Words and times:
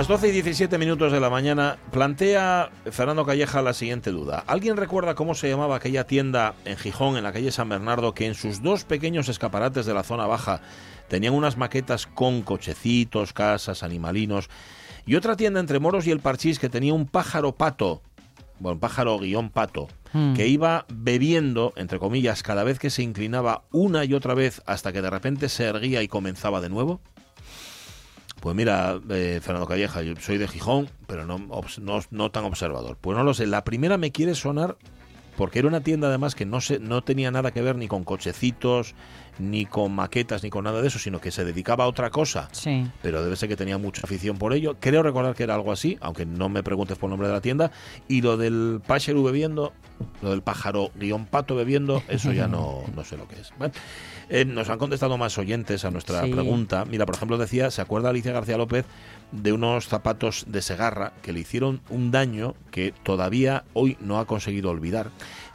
Las 0.00 0.08
12 0.08 0.28
y 0.28 0.30
17 0.30 0.78
minutos 0.78 1.12
de 1.12 1.20
la 1.20 1.28
mañana 1.28 1.76
plantea 1.90 2.70
Fernando 2.90 3.26
Calleja 3.26 3.60
la 3.60 3.74
siguiente 3.74 4.10
duda. 4.12 4.42
¿Alguien 4.46 4.78
recuerda 4.78 5.14
cómo 5.14 5.34
se 5.34 5.50
llamaba 5.50 5.76
aquella 5.76 6.06
tienda 6.06 6.54
en 6.64 6.78
Gijón, 6.78 7.18
en 7.18 7.22
la 7.22 7.34
calle 7.34 7.52
San 7.52 7.68
Bernardo, 7.68 8.14
que 8.14 8.24
en 8.24 8.34
sus 8.34 8.62
dos 8.62 8.84
pequeños 8.84 9.28
escaparates 9.28 9.84
de 9.84 9.92
la 9.92 10.02
zona 10.02 10.26
baja 10.26 10.62
tenían 11.08 11.34
unas 11.34 11.58
maquetas 11.58 12.06
con 12.06 12.40
cochecitos, 12.40 13.34
casas, 13.34 13.82
animalinos, 13.82 14.48
y 15.04 15.16
otra 15.16 15.36
tienda 15.36 15.60
entre 15.60 15.80
Moros 15.80 16.06
y 16.06 16.12
el 16.12 16.20
Parchís 16.20 16.58
que 16.58 16.70
tenía 16.70 16.94
un 16.94 17.06
pájaro 17.06 17.56
pato, 17.56 18.00
bueno, 18.58 18.80
pájaro 18.80 19.18
guion 19.18 19.50
pato, 19.50 19.88
Hmm. 20.12 20.34
que 20.34 20.48
iba 20.48 20.86
bebiendo, 20.88 21.72
entre 21.76 21.98
comillas, 21.98 22.42
cada 22.42 22.64
vez 22.64 22.78
que 22.78 22.90
se 22.90 23.02
inclinaba 23.02 23.62
una 23.70 24.04
y 24.04 24.14
otra 24.14 24.34
vez 24.34 24.60
hasta 24.66 24.92
que 24.92 25.02
de 25.02 25.10
repente 25.10 25.48
se 25.48 25.64
erguía 25.64 26.02
y 26.02 26.08
comenzaba 26.08 26.60
de 26.60 26.68
nuevo? 26.68 27.00
Pues 28.40 28.56
mira, 28.56 28.98
eh, 29.10 29.40
Fernando 29.42 29.68
Calleja, 29.68 30.02
yo 30.02 30.14
soy 30.18 30.38
de 30.38 30.48
Gijón, 30.48 30.88
pero 31.06 31.26
no, 31.26 31.38
no 32.10 32.30
tan 32.30 32.44
observador. 32.44 32.96
Pues 33.00 33.16
no 33.16 33.22
lo 33.22 33.34
sé, 33.34 33.46
la 33.46 33.64
primera 33.64 33.98
me 33.98 34.12
quiere 34.12 34.34
sonar 34.34 34.76
porque 35.36 35.58
era 35.60 35.68
una 35.68 35.80
tienda 35.80 36.08
además 36.08 36.34
que 36.34 36.44
no, 36.46 36.60
se, 36.60 36.78
no 36.78 37.02
tenía 37.02 37.30
nada 37.30 37.50
que 37.52 37.62
ver 37.62 37.76
ni 37.76 37.88
con 37.88 38.04
cochecitos, 38.04 38.94
ni 39.38 39.64
con 39.64 39.92
maquetas, 39.94 40.42
ni 40.42 40.50
con 40.50 40.64
nada 40.64 40.82
de 40.82 40.88
eso, 40.88 40.98
sino 40.98 41.18
que 41.20 41.30
se 41.30 41.44
dedicaba 41.44 41.84
a 41.84 41.86
otra 41.86 42.10
cosa. 42.10 42.48
Sí. 42.52 42.86
Pero 43.00 43.22
debe 43.22 43.36
ser 43.36 43.48
que 43.48 43.56
tenía 43.56 43.78
mucha 43.78 44.02
afición 44.04 44.36
por 44.36 44.52
ello. 44.52 44.76
Creo 44.80 45.02
recordar 45.02 45.34
que 45.34 45.44
era 45.44 45.54
algo 45.54 45.72
así, 45.72 45.96
aunque 46.02 46.26
no 46.26 46.48
me 46.50 46.62
preguntes 46.62 46.98
por 46.98 47.08
el 47.08 47.12
nombre 47.12 47.28
de 47.28 47.34
la 47.34 47.40
tienda. 47.40 47.70
Y 48.06 48.20
lo 48.20 48.36
del 48.36 48.82
Pacheru 48.86 49.22
bebiendo, 49.22 49.72
lo 50.20 50.30
del 50.30 50.42
pájaro 50.42 50.90
guion 50.94 51.24
pato 51.24 51.54
bebiendo, 51.56 52.02
eso 52.08 52.32
ya 52.32 52.48
no, 52.48 52.82
no 52.94 53.04
sé 53.04 53.16
lo 53.16 53.26
que 53.26 53.36
es. 53.40 53.50
Bueno, 53.58 53.72
eh, 54.28 54.44
nos 54.44 54.68
han 54.68 54.78
contestado 54.78 55.16
más 55.16 55.38
oyentes 55.38 55.84
a 55.86 55.90
nuestra 55.90 56.22
Sí. 56.24 56.30
pregunta. 56.30 56.84
Mira, 56.84 57.06
por 57.06 57.14
ejemplo, 57.14 57.38
decía, 57.38 57.70
¿se 57.70 57.80
acuerda 57.80 58.10
Alicia 58.10 58.32
García 58.32 58.58
López 58.58 58.84
de 59.32 59.52
unos 59.52 59.86
zapatos 59.86 60.44
de 60.48 60.62
Segarra 60.62 61.12
que 61.22 61.32
le 61.32 61.40
hicieron 61.40 61.80
un 61.88 62.10
daño 62.10 62.54
que 62.70 62.92
todavía 63.02 63.64
hoy 63.72 63.96
no 64.00 64.18
ha 64.18 64.26
conseguido 64.26 64.70
olvidar? 64.70 65.10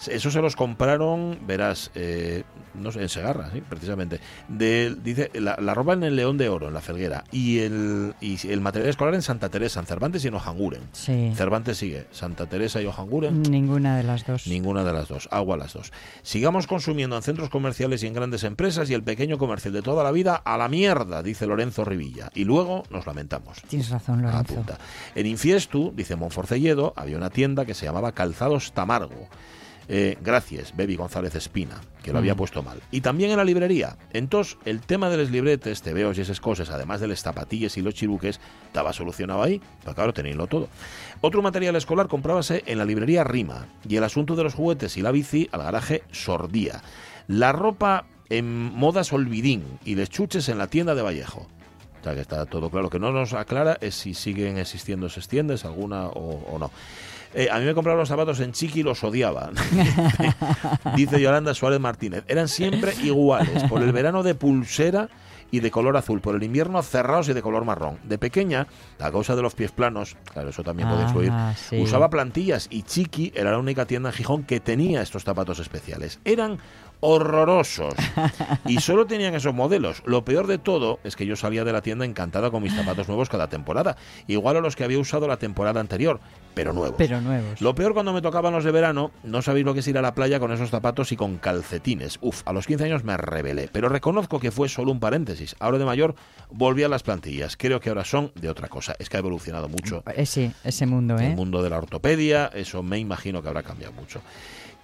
Eso 0.08 0.32
se 0.32 0.42
los 0.42 0.56
compraron, 0.56 1.40
verás, 1.46 1.92
eh, 1.96 2.44
no 2.74 2.92
sé, 2.92 3.02
en 3.02 3.10
Segarra, 3.10 3.52
sí, 3.52 3.62
precisamente. 3.62 4.20
De, 4.48 4.96
dice, 5.04 5.32
la, 5.34 5.58
la 5.60 5.74
ropa 5.74 5.94
en 5.94 6.04
el 6.04 6.16
León 6.16 6.38
de 6.38 6.50
Oro, 6.50 6.68
en 6.68 6.74
la 6.74 6.82
Felguera, 6.82 7.24
y 7.32 7.60
el, 7.60 8.16
y 8.22 8.48
el 8.48 8.62
material 8.62 8.90
escolar 8.90 9.14
en 9.14 9.22
Santa 9.22 9.50
Teresa, 9.50 9.80
en 9.80 9.86
Cervantes 9.86 10.24
y 10.26 10.28
en 10.28 10.36
Ojanguren. 10.36 10.82
Sí. 10.92 11.32
Cervantes 11.36 11.78
sigue, 11.78 12.08
Santa 12.12 12.48
Teresa 12.48 12.82
y 12.82 12.86
Ojanguren. 12.86 13.42
Ninguna 13.44 13.98
de 13.98 14.04
las 14.04 14.26
dos. 14.26 14.48
Ninguna 14.48 14.84
de 14.84 14.94
las 14.94 15.08
dos, 15.08 15.28
agua 15.32 15.58
las 15.58 15.74
dos. 15.74 15.92
Sigamos 16.24 16.68
consumiendo 16.68 17.16
en 17.16 17.22
centros 17.24 17.50
comerciales 17.50 18.04
y 18.04 18.08
en 18.08 18.14
grandes 18.14 18.44
empresas 18.44 18.90
y 18.90 18.94
el 18.94 19.04
pequeño 19.04 19.38
comercio 19.38 19.72
de 19.72 19.82
toda 19.82 20.04
la 20.04 20.12
vida 20.12 20.36
a 20.36 20.58
la 20.58 20.68
mierda, 20.68 21.24
dice 21.24 21.48
Lorenzo 21.48 21.86
Rivilla. 21.86 22.30
Y 22.34 22.44
luego 22.44 22.84
nos 22.90 23.06
lamentamos. 23.06 23.62
Tienes 23.68 23.90
razón, 23.90 24.22
Lorenzo. 24.22 24.54
Apunta. 24.54 24.78
En 25.16 25.26
Infiestu, 25.26 25.92
dice 25.96 26.16
Monforcelledo, 26.16 26.94
había 26.96 27.18
una 27.18 27.30
tienda 27.30 27.66
que 27.66 27.74
se 27.74 27.86
llamaba 27.86 28.12
Calzados 28.12 28.74
Tamargo. 28.74 29.28
Eh, 29.88 30.18
gracias, 30.22 30.76
Bebi 30.76 30.96
González 30.96 31.36
Espina, 31.36 31.80
que 32.04 32.12
lo 32.12 32.18
había 32.18 32.34
Mm. 32.34 32.38
puesto 32.38 32.64
mal. 32.64 32.80
Y 32.92 33.02
también 33.02 33.32
en 33.32 33.38
la 33.38 33.44
librería. 33.44 33.98
Entonces, 34.14 34.58
el 34.66 34.82
tema 34.82 35.10
de 35.10 35.18
los 35.18 35.30
libretes, 35.30 35.82
tebeos 35.84 36.18
y 36.18 36.22
esas 36.22 36.40
cosas, 36.42 36.70
además 36.72 37.02
de 37.02 37.08
las 37.08 37.22
zapatillas 37.22 37.78
y 37.78 37.82
los 37.82 37.94
chiruques, 37.94 38.40
estaba 38.66 38.94
solucionado 38.94 39.44
ahí. 39.44 39.62
Pero 39.84 39.94
claro, 39.96 40.14
tenéislo 40.14 40.48
todo. 40.48 40.70
Otro 41.22 41.42
material 41.44 41.76
escolar 41.76 42.08
comprábase 42.08 42.64
en 42.66 42.80
la 42.80 42.86
librería 42.86 43.24
Rima. 43.24 43.68
Y 43.88 43.96
el 43.96 44.04
asunto 44.04 44.36
de 44.36 44.44
los 44.44 44.56
juguetes 44.56 44.98
y 44.98 45.02
la 45.02 45.12
bici 45.12 45.48
al 45.52 45.62
garaje 45.62 46.04
Sordía. 46.12 46.82
La 47.28 47.52
ropa 47.52 48.06
en 48.30 48.46
modas 48.74 49.14
Olvidín 49.14 49.64
y 49.86 49.94
les 49.96 50.10
chuches 50.10 50.50
en 50.50 50.58
la 50.58 50.66
tienda 50.68 50.96
de 50.96 51.04
Vallejo. 51.04 51.48
O 52.02 52.04
sea 52.04 52.14
que 52.16 52.22
está 52.22 52.46
todo 52.46 52.70
claro. 52.70 52.84
Lo 52.86 52.90
que 52.90 53.00
no 53.00 53.12
nos 53.12 53.34
aclara 53.34 53.78
es 53.82 53.96
si 53.96 54.14
siguen 54.14 54.58
existiendo 54.58 55.08
esas 55.08 55.28
tiendas, 55.28 55.64
alguna 55.66 56.08
o, 56.08 56.44
o 56.52 56.60
no. 56.60 56.70
Eh, 57.38 57.50
a 57.52 57.60
mí 57.60 57.66
me 57.66 57.74
compraron 57.74 58.00
los 58.00 58.08
zapatos 58.08 58.40
en 58.40 58.54
Chiqui 58.54 58.80
y 58.80 58.84
los 58.84 59.04
odiaba. 59.04 59.52
Dice 60.96 61.20
Yolanda 61.20 61.54
Suárez 61.54 61.80
Martínez. 61.80 62.24
Eran 62.28 62.48
siempre 62.48 62.94
iguales. 63.04 63.64
Por 63.64 63.82
el 63.82 63.92
verano 63.92 64.24
de 64.24 64.36
pulsera 64.36 65.10
y 65.52 65.60
de 65.60 65.70
color 65.72 65.98
azul. 65.98 66.22
Por 66.22 66.36
el 66.36 66.44
invierno 66.44 66.82
cerrados 66.82 67.30
y 67.30 67.34
de 67.34 67.42
color 67.42 67.66
marrón. 67.66 68.00
De 68.04 68.18
pequeña, 68.18 68.68
a 69.00 69.12
causa 69.12 69.36
de 69.36 69.42
los 69.42 69.54
pies 69.54 69.72
planos, 69.72 70.16
claro, 70.32 70.50
eso 70.50 70.64
también 70.64 70.88
puede 70.90 71.04
Ah, 71.04 71.08
influir, 71.08 71.32
sí. 71.58 71.82
usaba 71.82 72.10
plantillas 72.10 72.68
y 72.70 72.84
Chiqui 72.84 73.32
era 73.36 73.52
la 73.52 73.60
única 73.60 73.86
tienda 73.86 74.10
en 74.10 74.16
Gijón 74.16 74.44
que 74.44 74.60
tenía 74.60 75.02
estos 75.02 75.24
zapatos 75.24 75.60
especiales. 75.60 76.20
Eran 76.26 76.58
horrorosos 77.00 77.94
y 78.68 78.80
solo 78.80 79.06
tenían 79.06 79.36
esos 79.36 79.54
modelos. 79.54 80.02
Lo 80.06 80.26
peor 80.26 80.48
de 80.48 80.58
todo 80.58 81.00
es 81.04 81.16
que 81.16 81.26
yo 81.26 81.36
salía 81.36 81.64
de 81.64 81.74
la 81.74 81.82
tienda 81.82 82.06
encantada 82.06 82.52
con 82.52 82.64
mis 82.64 82.74
zapatos 82.74 83.08
nuevos 83.08 83.30
cada 83.30 83.48
temporada, 83.48 83.98
igual 84.28 84.58
a 84.58 84.62
los 84.62 84.76
que 84.76 84.84
había 84.84 85.00
usado 85.00 85.28
la 85.28 85.38
temporada 85.38 85.80
anterior, 85.80 86.20
pero 86.54 86.74
nuevos. 86.74 86.96
Pero 86.98 87.22
nuevos. 87.22 87.62
Lo 87.62 87.76
peor 87.76 87.94
cuando 87.94 88.14
me 88.14 88.22
tocaban 88.22 88.54
los 88.54 88.64
de 88.64 88.72
verano, 88.72 89.12
no 89.24 89.42
sabéis 89.42 89.66
lo 89.66 89.74
que 89.74 89.82
es 89.82 89.88
ir 89.88 89.98
a 89.98 90.02
la 90.02 90.16
playa 90.16 90.40
con 90.40 90.52
esos 90.52 90.70
zapatos 90.70 91.12
y 91.12 91.18
con 91.18 91.38
calcetines. 91.38 92.18
Uf, 92.22 92.42
a 92.46 92.54
los 92.54 92.66
15 92.66 92.86
años 92.86 93.04
me 93.04 93.18
rebelé, 93.18 93.70
pero 93.72 93.90
reconozco 93.90 94.40
que 94.40 94.52
fue 94.52 94.70
solo 94.70 94.92
un 94.92 95.00
paréntesis. 95.00 95.56
Ahora 95.60 95.78
de 95.78 95.86
mayor 95.86 96.16
volví 96.50 96.84
a 96.84 96.90
las 96.90 97.04
plantillas. 97.04 97.58
Creo 97.58 97.80
que 97.80 97.90
ahora 97.90 98.06
son 98.06 98.32
de 98.36 98.50
otra 98.50 98.70
cosa. 98.70 98.96
Es 99.00 99.10
que 99.10 99.18
ha 99.18 99.20
evolucionado 99.20 99.68
mucho 99.68 100.04
Ese, 100.16 100.52
ese 100.64 100.86
mundo, 100.86 101.18
¿eh? 101.20 101.28
el 101.28 101.36
mundo 101.36 101.62
de 101.62 101.70
la 101.70 101.78
ortopedia, 101.78 102.50
eso 102.54 102.84
me 102.84 103.00
imagino 103.00 103.42
que 103.42 103.50
habrá 103.50 103.64
cambiado 103.64 103.94
mucho. 103.94 104.22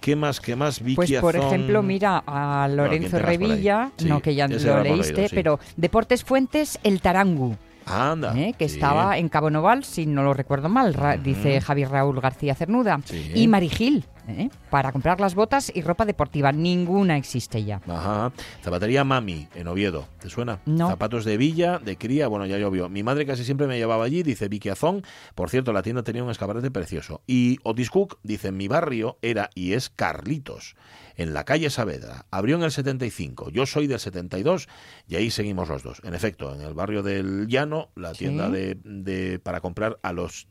¿Qué 0.02 0.16
más? 0.16 0.40
¿Qué 0.40 0.56
más? 0.56 0.82
Vicky 0.82 0.96
Pues 0.96 1.12
por 1.20 1.36
Azón? 1.36 1.46
ejemplo, 1.48 1.82
mira 1.82 2.22
a 2.26 2.64
¿quién 2.66 2.76
Lorenzo? 2.76 3.18
Revilla, 3.20 3.90
Sí, 3.96 4.04
no 4.06 4.20
que 4.20 4.34
ya 4.34 4.48
lo 4.48 4.82
leíste, 4.82 5.12
leído, 5.14 5.28
sí. 5.28 5.34
pero 5.34 5.60
Deportes 5.76 6.24
Fuentes, 6.24 6.78
el 6.82 7.00
Tarangu, 7.00 7.56
Anda. 7.86 8.36
¿eh? 8.38 8.54
que 8.58 8.68
sí. 8.68 8.74
estaba 8.76 9.18
en 9.18 9.28
Cabo 9.28 9.50
Noval, 9.50 9.84
si 9.84 10.06
no 10.06 10.22
lo 10.22 10.34
recuerdo 10.34 10.68
mal, 10.68 10.94
ra- 10.94 11.16
dice 11.16 11.60
Javier 11.60 11.90
Raúl 11.90 12.20
García 12.20 12.54
Cernuda. 12.54 13.00
Sí. 13.04 13.32
Y 13.34 13.48
Marigil, 13.48 14.04
¿eh? 14.28 14.48
para 14.70 14.92
comprar 14.92 15.20
las 15.20 15.34
botas 15.34 15.70
y 15.74 15.82
ropa 15.82 16.04
deportiva. 16.04 16.52
Ninguna 16.52 17.16
existe 17.16 17.64
ya. 17.64 17.80
Ajá. 17.88 18.32
Zapatería 18.62 19.04
Mami, 19.04 19.48
en 19.54 19.68
Oviedo. 19.68 20.06
¿Te 20.20 20.28
suena? 20.30 20.60
No. 20.66 20.88
Zapatos 20.88 21.24
de 21.24 21.36
Villa, 21.36 21.78
de 21.78 21.96
cría, 21.96 22.28
bueno, 22.28 22.46
ya 22.46 22.58
llovió. 22.58 22.88
Mi 22.88 23.02
madre 23.02 23.26
casi 23.26 23.44
siempre 23.44 23.66
me 23.66 23.76
llevaba 23.78 24.04
allí, 24.04 24.22
dice 24.22 24.48
Vicky 24.48 24.68
Azón. 24.68 25.02
Por 25.34 25.50
cierto, 25.50 25.72
la 25.72 25.82
tienda 25.82 26.02
tenía 26.02 26.22
un 26.24 26.30
escaparate 26.30 26.70
precioso. 26.70 27.22
Y 27.26 27.58
Otis 27.62 27.90
Cook, 27.90 28.18
dice, 28.22 28.52
mi 28.52 28.68
barrio 28.68 29.18
era 29.22 29.50
y 29.54 29.72
es 29.72 29.90
Carlitos, 29.90 30.76
en 31.22 31.32
la 31.34 31.44
calle 31.44 31.70
Saavedra. 31.70 32.26
Abrió 32.30 32.56
en 32.56 32.62
el 32.64 32.70
75. 32.72 33.50
Yo 33.50 33.64
soy 33.66 33.86
del 33.86 33.98
72 34.00 34.68
y 35.08 35.16
ahí 35.16 35.30
seguimos 35.30 35.68
los 35.68 35.82
dos. 35.82 36.00
En 36.04 36.14
efecto, 36.14 36.54
en 36.54 36.60
el 36.62 36.74
barrio 36.74 37.02
del 37.02 37.46
Llano, 37.48 37.90
la 37.96 38.12
Sí. 38.12 38.20
tienda 38.20 38.48
de, 38.50 38.76
de- 38.84 39.38
para 39.38 39.60
comprar 39.60 39.98
a 40.02 40.12
los 40.12 40.46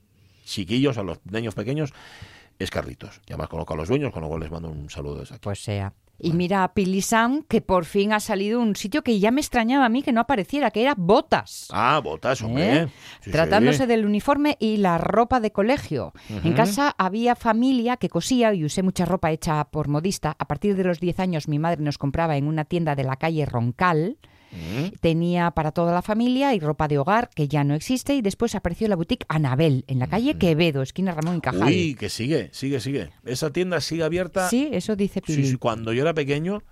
chiquillos, 0.46 0.98
a 0.98 1.04
los 1.04 1.20
niños 1.26 1.54
pequeños, 1.56 1.94
es 2.60 2.70
Carlitos. 2.72 3.22
Y 3.28 3.34
además 3.34 3.50
conozco 3.50 3.74
a 3.74 3.78
los 3.78 3.88
dueños, 3.90 4.12
con 4.12 4.22
lo 4.24 4.28
cual 4.30 4.42
les 4.42 4.52
mando 4.52 4.70
un 4.70 4.90
saludo 4.90 5.20
desde 5.20 5.36
aquí. 5.36 5.44
Pues 5.44 5.64
sea. 5.64 5.94
Y 6.24 6.34
mira 6.34 6.64
a 6.64 6.74
Pilisam, 6.74 7.42
que 7.44 7.62
por 7.62 7.86
fin 7.86 8.14
ha 8.14 8.20
salido 8.20 8.60
un 8.60 8.76
sitio 8.76 9.02
que 9.02 9.20
ya 9.20 9.32
me 9.32 9.42
extrañaba 9.42 9.86
a 9.86 9.90
mí 9.90 10.04
que 10.04 10.12
no 10.12 10.22
apareciera, 10.22 10.70
que 10.70 10.84
era 10.84 10.94
botas. 10.96 11.68
Ah, 11.72 12.00
botas, 12.04 12.44
hombre. 12.44 12.84
¿Eh? 12.84 12.88
Sí, 13.22 13.32
Tratándose 13.32 13.80
sí. 13.80 13.86
del 13.88 14.06
uniforme 14.06 14.56
y 14.60 14.78
la 14.78 15.00
ropa 15.00 15.40
de 15.40 15.52
colegio. 15.52 16.14
En 16.44 16.54
casa 16.54 16.94
había 16.98 17.36
familia 17.36 17.98
que 17.98 18.10
cosía 18.10 18.54
y 18.54 18.64
usé 18.64 18.84
mucha 18.84 19.06
ropa 19.06 19.32
hecha 19.32 19.64
por 19.66 19.88
modista. 19.88 20.36
A 20.38 20.46
partir 20.46 20.76
de 20.76 20.84
los 20.84 21.00
10 21.00 21.20
años 21.20 21.48
mi 21.48 21.58
madre 21.58 21.82
nos 21.82 21.98
compraba 21.98 22.38
en 22.38 22.48
una 22.48 22.66
tienda 22.66 22.96
de 22.96 23.04
la 23.04 23.16
calle 23.16 23.46
Roncal 23.48 24.18
Mm. 24.52 24.98
Tenía 25.00 25.52
para 25.52 25.72
toda 25.72 25.94
la 25.94 26.02
familia 26.02 26.54
y 26.54 26.60
ropa 26.60 26.88
de 26.88 26.98
hogar, 26.98 27.30
que 27.34 27.48
ya 27.48 27.64
no 27.64 27.74
existe, 27.74 28.16
y 28.16 28.22
después 28.22 28.54
apareció 28.56 28.88
la 28.88 28.96
boutique 28.96 29.26
Anabel, 29.30 29.86
en 29.88 30.00
la 30.00 30.08
calle 30.08 30.38
Quevedo, 30.38 30.82
esquina 30.82 31.14
Ramón 31.14 31.38
y 31.38 31.42
Cajal. 31.42 31.64
Uy, 31.68 31.96
que 31.96 32.10
sigue, 32.10 32.50
sigue, 32.54 32.80
sigue. 32.80 33.10
Esa 33.26 33.52
tienda 33.52 33.80
sigue 33.82 34.04
abierta. 34.04 34.50
Sí, 34.50 34.70
eso 34.72 34.96
dice 34.96 35.22
Pili. 35.22 35.46
sí, 35.48 35.56
cuando 35.58 35.94
yo 35.94 36.02
era 36.02 36.14
pequeño, 36.14 36.64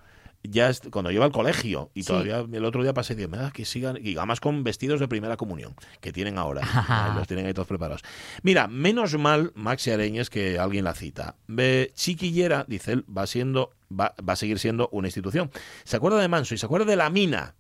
ya 0.42 0.72
cuando 0.90 1.12
yo 1.12 1.16
iba 1.18 1.26
al 1.26 1.34
colegio, 1.34 1.92
y 1.94 2.04
Sí. 2.04 2.08
todavía 2.08 2.38
el 2.52 2.64
otro 2.66 2.82
día 2.82 2.94
pasé 2.94 3.12
y 3.12 3.18
dije, 3.18 3.30
"Ah, 3.34 3.52
que 3.54 3.66
sigan, 3.66 3.98
y 4.02 4.16
además 4.16 4.40
con 4.40 4.64
vestidos 4.64 5.00
de 5.02 5.08
primera 5.10 5.36
comunión, 5.36 5.76
que 6.00 6.14
tienen 6.14 6.38
ahora, 6.38 6.62
Ajá. 6.64 7.14
Los 7.18 7.28
tienen 7.28 7.46
ahí 7.46 7.54
todos 7.54 7.68
preparados. 7.68 8.04
Mira, 8.42 8.68
menos 8.70 9.18
mal, 9.18 9.52
Maxi 9.56 9.92
Areñes, 9.92 10.30
que 10.30 10.58
alguien 10.58 10.86
la 10.86 10.94
cita. 10.96 11.36
Ve, 11.48 11.92
Chiquillera, 11.94 12.64
dice 12.70 12.94
él, 12.94 13.06
va 13.06 13.28
siendo, 13.28 13.72
va, 13.92 14.14
va 14.28 14.34
a 14.34 14.36
seguir 14.38 14.60
siendo 14.60 14.88
una 14.94 15.10
institución. 15.10 15.52
Se 15.84 15.98
acuerda 15.98 16.20
de 16.22 16.30
Manso 16.30 16.56
y 16.56 16.58
se 16.58 16.66
acuerda 16.66 16.86
de 16.86 16.96
la 16.96 17.10
mina. 17.10 17.56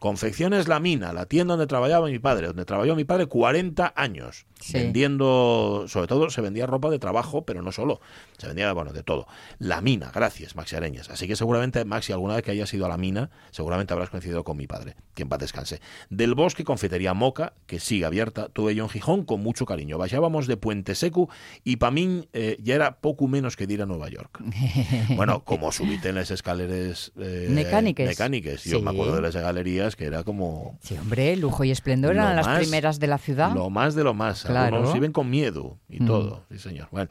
Confecciones 0.00 0.68
La 0.68 0.80
Mina, 0.80 1.12
la 1.12 1.26
tienda 1.26 1.52
donde 1.54 1.66
trabajaba 1.66 2.08
mi 2.08 2.18
padre, 2.18 2.48
donde 2.48 2.64
trabajó 2.64 2.94
mi 2.94 3.04
padre 3.04 3.26
40 3.26 3.92
años, 3.96 4.46
Sí. 4.60 4.74
vendiendo, 4.74 5.84
sobre 5.88 6.06
todo 6.06 6.30
se 6.30 6.40
vendía 6.40 6.66
ropa 6.66 6.88
de 6.90 6.98
trabajo, 6.98 7.44
pero 7.44 7.60
no 7.62 7.70
solo, 7.72 8.00
se 8.38 8.46
vendía, 8.46 8.72
bueno, 8.72 8.92
de 8.92 9.02
todo. 9.02 9.26
La 9.58 9.80
Mina, 9.80 10.10
gracias, 10.14 10.56
Maxi 10.56 10.76
Areñas. 10.76 11.10
Así 11.10 11.26
que 11.26 11.36
seguramente, 11.36 11.84
Maxi, 11.84 12.12
alguna 12.12 12.34
vez 12.34 12.44
que 12.44 12.50
hayas 12.50 12.72
ido 12.74 12.86
a 12.86 12.88
la 12.88 12.96
mina, 12.96 13.30
seguramente 13.50 13.92
habrás 13.92 14.10
coincidido 14.10 14.42
con 14.44 14.56
mi 14.56 14.66
padre, 14.66 14.96
que 15.14 15.22
en 15.22 15.28
paz 15.28 15.38
descanse. 15.40 15.80
Del 16.10 16.34
Bosque, 16.34 16.64
confitería 16.64 17.12
Moca, 17.14 17.52
que 17.66 17.78
sigue 17.80 18.04
abierta, 18.06 18.48
tuve 18.48 18.74
yo 18.74 18.84
en 18.84 18.90
Gijón 18.90 19.24
con 19.24 19.42
mucho 19.42 19.66
cariño. 19.66 19.98
Bajábamos 19.98 20.46
de 20.46 20.56
Puente 20.56 20.94
Secu 20.94 21.28
y 21.62 21.76
para 21.76 21.90
mí 21.92 22.28
eh, 22.32 22.56
ya 22.62 22.74
era 22.74 23.00
poco 23.00 23.28
menos 23.28 23.56
que 23.56 23.66
de 23.66 23.74
ir 23.74 23.82
a 23.82 23.86
Nueva 23.86 24.08
York. 24.08 24.40
Bueno, 25.16 25.44
como 25.44 25.70
subite 25.72 26.08
en 26.08 26.14
las 26.16 26.30
escaleras 26.30 27.12
eh, 27.18 27.46
Mecániques. 27.50 28.06
mecániques. 28.08 28.64
Yo 28.64 28.78
Sí. 28.78 28.82
me 28.84 28.90
acuerdo 28.90 29.16
de 29.16 29.22
las 29.22 29.36
galerías 29.36 29.83
que 29.96 30.04
era 30.06 30.24
como 30.24 30.78
Sí, 30.82 30.96
hombre, 30.96 31.36
lujo 31.36 31.64
y 31.64 31.70
esplendor 31.70 32.12
eran 32.14 32.34
las 32.36 32.46
más- 32.46 32.58
primeras 32.60 32.98
de 33.00 33.06
la 33.06 33.18
ciudad. 33.18 33.52
lo 33.54 33.70
más 33.70 33.94
de 33.94 34.04
lo 34.04 34.14
más. 34.14 34.44
Claro. 34.44 34.76
Algunos 34.76 34.94
viven 34.94 35.12
con 35.12 35.30
miedo 35.30 35.78
y 35.88 36.02
Mm. 36.02 36.06
todo. 36.06 36.44
Sí, 36.50 36.58
señor. 36.58 36.88
Bueno, 36.90 37.08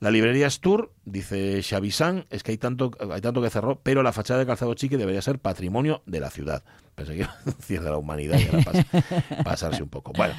la 0.00 0.10
librería 0.10 0.50
Stur, 0.50 0.92
dice 1.04 1.62
Xavisán, 1.62 2.26
es 2.30 2.42
que 2.42 2.52
hay 2.52 2.58
tanto, 2.58 2.90
hay 3.12 3.20
tanto 3.20 3.40
que 3.40 3.50
cerró, 3.50 3.80
pero 3.82 4.02
la 4.02 4.12
fachada 4.12 4.40
de 4.40 4.46
Calzado 4.46 4.74
Chique 4.74 4.96
debería 4.98 5.22
ser 5.22 5.38
patrimonio 5.38 6.02
de 6.06 6.20
la 6.20 6.30
ciudad. 6.30 6.62
Pensé 6.94 7.12
que 7.12 7.18
iba 7.22 7.30
a 7.30 7.50
decir 7.50 7.80
de 7.82 7.90
la 7.90 7.96
humanidad 7.98 8.38
y 8.38 8.42
era 8.42 8.58
pas- 8.60 8.86
pasarse 9.44 9.82
un 9.82 9.88
poco. 9.88 10.12
Bueno, 10.16 10.34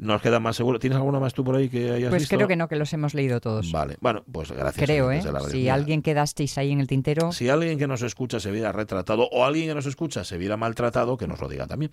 nos 0.00 0.22
queda 0.22 0.40
más 0.40 0.56
seguro. 0.56 0.78
¿Tienes 0.78 0.96
alguna 0.96 1.20
más 1.20 1.34
tú 1.34 1.44
por 1.44 1.54
ahí 1.56 1.68
que 1.68 1.90
hayas 1.90 2.10
Pues 2.10 2.22
visto? 2.22 2.36
creo 2.36 2.48
que 2.48 2.56
no, 2.56 2.68
que 2.68 2.76
los 2.76 2.92
hemos 2.92 3.14
leído 3.14 3.40
todos. 3.40 3.70
Vale, 3.70 3.96
bueno, 4.00 4.24
pues 4.30 4.50
gracias. 4.50 4.84
creo, 4.84 5.12
¿eh? 5.12 5.22
la. 5.22 5.40
Si 5.40 5.68
alguien 5.68 6.02
quedasteis 6.02 6.56
ahí 6.58 6.72
en 6.72 6.80
el 6.80 6.86
tintero. 6.86 7.32
si 7.32 7.48
alguien 7.48 7.78
que 7.78 7.86
nos 7.86 8.02
escucha 8.02 8.40
se 8.40 8.50
viera 8.50 8.72
retratado 8.72 9.28
o 9.30 9.44
alguien 9.44 9.68
que 9.68 9.74
nos 9.74 9.86
escucha 9.86 10.24
se 10.24 10.38
viera 10.38 10.56
maltratado, 10.56 11.16
que 11.16 11.26
nos 11.26 11.40
lo 11.40 11.48
diga 11.48 11.66
también. 11.66 11.90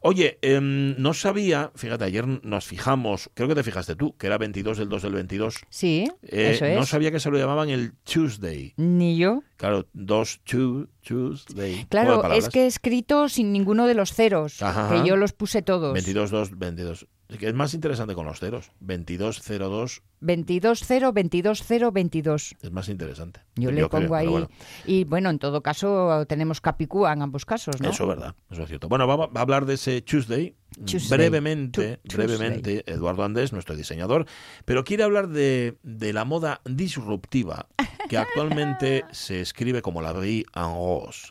Oye, 0.00 0.38
em, 0.42 0.94
no 0.98 1.14
sabía, 1.14 1.72
fíjate, 1.74 2.04
ayer 2.04 2.26
nos 2.26 2.64
fijamos, 2.64 3.30
creo 3.34 3.48
que 3.48 3.54
te 3.54 3.62
fijaste 3.62 3.96
tú, 3.96 4.16
que 4.16 4.26
era 4.28 4.38
22 4.38 4.78
del 4.78 4.88
2 4.88 5.02
del 5.02 5.12
22. 5.14 5.56
Sí, 5.68 6.08
Eh, 6.22 6.52
eso 6.54 6.64
es. 6.64 6.76
No 6.78 6.86
sabía 6.86 7.10
que 7.10 7.20
se 7.20 7.30
lo 7.30 7.38
llamaban 7.38 7.68
el 7.70 7.92
Tuesday. 8.04 8.74
Ni 8.76 9.16
yo. 9.18 9.42
Claro, 9.56 9.86
2, 9.92 10.40
2, 10.46 10.86
Tuesday. 11.02 11.86
Claro, 11.88 12.32
es 12.32 12.48
que 12.48 12.64
he 12.64 12.66
escrito 12.66 13.28
sin 13.28 13.52
ninguno 13.52 13.86
de 13.86 13.94
los 13.94 14.12
ceros, 14.12 14.62
Ajá. 14.62 14.90
que 14.90 15.08
yo 15.08 15.16
los 15.16 15.32
puse 15.32 15.62
todos. 15.62 15.92
22, 15.94 16.30
2, 16.30 16.58
22. 16.58 17.06
Es 17.28 17.36
que 17.36 17.46
es 17.48 17.54
más 17.54 17.74
interesante 17.74 18.14
con 18.14 18.24
los 18.24 18.40
ceros. 18.40 18.70
22, 18.80 19.40
0, 19.42 19.68
2 19.68 20.02
22 20.20 20.82
0, 20.84 21.12
22 21.12 21.62
0, 21.64 21.92
22. 21.92 22.54
es 22.62 22.72
más 22.72 22.88
interesante. 22.88 23.40
Yo 23.54 23.70
le 23.70 23.86
pongo 23.86 24.14
ahí. 24.14 24.26
bueno. 24.26 24.48
Y 24.86 25.04
bueno, 25.04 25.28
en 25.30 25.38
todo 25.38 25.62
caso 25.62 26.24
tenemos 26.26 26.60
Capicúa 26.60 27.12
en 27.12 27.22
ambos 27.22 27.44
casos, 27.44 27.80
¿no? 27.80 27.90
Eso 27.90 28.04
es 28.04 28.08
verdad, 28.08 28.34
eso 28.50 28.62
es 28.62 28.68
cierto. 28.68 28.88
Bueno, 28.88 29.06
va, 29.06 29.16
va 29.26 29.28
a 29.34 29.40
hablar 29.42 29.66
de 29.66 29.74
ese 29.74 30.00
Tuesday. 30.02 30.54
Tuesday. 30.84 31.18
Brevemente, 31.18 31.98
Tu- 32.08 32.16
brevemente, 32.16 32.82
Eduardo 32.90 33.24
Andés, 33.24 33.52
nuestro 33.52 33.76
diseñador, 33.76 34.26
pero 34.64 34.84
quiere 34.84 35.02
hablar 35.04 35.28
de, 35.28 35.76
de 35.82 36.12
la 36.12 36.24
moda 36.24 36.60
disruptiva 36.64 37.68
que 38.08 38.16
actualmente 38.18 39.04
se 39.12 39.40
escribe 39.40 39.82
como 39.82 40.02
la 40.02 40.12
vie 40.14 40.44
en 40.54 40.62
rose. 40.74 41.28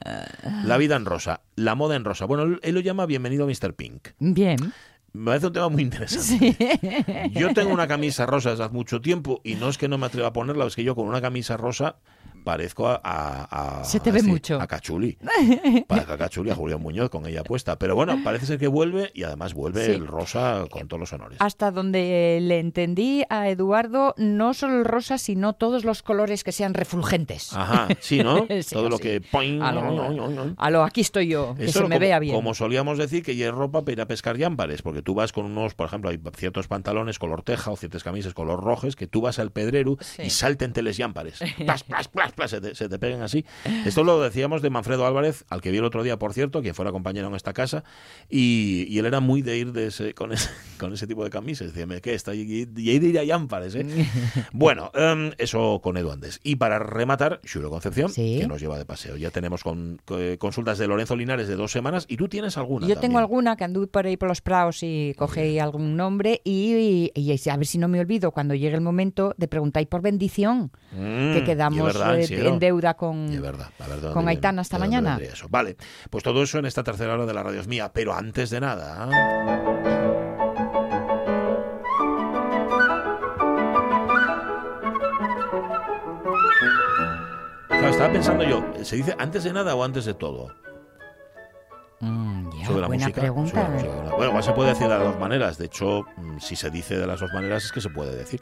La 0.63 0.77
vida 0.77 0.95
en 0.95 1.05
rosa, 1.05 1.41
la 1.55 1.75
moda 1.75 1.95
en 1.95 2.05
rosa. 2.05 2.25
Bueno, 2.25 2.57
él, 2.61 2.73
lo 2.75 2.79
llama 2.81 3.05
bienvenido 3.05 3.47
Mr. 3.47 3.73
Pink. 3.73 4.09
Bien. 4.19 4.57
Me 5.17 5.25
parece 5.31 5.47
un 5.47 5.53
tema 5.53 5.69
muy 5.69 5.81
interesante. 5.81 7.31
Yo 7.33 7.53
tengo 7.53 7.73
una 7.73 7.87
camisa 7.87 8.27
rosa 8.27 8.51
desde 8.51 8.65
hace 8.65 8.73
mucho 8.73 9.01
tiempo 9.01 9.41
y 9.43 9.55
no 9.55 9.67
es 9.67 9.77
que 9.77 9.87
no 9.87 9.97
me 9.97 10.05
atreva 10.05 10.27
a 10.27 10.33
ponerla, 10.33 10.65
es 10.65 10.75
que 10.75 10.83
yo 10.83 10.93
con 10.95 11.07
una 11.07 11.21
camisa 11.21 11.57
rosa 11.57 11.97
parezco 12.47 12.87
a... 12.87 13.01
a- 13.03 13.79
a- 13.81 13.83
Se 13.83 13.99
te 13.99 14.09
ve 14.09 14.19
este- 14.19 14.29
mucho. 14.31 14.61
A 14.61 14.67
Cachuli. 14.67 15.17
Parezco 15.87 16.13
a 16.13 16.17
Cachuli, 16.17 16.49
a 16.49 16.55
Julián 16.55 16.81
Muñoz 16.81 17.09
con 17.09 17.25
ella 17.25 17.43
puesta. 17.43 17.77
Pero 17.77 17.93
bueno, 17.93 18.17
parece 18.23 18.45
ser 18.45 18.57
que 18.57 18.67
vuelve 18.67 19.11
y 19.13 19.23
además 19.23 19.53
vuelve 19.53 19.85
Sí. 19.85 19.91
el 19.91 20.07
rosa 20.07 20.63
con 20.71 20.87
todos 20.87 21.01
los 21.01 21.11
honores. 21.11 21.37
Hasta 21.41 21.71
donde 21.71 22.39
le 22.41 22.59
entendí 22.59 23.23
a 23.29 23.49
Eduardo, 23.49 24.13
no 24.17 24.53
solo 24.53 24.79
el 24.79 24.85
rosa, 24.85 25.17
sino 25.17 25.53
todos 25.53 25.83
los 25.83 26.03
colores 26.03 26.45
que 26.45 26.53
sean 26.53 26.73
refulgentes. 26.73 27.51
Ajá, 27.53 27.89
sí, 27.99 28.23
¿no? 28.23 28.47
Sí, 28.61 28.73
Todo 28.73 28.87
lo 28.89 28.97
que... 28.97 29.19
poing. 29.19 29.61
A 29.61 30.69
lo 30.69 30.83
aquí 30.83 31.01
estoy 31.01 31.27
yo, 31.27 31.53
que 31.55 31.65
Eso 31.65 31.79
se 31.79 31.83
me 31.83 31.95
como, 31.95 31.99
vea 31.99 32.19
bien. 32.19 32.33
Como 32.33 32.53
solíamos 32.53 32.97
decir 32.97 33.23
que 33.23 33.35
ya 33.35 33.47
es 33.47 33.51
ropa 33.53 33.81
para 33.81 33.91
ir 33.91 34.01
a 34.01 34.07
pescar 34.07 34.37
yámpares, 34.37 34.81
porque 34.81 35.01
tú 35.01 35.13
vas 35.15 35.33
con 35.33 35.45
unos, 35.45 35.75
por 35.75 35.87
ejemplo, 35.87 36.09
hay 36.09 36.19
ciertos 36.37 36.67
pantalones 36.69 37.19
color 37.19 37.43
teja 37.43 37.71
o 37.71 37.75
ciertas 37.75 38.03
camisas 38.03 38.33
color 38.33 38.63
rojes 38.63 38.95
que 38.95 39.05
tú 39.07 39.19
vas 39.21 39.37
al 39.39 39.51
pedrero 39.51 39.97
y 40.23 40.29
salten 40.29 40.71
teles 40.71 40.95
yámpares. 40.97 41.39
Plas, 41.57 41.83
plas, 41.83 42.07
plas, 42.07 42.31
plas, 42.37 42.51
se, 42.51 42.61
te, 42.61 42.73
se 42.75 42.87
te 42.87 42.97
peguen 42.99 43.21
así. 43.21 43.43
Esto 43.85 44.05
lo 44.05 44.21
decíamos 44.21 44.61
de 44.61 44.69
Manfredo 44.69 45.05
Álvarez, 45.05 45.43
al 45.49 45.59
que 45.61 45.71
vi 45.71 45.79
el 45.79 45.83
otro 45.83 46.03
día, 46.03 46.17
por 46.17 46.33
cierto, 46.33 46.61
quien 46.61 46.73
fuera 46.73 46.93
compañero 46.93 47.27
en 47.27 47.35
esta 47.35 47.51
casa, 47.51 47.83
y, 48.29 48.85
y 48.89 48.99
él 48.99 49.05
era 49.05 49.19
muy 49.19 49.41
de 49.41 49.57
ir 49.57 49.73
de 49.73 49.87
ese, 49.87 50.13
con, 50.13 50.31
ese, 50.31 50.49
con 50.79 50.93
ese 50.93 51.07
tipo 51.07 51.23
de 51.23 51.29
camisas. 51.29 51.73
Decía, 51.73 51.99
¿qué? 52.01 52.13
Está 52.13 52.33
y, 52.33 52.65
de 52.65 52.81
ir 53.07 53.19
a 53.19 53.23
yámpares, 53.23 53.75
¿eh? 53.75 53.85
bueno, 54.53 54.91
em, 54.93 55.31
eso 55.37 55.81
con 55.83 55.97
Edu 55.97 56.11
Andes. 56.11 56.39
Y 56.43 56.55
para 56.57 56.79
rematar, 56.79 57.41
Xuro 57.43 57.69
Concepción, 57.69 58.09
Sí. 58.11 58.37
que 58.39 58.47
nos 58.47 58.61
lleva 58.61 58.77
de 58.77 58.85
paseo. 58.85 59.17
Ya 59.17 59.31
tenemos 59.31 59.63
con, 59.63 59.99
eh, 60.11 60.37
consultas 60.39 60.77
de 60.77 60.87
Lorenzo 60.87 61.15
Linares 61.15 61.47
de 61.47 61.55
dos 61.55 61.71
semanas 61.71 62.05
y 62.07 62.17
tú 62.17 62.27
tienes 62.29 62.57
alguna. 62.57 62.85
Yo 62.87 62.93
tengo 62.95 63.01
también. 63.01 63.19
alguna 63.19 63.55
que 63.57 63.63
anduve 63.63 63.87
por 63.87 64.05
ahí 64.05 64.15
por 64.17 64.29
los 64.29 64.41
praos 64.41 64.83
y 64.83 65.13
cogí 65.17 65.59
algún 65.59 65.95
nombre 65.97 66.41
y, 66.43 67.11
y- 67.15 67.21
y 67.33 67.49
a 67.49 67.57
ver 67.57 67.65
si 67.65 67.77
no 67.77 67.87
me 67.87 67.99
olvido 67.99 68.31
cuando 68.31 68.53
llegue 68.53 68.75
el 68.75 68.81
momento 68.81 69.33
de 69.37 69.47
preguntar 69.47 69.85
por 69.87 70.01
bendición, 70.01 70.71
Mm, 70.91 71.33
que 71.33 71.43
quedamos 71.45 71.85
verdad, 71.85 72.19
eh, 72.19 72.26
en 72.29 72.59
deuda 72.59 72.93
con... 72.95 73.41
Verdad. 73.41 73.69
¿de 74.01 74.11
con? 74.11 74.27
Aitana 74.27 74.61
hasta 74.61 74.77
¿De 74.77 74.83
dónde 74.83 75.01
mañana. 75.01 75.23
Eso? 75.23 75.47
Vale, 75.49 75.77
pues 76.09 76.23
todo 76.23 76.43
eso 76.43 76.59
en 76.59 76.65
esta 76.65 76.83
tercera 76.83 77.13
hora 77.13 77.25
de 77.25 77.33
la 77.33 77.43
radio 77.43 77.59
es 77.59 77.67
mía. 77.67 77.91
Pero 77.93 78.13
antes 78.13 78.49
de 78.49 78.59
nada... 78.59 79.09
Claro, 87.67 87.89
estaba 87.89 88.11
pensando 88.11 88.43
yo, 88.43 88.63
¿se 88.83 88.95
dice 88.95 89.15
antes 89.19 89.43
de 89.43 89.53
nada 89.53 89.75
o 89.75 89.83
antes 89.83 90.05
de 90.05 90.13
todo? 90.13 90.47
Mm, 91.99 92.49
ya, 92.59 92.65
Sobre 92.67 92.81
la 92.81 92.87
buena 92.87 93.05
música. 93.05 93.21
pregunta. 93.21 93.51
sobre 93.51 93.63
la 93.63 93.69
música. 93.69 94.15
Bueno, 94.15 94.25
igual 94.29 94.43
se 94.43 94.51
puede 94.53 94.69
decir 94.69 94.87
de 94.87 94.93
las 94.93 95.03
dos 95.03 95.19
maneras. 95.19 95.57
De 95.57 95.65
hecho, 95.65 96.05
mm, 96.17 96.39
si 96.39 96.55
se 96.55 96.69
dice 96.69 96.97
de 96.97 97.07
las 97.07 97.19
dos 97.19 97.31
maneras 97.33 97.65
es 97.65 97.71
que 97.71 97.81
se 97.81 97.89
puede 97.89 98.15
decir. 98.15 98.41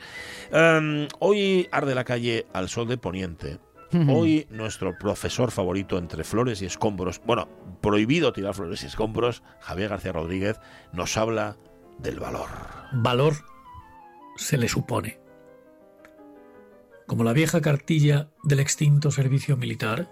Em, 0.51 1.07
hoy 1.19 1.67
arde 1.71 1.95
la 1.95 2.03
calle 2.03 2.45
al 2.53 2.69
sol 2.69 2.87
de 2.87 2.97
poniente. 2.97 3.59
Hoy 4.09 4.47
nuestro 4.49 4.97
profesor 4.97 5.51
favorito 5.51 5.97
entre 5.97 6.23
flores 6.23 6.61
y 6.61 6.65
escombros, 6.65 7.21
bueno, 7.25 7.47
prohibido 7.81 8.33
tirar 8.33 8.53
flores 8.53 8.83
y 8.83 8.87
escombros, 8.87 9.43
Javier 9.59 9.89
García 9.89 10.11
Rodríguez, 10.11 10.59
nos 10.91 11.17
habla 11.17 11.57
del 11.99 12.19
valor. 12.19 12.49
valor 12.91 13.35
se 14.35 14.57
le 14.57 14.67
supone. 14.67 15.19
Como 17.07 17.23
la 17.23 17.33
vieja 17.33 17.61
cartilla 17.61 18.29
del 18.43 18.59
extinto 18.59 19.11
servicio 19.11 19.55
militar, 19.55 20.09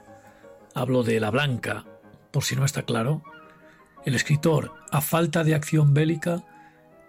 hablo 0.74 1.04
de 1.04 1.20
la 1.20 1.32
blanca, 1.32 1.86
por 2.32 2.44
si 2.44 2.56
no 2.56 2.66
está 2.66 2.84
claro, 2.84 3.24
el 4.06 4.16
escritor, 4.16 4.74
a 4.92 5.02
falta 5.02 5.44
de 5.44 5.56
acción 5.56 5.94
bélica, 5.94 6.44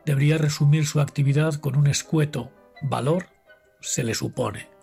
debería 0.05 0.39
resumir 0.39 0.87
su 0.87 1.01
actividad 1.01 1.55
con 1.55 1.77
un 1.77 1.87
escueto 1.87 2.51
valor 2.83 3.27
se 3.81 4.03
le 4.03 4.15
supone. 4.15 4.74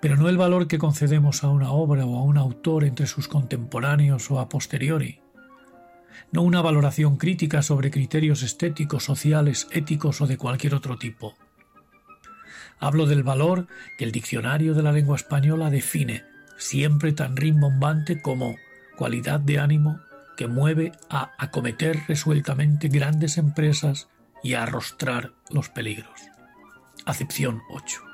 Pero 0.00 0.16
no 0.16 0.28
el 0.28 0.36
valor 0.36 0.66
que 0.66 0.78
concedemos 0.78 1.44
a 1.44 1.48
una 1.48 1.70
obra 1.70 2.04
o 2.04 2.18
a 2.18 2.22
un 2.22 2.38
autor 2.38 2.84
entre 2.84 3.06
sus 3.06 3.28
contemporáneos 3.28 4.30
o 4.30 4.40
a 4.40 4.48
posteriori, 4.48 5.20
no 6.32 6.42
una 6.42 6.60
valoración 6.60 7.16
crítica 7.16 7.62
sobre 7.62 7.90
criterios 7.90 8.42
estéticos, 8.42 9.04
sociales, 9.04 9.66
éticos 9.70 10.20
o 10.20 10.26
de 10.26 10.36
cualquier 10.36 10.74
otro 10.74 10.98
tipo. 10.98 11.34
Hablo 12.80 13.06
del 13.06 13.22
valor 13.22 13.66
que 13.96 14.04
el 14.04 14.12
diccionario 14.12 14.74
de 14.74 14.82
la 14.82 14.92
lengua 14.92 15.16
española 15.16 15.70
define, 15.70 16.24
siempre 16.56 17.12
tan 17.12 17.36
rimbombante 17.36 18.20
como 18.20 18.56
cualidad 18.96 19.40
de 19.40 19.58
ánimo 19.58 20.00
que 20.36 20.46
mueve 20.46 20.92
a 21.10 21.32
acometer 21.38 21.98
resueltamente 22.06 22.88
grandes 22.88 23.38
empresas 23.38 24.08
y 24.42 24.54
a 24.54 24.62
arrostrar 24.62 25.32
los 25.50 25.68
peligros. 25.68 26.20
Acepción 27.04 27.60
8. 27.70 28.07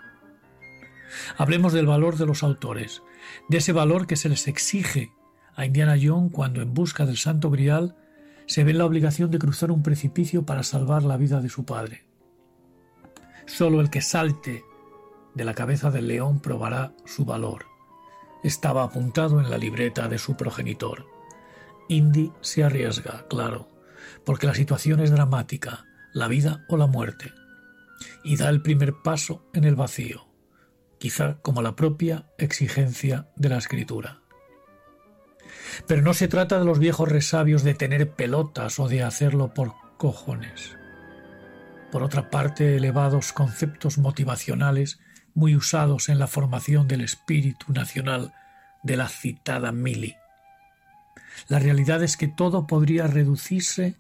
Hablemos 1.37 1.73
del 1.73 1.87
valor 1.87 2.17
de 2.17 2.27
los 2.27 2.43
autores, 2.43 3.03
de 3.49 3.59
ese 3.59 3.73
valor 3.73 4.07
que 4.07 4.17
se 4.17 4.29
les 4.29 4.49
exige 4.49 5.13
a 5.57 5.67
Indiana 5.67 5.97
Jones 6.01 6.33
cuando 6.33 6.63
en 6.63 6.75
busca 6.75 7.07
del 7.07 7.17
Santo 7.17 7.51
Grial 7.51 7.97
se 8.47 8.65
ve 8.65 8.73
en 8.73 8.79
la 8.79 8.87
obligación 8.87 9.31
de 9.31 9.39
cruzar 9.39 9.71
un 9.71 9.83
precipicio 9.83 10.45
para 10.45 10.63
salvar 10.63 11.03
la 11.03 11.17
vida 11.17 11.41
de 11.41 11.49
su 11.49 11.65
padre. 11.65 12.05
Solo 13.47 13.81
el 13.81 13.91
que 13.91 14.01
salte 14.01 14.65
de 15.35 15.45
la 15.45 15.55
cabeza 15.55 15.91
del 15.91 16.09
león 16.09 16.41
probará 16.41 16.93
su 17.05 17.25
valor. 17.25 17.67
Estaba 18.43 18.85
apuntado 18.85 19.41
en 19.41 19.51
la 19.51 19.59
libreta 19.59 20.09
de 20.09 20.19
su 20.19 20.37
progenitor. 20.37 21.07
Indy 21.89 22.33
se 22.41 22.65
arriesga, 22.65 23.27
claro, 23.29 23.69
porque 24.25 24.47
la 24.47 24.55
situación 24.55 25.01
es 25.01 25.11
dramática, 25.11 25.85
la 26.13 26.29
vida 26.29 26.65
o 26.69 26.77
la 26.77 26.87
muerte, 26.87 27.33
y 28.23 28.37
da 28.37 28.49
el 28.49 28.63
primer 28.63 28.95
paso 29.03 29.45
en 29.53 29.65
el 29.65 29.75
vacío, 29.75 30.27
quizá 31.05 31.37
como 31.43 31.61
la 31.61 31.77
propia 31.77 32.25
exigencia 32.39 33.29
de 33.37 33.51
la 33.51 33.59
escritura. 33.59 34.23
Pero 35.87 36.01
no 36.01 36.15
se 36.15 36.29
trata 36.29 36.59
de 36.59 36.65
los 36.65 36.79
viejos 36.79 37.11
resabios 37.11 37.63
de 37.63 37.75
tener 37.75 38.13
pelotas 38.13 38.79
o 38.79 38.89
de 38.89 39.03
hacerlo 39.03 39.53
por 39.53 39.75
cojones. 39.99 40.79
Por 41.93 42.03
otra 42.03 42.31
parte, 42.31 42.77
elevados 42.77 43.35
conceptos 43.35 43.99
motivacionales 43.99 44.99
muy 45.35 45.55
usados 45.55 46.09
en 46.09 46.19
la 46.19 46.27
formación 46.27 46.89
del 46.89 47.03
espíritu 47.03 47.71
nacional 47.75 48.33
de 48.83 48.97
la 48.97 49.11
citada 49.11 49.73
Mili. 49.73 50.17
La 51.49 51.59
realidad 51.59 52.03
es 52.03 52.17
que 52.17 52.29
todo 52.29 52.67
podría 52.67 53.09
reducirse 53.09 53.97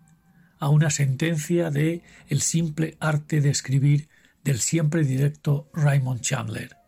a 0.58 0.70
una 0.70 0.88
sentencia 0.88 1.70
de 1.70 2.02
el 2.28 2.40
simple 2.40 2.96
arte 2.98 3.42
de 3.42 3.50
escribir 3.50 4.08
del 4.42 4.58
siempre 4.58 5.04
directo 5.04 5.68
Raymond 5.74 6.22
Chandler. 6.22 6.83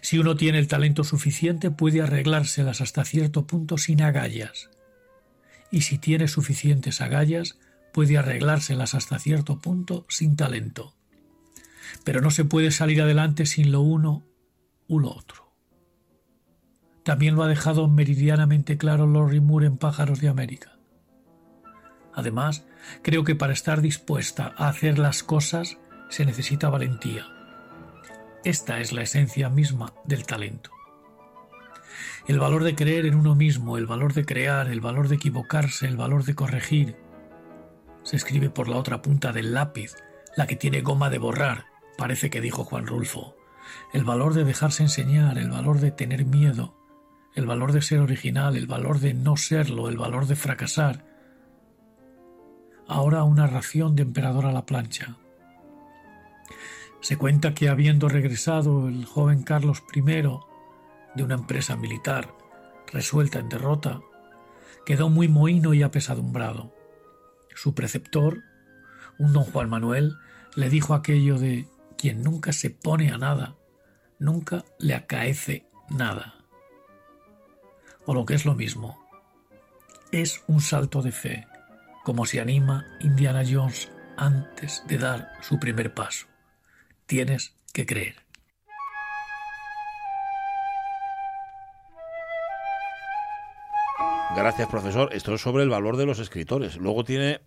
Si 0.00 0.18
uno 0.18 0.36
tiene 0.36 0.58
el 0.58 0.68
talento 0.68 1.04
suficiente 1.04 1.70
puede 1.70 2.02
arreglárselas 2.02 2.80
hasta 2.80 3.04
cierto 3.04 3.46
punto 3.46 3.78
sin 3.78 4.02
agallas. 4.02 4.70
Y 5.70 5.82
si 5.82 5.98
tiene 5.98 6.28
suficientes 6.28 7.00
agallas 7.00 7.58
puede 7.92 8.18
arreglárselas 8.18 8.94
hasta 8.94 9.18
cierto 9.18 9.60
punto 9.60 10.06
sin 10.08 10.36
talento. 10.36 10.94
Pero 12.04 12.20
no 12.20 12.30
se 12.30 12.44
puede 12.44 12.70
salir 12.70 13.00
adelante 13.00 13.46
sin 13.46 13.72
lo 13.72 13.80
uno 13.80 14.26
u 14.86 15.00
lo 15.00 15.10
otro. 15.10 15.54
También 17.04 17.36
lo 17.36 17.42
ha 17.42 17.48
dejado 17.48 17.88
meridianamente 17.88 18.76
claro 18.76 19.06
Lori 19.06 19.40
Moore 19.40 19.66
en 19.66 19.76
Pájaros 19.78 20.20
de 20.20 20.28
América. 20.28 20.76
Además, 22.12 22.66
creo 23.02 23.24
que 23.24 23.34
para 23.34 23.52
estar 23.52 23.80
dispuesta 23.80 24.52
a 24.56 24.68
hacer 24.68 24.98
las 24.98 25.22
cosas 25.22 25.78
se 26.08 26.24
necesita 26.24 26.68
valentía. 26.68 27.35
Esta 28.46 28.78
es 28.78 28.92
la 28.92 29.02
esencia 29.02 29.50
misma 29.50 29.92
del 30.04 30.24
talento. 30.24 30.70
El 32.28 32.38
valor 32.38 32.62
de 32.62 32.76
creer 32.76 33.04
en 33.04 33.16
uno 33.16 33.34
mismo, 33.34 33.76
el 33.76 33.86
valor 33.86 34.14
de 34.14 34.24
crear, 34.24 34.68
el 34.68 34.80
valor 34.80 35.08
de 35.08 35.16
equivocarse, 35.16 35.88
el 35.88 35.96
valor 35.96 36.22
de 36.22 36.36
corregir, 36.36 36.94
se 38.04 38.14
escribe 38.14 38.48
por 38.48 38.68
la 38.68 38.76
otra 38.76 39.02
punta 39.02 39.32
del 39.32 39.52
lápiz, 39.52 39.96
la 40.36 40.46
que 40.46 40.54
tiene 40.54 40.82
goma 40.82 41.10
de 41.10 41.18
borrar, 41.18 41.64
parece 41.98 42.30
que 42.30 42.40
dijo 42.40 42.62
Juan 42.62 42.86
Rulfo. 42.86 43.34
El 43.92 44.04
valor 44.04 44.32
de 44.32 44.44
dejarse 44.44 44.84
enseñar, 44.84 45.38
el 45.38 45.50
valor 45.50 45.80
de 45.80 45.90
tener 45.90 46.24
miedo, 46.24 46.76
el 47.34 47.46
valor 47.46 47.72
de 47.72 47.82
ser 47.82 47.98
original, 47.98 48.56
el 48.56 48.68
valor 48.68 49.00
de 49.00 49.12
no 49.12 49.36
serlo, 49.36 49.88
el 49.88 49.96
valor 49.96 50.28
de 50.28 50.36
fracasar, 50.36 51.04
ahora 52.86 53.24
una 53.24 53.48
ración 53.48 53.96
de 53.96 54.02
emperador 54.02 54.46
a 54.46 54.52
la 54.52 54.66
plancha. 54.66 55.16
Se 57.06 57.16
cuenta 57.16 57.54
que 57.54 57.68
habiendo 57.68 58.08
regresado 58.08 58.88
el 58.88 59.04
joven 59.04 59.44
Carlos 59.44 59.84
I 59.94 60.00
de 60.02 61.22
una 61.22 61.36
empresa 61.36 61.76
militar 61.76 62.34
resuelta 62.92 63.38
en 63.38 63.48
derrota, 63.48 64.00
quedó 64.84 65.08
muy 65.08 65.28
mohino 65.28 65.72
y 65.72 65.84
apesadumbrado. 65.84 66.74
Su 67.54 67.76
preceptor, 67.76 68.42
un 69.20 69.32
don 69.32 69.44
Juan 69.44 69.70
Manuel, 69.70 70.16
le 70.56 70.68
dijo 70.68 70.94
aquello 70.94 71.38
de 71.38 71.68
quien 71.96 72.24
nunca 72.24 72.52
se 72.52 72.70
pone 72.70 73.12
a 73.12 73.18
nada, 73.18 73.54
nunca 74.18 74.64
le 74.80 74.96
acaece 74.96 75.70
nada. 75.88 76.34
O 78.04 78.14
lo 78.14 78.26
que 78.26 78.34
es 78.34 78.44
lo 78.44 78.56
mismo, 78.56 78.98
es 80.10 80.42
un 80.48 80.60
salto 80.60 81.02
de 81.02 81.12
fe, 81.12 81.46
como 82.02 82.26
se 82.26 82.40
anima 82.40 82.84
Indiana 82.98 83.44
Jones 83.48 83.92
antes 84.16 84.82
de 84.88 84.98
dar 84.98 85.34
su 85.40 85.60
primer 85.60 85.94
paso. 85.94 86.26
Tienes 87.06 87.54
que 87.72 87.86
creer. 87.86 88.16
Gracias, 94.34 94.68
profesor. 94.68 95.08
Esto 95.12 95.34
es 95.34 95.40
sobre 95.40 95.62
el 95.62 95.70
valor 95.70 95.96
de 95.96 96.04
los 96.04 96.18
escritores. 96.18 96.76
Luego 96.76 97.04
tiene, 97.04 97.40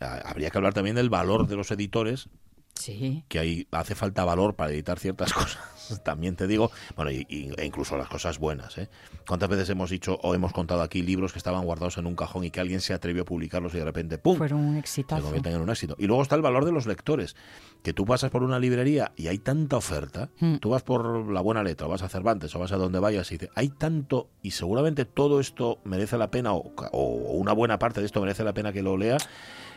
habría 0.00 0.50
que 0.50 0.58
hablar 0.58 0.74
también 0.74 0.94
del 0.94 1.10
valor 1.10 1.48
de 1.48 1.56
los 1.56 1.70
editores 1.70 2.28
Sí. 2.76 3.24
que 3.28 3.38
ahí 3.38 3.66
hace 3.72 3.94
falta 3.94 4.24
valor 4.24 4.54
para 4.54 4.70
editar 4.70 4.98
ciertas 4.98 5.32
cosas. 5.32 5.58
También 6.04 6.34
te 6.36 6.46
digo, 6.48 6.70
bueno, 6.96 7.10
y, 7.12 7.24
y- 7.28 7.50
e 7.56 7.64
incluso 7.64 7.96
las 7.96 8.08
cosas 8.08 8.38
buenas. 8.38 8.76
¿eh? 8.78 8.88
¿Cuántas 9.26 9.48
veces 9.48 9.68
hemos 9.70 9.88
dicho 9.90 10.18
o 10.22 10.34
hemos 10.34 10.52
contado 10.52 10.82
aquí 10.82 11.00
libros 11.02 11.32
que 11.32 11.38
estaban 11.38 11.64
guardados 11.64 11.96
en 11.98 12.06
un 12.06 12.16
cajón 12.16 12.44
y 12.44 12.50
que 12.50 12.58
alguien 12.60 12.80
se 12.80 12.92
atrevió 12.92 13.22
a 13.22 13.24
publicarlos 13.24 13.72
y 13.74 13.78
de 13.78 13.84
repente, 13.84 14.18
¡pum! 14.18 14.36
Fueron 14.36 14.60
un 14.60 14.72
se 14.74 14.80
exitazo. 14.80 15.22
convierten 15.22 15.54
en 15.54 15.60
un 15.60 15.70
éxito. 15.70 15.94
Y 15.98 16.06
luego 16.08 16.22
está 16.22 16.34
el 16.34 16.42
valor 16.42 16.64
de 16.64 16.72
los 16.72 16.86
lectores. 16.86 17.36
Que 17.84 17.92
tú 17.92 18.04
pasas 18.04 18.30
por 18.30 18.42
una 18.42 18.58
librería 18.58 19.12
y 19.16 19.28
hay 19.28 19.38
tanta 19.38 19.76
oferta. 19.76 20.28
Hmm. 20.40 20.56
Tú 20.56 20.70
vas 20.70 20.82
por 20.82 21.30
la 21.30 21.40
buena 21.40 21.62
letra, 21.62 21.86
o 21.86 21.90
vas 21.90 22.02
a 22.02 22.08
Cervantes, 22.08 22.54
o 22.56 22.58
vas 22.58 22.72
a 22.72 22.76
donde 22.76 22.98
vayas 22.98 23.30
y 23.30 23.36
dices, 23.38 23.50
hay 23.54 23.68
tanto, 23.68 24.28
y 24.42 24.50
seguramente 24.50 25.04
todo 25.04 25.38
esto 25.38 25.78
merece 25.84 26.18
la 26.18 26.30
pena, 26.32 26.52
o, 26.52 26.72
o 26.92 27.04
una 27.34 27.52
buena 27.52 27.78
parte 27.78 28.00
de 28.00 28.06
esto 28.06 28.20
merece 28.20 28.42
la 28.42 28.54
pena 28.54 28.72
que 28.72 28.82
lo 28.82 28.96
lea. 28.96 29.18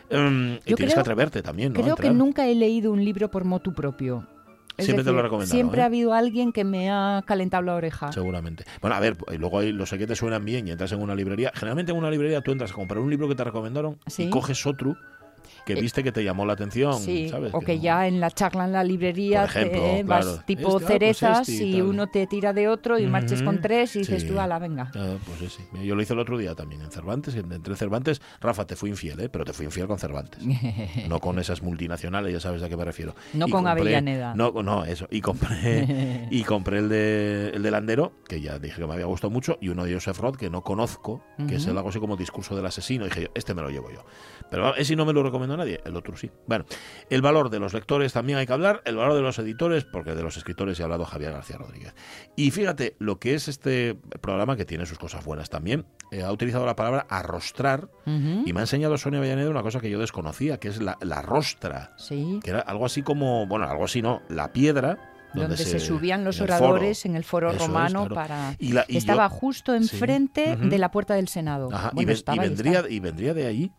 Em, 0.09 0.55
y 0.65 0.75
tienes 0.75 0.93
que 0.93 0.99
atreverte 0.99 1.41
también, 1.41 1.73
¿no? 1.73 1.81
Creo 1.81 1.95
que 1.95 2.09
nunca 2.09 2.47
he 2.47 2.55
leído 2.55 2.91
un 2.91 3.03
libro 3.03 3.29
por 3.29 3.45
motu 3.45 3.73
propio. 3.73 4.27
Es 4.77 4.85
Siempre 4.85 5.03
te 5.03 5.11
lo 5.11 5.21
recomendaron, 5.21 5.51
Siempre 5.51 5.81
¿eh? 5.81 5.83
ha 5.83 5.85
habido 5.87 6.13
alguien 6.13 6.53
que 6.53 6.63
me 6.63 6.89
ha 6.89 7.21
calentado 7.25 7.63
la 7.63 7.75
oreja. 7.75 8.13
Seguramente. 8.13 8.63
Bueno, 8.79 8.95
a 8.95 8.99
ver, 9.01 9.17
luego 9.37 9.59
hay 9.59 9.73
los 9.73 9.89
que 9.89 10.07
te 10.07 10.15
suenan 10.15 10.45
bien 10.45 10.67
y 10.67 10.71
entras 10.71 10.93
en 10.93 11.01
una 11.01 11.15
librería. 11.15 11.51
Generalmente 11.53 11.91
en 11.91 11.97
una 11.97 12.09
librería 12.09 12.41
tú 12.41 12.53
entras 12.53 12.71
a 12.71 12.73
comprar 12.73 13.01
un 13.01 13.09
libro 13.09 13.27
que 13.27 13.35
te 13.35 13.43
recomendaron 13.43 13.97
y 14.17 14.29
coges 14.29 14.65
otro 14.65 14.95
que 15.65 15.73
Eh, 15.73 15.81
viste 15.81 16.03
que 16.03 16.11
te 16.11 16.23
llamó 16.23 16.45
la 16.45 16.53
atención, 16.53 16.93
Sí, 16.99 17.29
¿sabes? 17.29 17.53
o 17.53 17.59
que 17.59 17.75
no- 17.75 17.81
ya 17.81 18.07
en 18.07 18.19
la 18.19 18.31
charla 18.31 18.65
en 18.65 18.71
la 18.73 18.83
librería 18.83 19.45
ejemplo, 19.45 19.81
te- 19.81 20.03
vas 20.03 20.25
claro. 20.25 20.43
tipo 20.45 20.59
Este, 20.61 20.69
ah, 20.69 20.71
pues 20.79 20.85
cerezas 20.87 21.49
este 21.49 21.63
y 21.65 21.75
y 21.77 21.81
uno 21.81 22.07
te 22.07 22.27
tira 22.27 22.53
de 22.53 22.67
otro 22.67 22.97
y 22.99 23.05
marches 23.07 23.41
con 23.43 23.61
tres 23.61 23.95
y 23.95 23.99
dices 23.99 24.25
tú, 24.27 24.39
ala, 24.39 24.59
venga. 24.59 24.91
Ah, 24.95 25.15
pues 25.25 25.53
sí, 25.53 25.63
Yo 25.85 25.95
lo 25.95 26.01
hice 26.01 26.13
el 26.13 26.19
otro 26.19 26.37
día 26.37 26.55
también 26.55 26.81
en 26.81 26.91
Cervantes. 26.91 27.35
Entre 27.35 27.75
Cervantes, 27.75 28.21
Rafa, 28.41 28.65
te 28.65 28.75
fui 28.75 28.89
infiel, 28.89 29.19
¿eh? 29.19 29.29
pero 29.29 29.45
te 29.45 29.53
fui 29.53 29.65
infiel 29.65 29.87
con 29.87 29.99
Cervantes. 29.99 30.39
No 31.09 31.19
con 31.19 31.39
esas 31.39 31.61
multinacionales, 31.61 32.33
ya 32.33 32.39
sabes 32.39 32.61
a 32.63 32.69
qué 32.69 32.77
me 32.77 32.85
refiero. 32.85 33.15
No 33.33 33.47
Y 33.47 33.51
con 33.51 33.67
Avellaneda. 33.67 34.33
No, 34.35 34.51
no, 34.63 34.85
eso. 34.85 35.07
Y 35.11 35.21
compré, 35.21 36.27
y 36.31 36.43
compré 36.43 36.79
el 36.79 36.89
de 36.89 37.51
el 37.53 37.63
del 37.63 37.71
Landero, 37.71 38.13
que 38.27 38.41
ya 38.41 38.59
dije 38.59 38.79
que 38.81 38.87
me 38.87 38.93
había 38.93 39.05
gustado 39.05 39.31
mucho, 39.31 39.57
y 39.61 39.69
uno 39.69 39.85
de 39.85 39.93
Joseph 39.93 40.17
Roth, 40.19 40.35
que 40.37 40.49
no 40.49 40.61
conozco, 40.61 41.23
que 41.47 41.55
es 41.55 41.61
Ujú. 41.63 41.71
el 41.71 41.77
algo 41.77 41.89
así 41.89 41.99
como 41.99 42.15
discurso 42.17 42.55
del 42.55 42.65
asesino. 42.65 43.05
Y 43.05 43.09
dije 43.09 43.21
yo, 43.23 43.27
este 43.33 43.53
me 43.53 43.61
lo 43.61 43.69
llevo 43.69 43.89
yo. 43.91 44.03
Pero 44.51 44.75
ese 44.75 44.95
no 44.95 45.05
me 45.05 45.13
lo 45.13 45.23
recomendó 45.23 45.48
nadie, 45.57 45.81
el 45.85 45.95
otro 45.95 46.15
sí. 46.17 46.31
Bueno, 46.47 46.65
el 47.09 47.21
valor 47.21 47.49
de 47.49 47.59
los 47.59 47.73
lectores 47.73 48.13
también 48.13 48.37
hay 48.39 48.45
que 48.47 48.53
hablar, 48.53 48.81
el 48.85 48.95
valor 48.95 49.15
de 49.15 49.21
los 49.21 49.37
editores, 49.39 49.85
porque 49.85 50.15
de 50.15 50.23
los 50.23 50.37
escritores 50.37 50.77
ya 50.77 50.83
ha 50.83 50.85
hablado 50.85 51.05
Javier 51.05 51.31
García 51.33 51.57
Rodríguez. 51.57 51.93
Y 52.35 52.51
fíjate, 52.51 52.95
lo 52.99 53.19
que 53.19 53.35
es 53.35 53.47
este 53.47 53.95
programa, 54.21 54.55
que 54.55 54.65
tiene 54.65 54.85
sus 54.85 54.97
cosas 54.99 55.23
buenas 55.25 55.49
también, 55.49 55.85
eh, 56.11 56.23
ha 56.23 56.31
utilizado 56.31 56.65
la 56.65 56.75
palabra 56.75 57.05
arrostrar 57.09 57.89
Ujú. 58.05 58.43
y 58.45 58.53
me 58.53 58.59
ha 58.59 58.63
enseñado 58.63 58.97
Sonia 58.97 59.19
Avellaneda 59.19 59.49
una 59.49 59.61
cosa 59.63 59.79
que 59.79 59.89
yo 59.89 59.99
desconocía, 59.99 60.59
que 60.59 60.67
es 60.69 60.81
la, 60.81 60.97
la 61.01 61.21
rostra, 61.21 61.93
Sí. 61.97 62.39
que 62.43 62.49
era 62.51 62.59
algo 62.61 62.85
así 62.85 63.03
como, 63.03 63.45
bueno, 63.47 63.65
algo 63.69 63.85
así 63.85 64.01
no, 64.01 64.21
la 64.29 64.51
piedra 64.51 65.08
Donde, 65.33 65.57
se, 65.57 65.79
subían 65.79 66.23
los 66.23 66.37
en 66.37 66.43
el 66.43 66.49
foro. 66.49 66.63
oradores 66.65 67.05
en 67.05 67.15
el 67.15 67.23
foro 67.23 67.49
Eso 67.51 67.57
es, 67.61 67.67
romano 67.67 67.99
claro. 68.07 68.15
para... 68.15 68.55
Y 68.59 68.71
la- 68.73 68.85
y 68.87 68.93
yo- 68.93 68.97
estaba 68.99 69.29
justo 69.29 69.75
enfrente 69.75 70.55
de 70.55 70.77
la 70.77 70.89
puerta 70.91 71.13
del 71.15 71.27
Senado. 71.27 71.69
Ajá, 71.71 71.89
y, 71.91 71.95
Bueno, 71.95 72.07
ven- 72.07 72.15
y 72.15 72.17
estaba 72.19 72.35
y 72.35 72.39
vendría, 72.49 72.83
y 72.89 72.99
vendría 72.99 73.33
de 73.33 73.45
ahí 73.45 73.71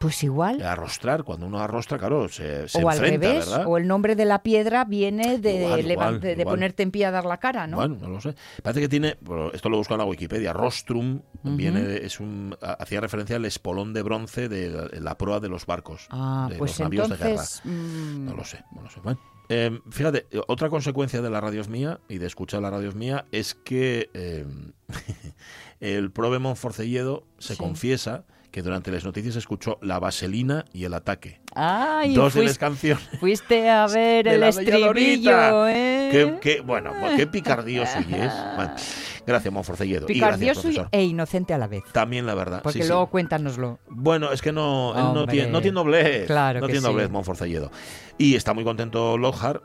Pues 0.00 0.22
igual. 0.22 0.62
arrostrar, 0.62 1.22
cuando 1.24 1.46
uno 1.46 1.58
arrostra, 1.60 1.98
claro, 1.98 2.28
se, 2.28 2.68
se 2.68 2.82
o 2.82 2.88
al 2.88 2.96
enfrenta, 2.96 3.26
revés, 3.28 3.48
¿verdad? 3.50 3.66
o 3.66 3.76
el 3.76 3.86
nombre 3.86 4.16
de 4.16 4.24
la 4.24 4.42
piedra 4.42 4.84
viene 4.84 5.38
de, 5.38 5.80
Igual, 5.82 6.20
de- 6.20 6.44
ponerte 6.44 6.82
en 6.82 6.90
pie 6.90 7.04
a 7.06 7.10
dar 7.10 7.24
la 7.26 7.36
cara, 7.38 7.66
¿no? 7.66 7.76
Bueno, 7.76 7.96
no 8.00 8.08
lo 8.08 8.20
sé. 8.20 8.34
Parece 8.62 8.80
que 8.80 8.88
tiene, 8.88 9.16
bueno, 9.20 9.50
esto 9.52 9.68
lo 9.68 9.76
busco 9.76 9.94
en 9.94 9.98
la 9.98 10.04
Wikipedia, 10.06 10.52
rostrum, 10.52 11.20
Ujú. 11.42 11.56
viene 11.56 11.82
de- 11.82 12.06
es 12.06 12.18
un, 12.20 12.56
ha- 12.62 12.72
hacía 12.74 13.00
referencia 13.00 13.36
al 13.36 13.44
espolón 13.44 13.92
de 13.92 14.02
bronce 14.02 14.48
de 14.48 14.70
la, 14.70 14.88
la 15.00 15.18
proa 15.18 15.38
de 15.40 15.48
los 15.50 15.66
barcos, 15.66 16.06
ah, 16.10 16.46
de 16.50 16.56
pues 16.56 16.72
los 16.72 16.80
navíos 16.80 17.08
de 17.10 17.16
guerra. 17.16 17.42
mm, 17.64 18.24
No 18.24 18.34
lo 18.34 18.44
sé, 18.44 18.64
no 18.74 18.82
lo 18.82 18.88
sé. 18.90 19.00
Bueno, 19.00 19.20
eh, 19.48 19.78
fíjate, 19.90 20.26
otra 20.48 20.68
consecuencia 20.70 21.20
de 21.22 21.30
la 21.30 21.40
radios 21.40 21.68
mía 21.68 22.00
y 22.08 22.18
de 22.18 22.26
escuchar 22.26 22.62
la 22.62 22.70
radios 22.70 22.94
mía 22.94 23.26
es 23.32 23.54
que 23.54 24.10
eh, 24.14 24.46
el 25.80 26.10
Provemont 26.10 26.56
Forcelledo 26.56 27.24
se 27.38 27.54
Sí. 27.54 27.58
confiesa 27.58 28.24
que 28.54 28.62
durante 28.62 28.92
las 28.92 29.04
noticias 29.04 29.34
escuchó 29.34 29.78
la 29.82 29.98
vaselina 29.98 30.64
y 30.72 30.84
el 30.84 30.94
ataque. 30.94 31.40
Ay, 31.56 32.14
dos 32.14 32.34
de 32.34 32.44
las 32.44 32.56
canciones. 32.56 33.02
Fuiste 33.18 33.68
a 33.68 33.84
ver 33.92 34.28
el 34.28 34.44
estribillo. 34.44 35.66
¿eh? 35.66 36.08
Qué, 36.12 36.38
qué- 36.40 36.60
bueno, 36.60 36.92
qué 37.16 37.26
picardioso 37.26 37.98
y 38.08 38.14
es. 38.14 38.32
Gracias, 39.26 39.52
Monforcelledo. 39.52 40.06
Y 40.08 40.18
gracias, 40.20 40.38
Picardioso 40.38 40.60
y- 40.60 40.74
profesor. 40.74 40.88
e 40.92 41.02
inocente 41.02 41.52
a 41.54 41.58
la 41.58 41.66
vez. 41.66 41.82
También 41.92 42.26
la 42.26 42.34
verdad. 42.34 42.60
Porque 42.62 42.78
sí, 42.78 42.82
sí. 42.84 42.88
luego 42.88 43.08
cuéntanoslo. 43.08 43.80
Bueno, 43.88 44.30
es 44.32 44.40
que 44.42 44.52
no, 44.52 44.92
él 44.96 45.14
no 45.14 45.26
tiene, 45.26 45.50
no 45.50 45.60
tiene 45.60 45.74
doblez. 45.74 46.26
Claro 46.26 46.60
no 46.60 46.66
que 46.66 46.74
tiene 46.74 46.86
sí. 46.86 46.92
doblez, 46.92 47.10
Monforcelledo. 47.10 47.72
Y 48.18 48.36
está 48.36 48.52
muy 48.54 48.62
contento 48.62 49.16
Lockhart, 49.18 49.62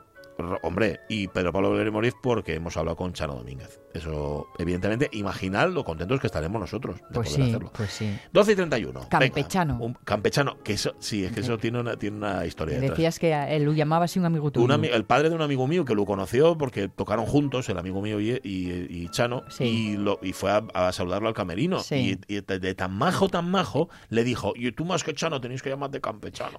hombre, 0.62 1.00
y 1.08 1.28
Pedro 1.28 1.52
Pablo 1.52 1.70
Belén 1.72 1.92
Moriz 1.92 2.14
porque 2.22 2.54
hemos 2.54 2.76
hablado 2.76 2.96
con 2.96 3.12
Chano 3.12 3.34
Domínguez. 3.36 3.80
Eso, 3.94 4.46
evidentemente, 4.58 5.08
imaginad 5.12 5.68
lo 5.70 5.84
contentos 5.84 6.20
que 6.20 6.26
estaremos 6.28 6.60
nosotros 6.60 6.96
de 6.96 7.02
Pues 7.14 7.28
poder 7.30 7.42
sí, 7.44 7.48
hacerlo. 7.50 7.72
pues 7.74 7.90
sí. 7.90 8.18
12 8.32 8.52
y 8.52 8.54
31. 8.56 8.92
Venga, 9.00 9.08
Campechano. 9.08 9.78
un 9.80 9.94
campechano, 10.04 10.58
que 10.62 10.74
eso, 10.74 10.94
sí, 11.00 11.24
es 11.24 11.32
que 11.32 11.40
eso 11.40 11.58
tiene 11.58 11.80
una, 11.80 11.96
tiene 11.96 12.16
una 12.18 12.46
historia 12.46 12.76
detrás. 12.76 12.90
Decías 12.96 13.18
que 13.18 13.32
él 13.56 13.64
lo 13.64 13.72
llamaba 13.72 14.04
así 14.04 14.18
un 14.18 14.26
amigo 14.26 14.50
tuyo. 14.52 14.64
Un 14.64 14.70
ami- 14.70 14.90
el 14.92 15.04
padre 15.04 15.28
de 15.28 15.34
un 15.34 15.42
amigo 15.42 15.66
mío 15.66 15.84
que 15.84 15.94
lo 15.94 16.04
conoció 16.04 16.56
porque 16.56 16.88
tocaron 16.88 17.26
juntos, 17.26 17.68
el 17.68 17.78
amigo 17.78 18.00
mío 18.00 18.20
y, 18.20 18.40
y- 18.44 18.86
y 18.88 19.08
Chano, 19.10 19.42
Sí. 19.48 19.64
y, 19.64 19.96
lo, 19.96 20.20
y 20.22 20.32
fue 20.32 20.50
a, 20.52 20.62
a 20.74 20.92
saludarlo 20.92 21.26
al 21.28 21.34
camerino. 21.34 21.80
Sí. 21.80 22.18
Y, 22.28 22.36
y 22.36 22.40
de, 22.42 22.58
de 22.60 22.74
tan 22.76 22.92
majo, 22.94 23.28
tan 23.28 23.50
majo, 23.50 23.88
le 24.08 24.22
dijo, 24.22 24.52
y 24.54 24.70
tú 24.70 24.84
más 24.84 25.02
que 25.02 25.14
Chano 25.14 25.40
tenéis 25.40 25.62
que 25.62 25.68
llamarte 25.70 26.00
campechano. 26.00 26.58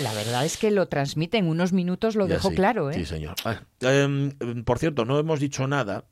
La, 0.00 0.10
la 0.10 0.14
verdad 0.14 0.44
es 0.44 0.56
que 0.56 0.72
lo 0.72 0.86
transmite 0.88 1.38
en 1.38 1.46
unos 1.46 1.72
minutos, 1.72 2.16
lo 2.16 2.26
Ya 2.26 2.34
dejó 2.34 2.50
claro, 2.50 2.90
¿eh? 2.90 2.94
Sí, 2.94 3.04
señor. 3.06 3.21
Ah, 3.44 3.60
em, 3.80 4.32
em, 4.40 4.64
por 4.64 4.78
cierto, 4.78 5.04
no 5.04 5.18
hemos 5.18 5.40
dicho 5.40 5.66
nada, 5.66 6.04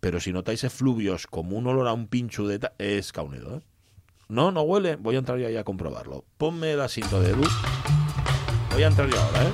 pero 0.00 0.20
si 0.20 0.32
notáis 0.32 0.64
efluvios 0.64 1.26
como 1.26 1.56
un 1.56 1.66
olor 1.66 1.88
a 1.88 1.92
un 1.92 2.06
pincho 2.08 2.46
de... 2.46 2.58
ta- 2.58 2.72
es 2.78 3.12
Caunedo, 3.12 3.56
¿eh? 3.56 3.60
No, 4.28 4.52
no 4.52 4.60
huele. 4.62 4.96
Voy 4.96 5.16
a 5.16 5.18
entrar 5.20 5.38
yo 5.38 5.46
ahí 5.46 5.56
a 5.56 5.64
comprobarlo. 5.64 6.24
Ponme 6.36 6.72
el 6.72 6.80
asiento 6.82 7.20
de 7.20 7.30
Edu. 7.30 7.44
Voy 8.72 8.82
a 8.82 8.88
entrar 8.88 9.08
yo 9.08 9.18
ahora, 9.20 9.42
¿eh? 9.42 9.52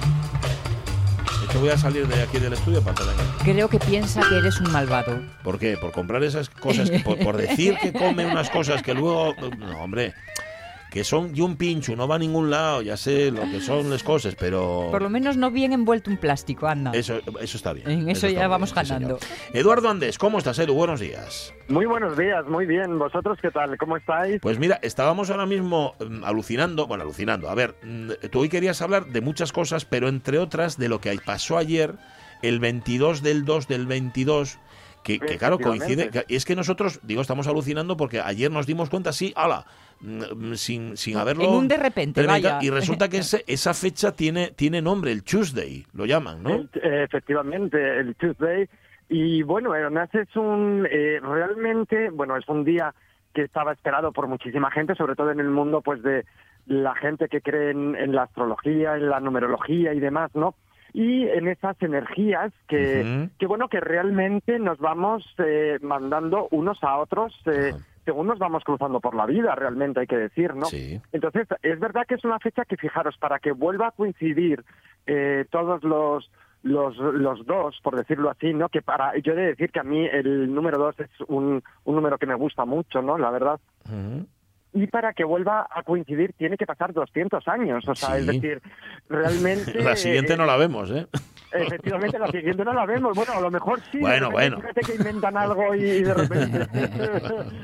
De 1.41 1.47
hecho, 1.47 1.61
voy 1.61 1.69
a 1.69 1.79
salir 1.79 2.09
de 2.09 2.23
aquí 2.23 2.39
del 2.39 2.53
estudio 2.55 2.81
para 2.83 2.91
entrar 3.01 3.09
en 3.29 3.53
Creo 3.55 3.69
que 3.69 3.79
piensa 3.79 4.21
que 4.29 4.37
eres 4.39 4.61
un 4.61 4.73
malvado. 4.73 5.21
¿Por 5.45 5.59
qué? 5.59 5.77
Por 5.77 5.93
comprar 5.93 6.25
esas 6.25 6.51
cosas, 6.51 6.91
por, 7.05 7.19
por 7.19 7.37
decir 7.37 7.77
que 7.81 7.93
come 7.93 8.27
unas 8.27 8.51
cosas 8.51 8.83
que 8.83 8.95
luego... 8.95 9.35
No, 9.59 9.83
hombre, 9.85 10.15
que 10.95 11.03
son 11.03 11.33
y 11.35 11.41
un 11.41 11.57
pincho, 11.57 11.97
no 11.97 12.07
va 12.07 12.15
a 12.15 12.19
ningún 12.21 12.51
lado, 12.51 12.81
ya 12.81 12.97
sé 12.97 13.33
lo 13.33 13.43
que 13.51 13.61
son 13.61 13.91
las 13.91 14.05
cosas, 14.05 14.37
pero... 14.37 14.91
Por 14.93 15.03
lo 15.03 15.11
menos 15.11 15.37
no 15.37 15.51
bien 15.51 15.73
envuelto 15.73 16.09
un 16.09 16.19
plástico, 16.19 16.69
anda. 16.69 16.93
Eso, 16.95 17.19
eso 17.41 17.57
está 17.57 17.73
bien. 17.73 17.91
En 17.91 18.09
eso 18.09 18.29
ya 18.29 18.47
vamos 18.47 18.73
bien, 18.73 18.87
ganando. 18.87 19.19
Eduardo 19.53 19.89
Andés, 19.89 20.19
¿cómo 20.19 20.39
estás, 20.39 20.57
Edu? 20.61 20.73
Buenos 20.75 21.01
días. 21.01 21.53
Muy 21.67 21.85
buenos 21.85 22.17
días, 22.17 22.47
muy 22.47 22.65
bien. 22.65 22.97
¿Vosotros 22.97 23.37
qué 23.43 23.51
tal? 23.51 23.77
¿Cómo 23.77 23.97
estáis? 23.97 24.39
Pues 24.41 24.61
mira, 24.61 24.79
estábamos 24.83 25.31
ahora 25.31 25.47
mismo 25.47 25.97
mm, 25.99 26.23
alucinando, 26.23 26.87
bueno, 26.87 27.03
alucinando. 27.03 27.51
A 27.51 27.57
ver, 27.57 27.75
mm, 27.83 28.29
tú 28.31 28.43
hoy 28.43 28.49
querías 28.49 28.81
hablar 28.81 29.07
de 29.07 29.21
muchas 29.21 29.51
cosas, 29.51 29.85
pero 29.85 30.07
entre 30.07 30.39
otras 30.39 30.79
de 30.79 30.89
lo 30.89 31.01
que 31.01 31.19
pasó 31.25 31.59
ayer, 31.59 31.97
el 32.41 32.61
22 32.61 33.21
del 33.21 33.45
2 33.45 33.67
del 33.67 33.87
22, 33.87 34.61
que, 35.05 35.21
que 35.21 35.39
claro, 35.39 35.59
coincide. 35.61 36.11
Que- 36.11 36.25
es 36.29 36.45
que 36.45 36.57
nosotros, 36.57 36.99
digo, 37.05 37.21
estamos 37.21 37.47
alucinando 37.47 37.97
porque 37.97 38.21
ayer 38.21 38.51
nos 38.51 38.67
dimos 38.67 38.91
cuenta, 38.91 39.13
sí, 39.13 39.33
ala, 39.37 39.65
mm, 40.01 40.55
sin, 40.55 40.97
sin 40.97 41.17
haberlo. 41.17 41.45
En 41.45 41.51
un 41.51 41.69
de 41.69 41.77
repente, 41.77 42.27
vaya. 42.27 42.59
Y 42.61 42.71
resulta 42.71 43.09
que 43.09 43.19
ese- 43.25 43.45
esa 43.47 43.73
fecha 43.75 44.11
tiene, 44.13 44.51
tiene 44.51 44.83
nombre, 44.83 45.13
el 45.13 45.23
Tuesday, 45.23 45.87
lo 45.93 46.07
llaman, 46.07 46.43
¿no? 46.43 46.51
Eh, 46.83 47.05
efectivamente, 47.05 48.01
el 48.01 48.17
Tuesday. 48.17 48.69
Y 49.09 49.43
bueno, 49.43 49.73
además 49.75 50.09
es 50.15 50.35
un, 50.35 50.89
eh, 50.91 51.21
realmente, 51.23 52.11
bueno, 52.11 52.37
es 52.37 52.49
un 52.49 52.65
día 52.65 52.95
que 53.35 53.43
estaba 53.43 53.73
esperado 53.73 54.13
por 54.13 54.27
muchísima 54.27 54.71
gente, 54.71 54.95
sobre 54.95 55.15
todo 55.15 55.31
en 55.31 55.41
el 55.41 55.51
mundo, 55.51 55.83
pues, 55.83 56.03
de 56.03 56.25
la 56.67 56.95
gente 56.95 57.29
que 57.29 57.43
cree 57.43 57.73
en, 57.73 57.95
en 57.97 58.15
la 58.15 58.23
astrología, 58.23 58.97
en 58.97 59.11
la 59.11 59.21
numerología 59.21 59.93
y 59.93 60.01
demás, 60.01 60.31
¿no? 60.35 60.55
Y 60.95 61.29
en 61.29 61.49
esas 61.49 61.77
energías 61.83 62.53
que, 62.69 63.03
Ujú. 63.03 63.31
que 63.39 63.47
bueno, 63.47 63.69
que 63.69 63.81
realmente 63.81 64.59
nos 64.59 64.79
vamos 64.79 65.27
eh, 65.39 65.79
mandando 65.83 66.49
unos 66.53 66.83
a 66.83 66.99
otros 66.99 67.35
eh, 67.47 67.75
según 68.05 68.27
nos 68.27 68.39
vamos 68.39 68.63
cruzando 68.65 69.01
por 69.01 69.15
la 69.15 69.27
vida, 69.27 69.55
realmente 69.55 70.01
hay 70.01 70.07
que 70.07 70.17
decir, 70.17 70.55
¿no? 70.55 70.67
Sí. 70.67 71.01
Entonces, 71.13 71.49
es 71.63 71.81
verdad 71.81 72.05
que 72.07 72.15
es 72.15 72.25
una 72.25 72.39
fecha 72.39 72.65
que, 72.65 72.77
fijaros, 72.77 73.17
para 73.19 73.39
que 73.39 73.53
vuelva 73.53 73.89
a 73.89 73.93
coincidir 73.93 74.65
eh, 75.07 75.47
todos 75.51 75.83
los, 75.85 76.31
los, 76.63 76.97
los 76.97 77.47
dos, 77.47 77.79
por 77.83 77.97
decirlo 77.97 78.31
así, 78.31 78.53
¿no? 78.53 78.69
Que 78.69 78.83
para, 78.83 79.17
yo 79.19 79.33
he 79.33 79.37
de 79.37 79.47
decir 79.47 79.71
que 79.71 79.81
a 79.81 79.85
mí 79.85 80.07
el 80.07 80.55
número 80.55 80.79
dos 80.79 81.01
es 81.01 81.11
un, 81.29 81.63
un 81.85 81.95
número 81.95 82.19
que 82.19 82.27
me 82.27 82.35
gusta 82.35 82.65
mucho, 82.65 83.01
¿no? 83.01 83.17
La 83.17 83.31
verdad. 83.31 83.59
Ujú. 83.87 84.27
Y 84.75 84.87
para 84.89 85.13
que 85.13 85.25
vuelva 85.25 85.67
a 85.71 85.83
coincidir 85.83 86.33
tiene 86.33 86.57
que 86.57 86.67
pasar 86.67 86.93
200 86.93 87.47
años, 87.49 87.89
o 87.89 87.95
sea, 87.95 88.19
es 88.19 88.27
decir, 88.27 88.61
realmente... 89.09 89.83
La 89.83 89.97
siguiente 89.97 90.35
eh, 90.35 90.37
no 90.37 90.47
la 90.47 90.57
vemos, 90.57 90.91
¿eh? 90.91 91.07
Efectivamente, 91.55 92.19
la 92.19 92.27
siguiente 92.27 92.65
no 92.65 92.73
la 92.73 92.85
vemos. 92.85 93.15
Bueno, 93.15 93.33
a 93.35 93.41
lo 93.41 93.51
mejor 93.51 93.81
sí. 93.93 94.01
Bueno, 94.01 94.31
bueno. 94.31 94.57
Fíjate 94.61 94.81
que 94.81 94.95
inventan 94.97 95.37
algo 95.37 95.75
y 95.75 96.03
de 96.03 96.15
repente 96.15 96.67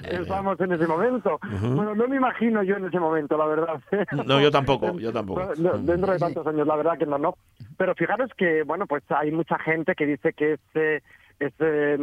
estamos 0.10 0.60
en 0.60 0.72
ese 0.72 0.86
momento. 0.86 1.40
Bueno, 1.60 1.94
no 1.96 2.06
me 2.06 2.16
imagino 2.16 2.62
yo 2.62 2.76
en 2.76 2.86
ese 2.86 3.00
momento, 3.00 3.36
la 3.36 3.46
verdad. 3.46 3.80
No, 4.26 4.40
yo 4.40 4.50
tampoco, 4.50 4.98
yo 4.98 5.12
tampoco. 5.12 5.54
Dentro 5.56 6.12
de 6.12 6.18
tantos 6.18 6.46
años, 6.46 6.66
la 6.66 6.76
verdad 6.76 6.98
que 6.98 7.06
no, 7.06 7.18
no. 7.18 7.34
Pero 7.76 7.94
fijaros 7.94 8.30
que, 8.36 8.62
bueno, 8.62 8.86
pues 8.86 9.02
hay 9.08 9.32
mucha 9.32 9.58
gente 9.58 9.94
que 9.94 10.06
dice 10.06 10.32
que 10.32 10.52
este, 10.52 11.02
este 11.40 11.98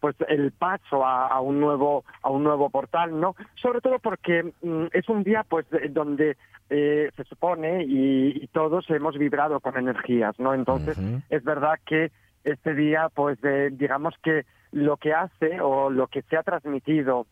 pues 0.00 0.16
el 0.28 0.52
paso 0.52 1.04
a, 1.04 1.26
a 1.28 1.40
un 1.40 1.60
nuevo 1.60 2.04
a 2.22 2.30
un 2.30 2.44
nuevo 2.44 2.70
portal 2.70 3.18
no 3.20 3.34
sobre 3.60 3.80
todo 3.80 3.98
porque 3.98 4.52
mm, 4.62 4.86
es 4.92 5.08
un 5.08 5.22
día 5.24 5.44
pues 5.48 5.68
de- 5.70 5.88
donde 5.88 6.36
eh, 6.70 7.10
se 7.16 7.24
supone 7.24 7.84
y, 7.84 8.42
y 8.42 8.46
todos 8.48 8.88
hemos 8.90 9.16
vibrado 9.18 9.60
con 9.60 9.76
energías 9.76 10.38
no 10.38 10.54
entonces 10.54 10.96
es 11.30 11.42
verdad 11.44 11.78
que 11.86 12.10
este 12.44 12.74
día 12.74 13.08
pues 13.14 13.38
eh, 13.42 13.70
digamos 13.72 14.14
que 14.22 14.44
lo 14.72 14.96
que 14.96 15.12
hace 15.14 15.60
o 15.60 15.90
lo 15.90 16.06
que 16.08 16.22
se 16.22 16.36
ha 16.36 16.42
transmitido 16.42 17.26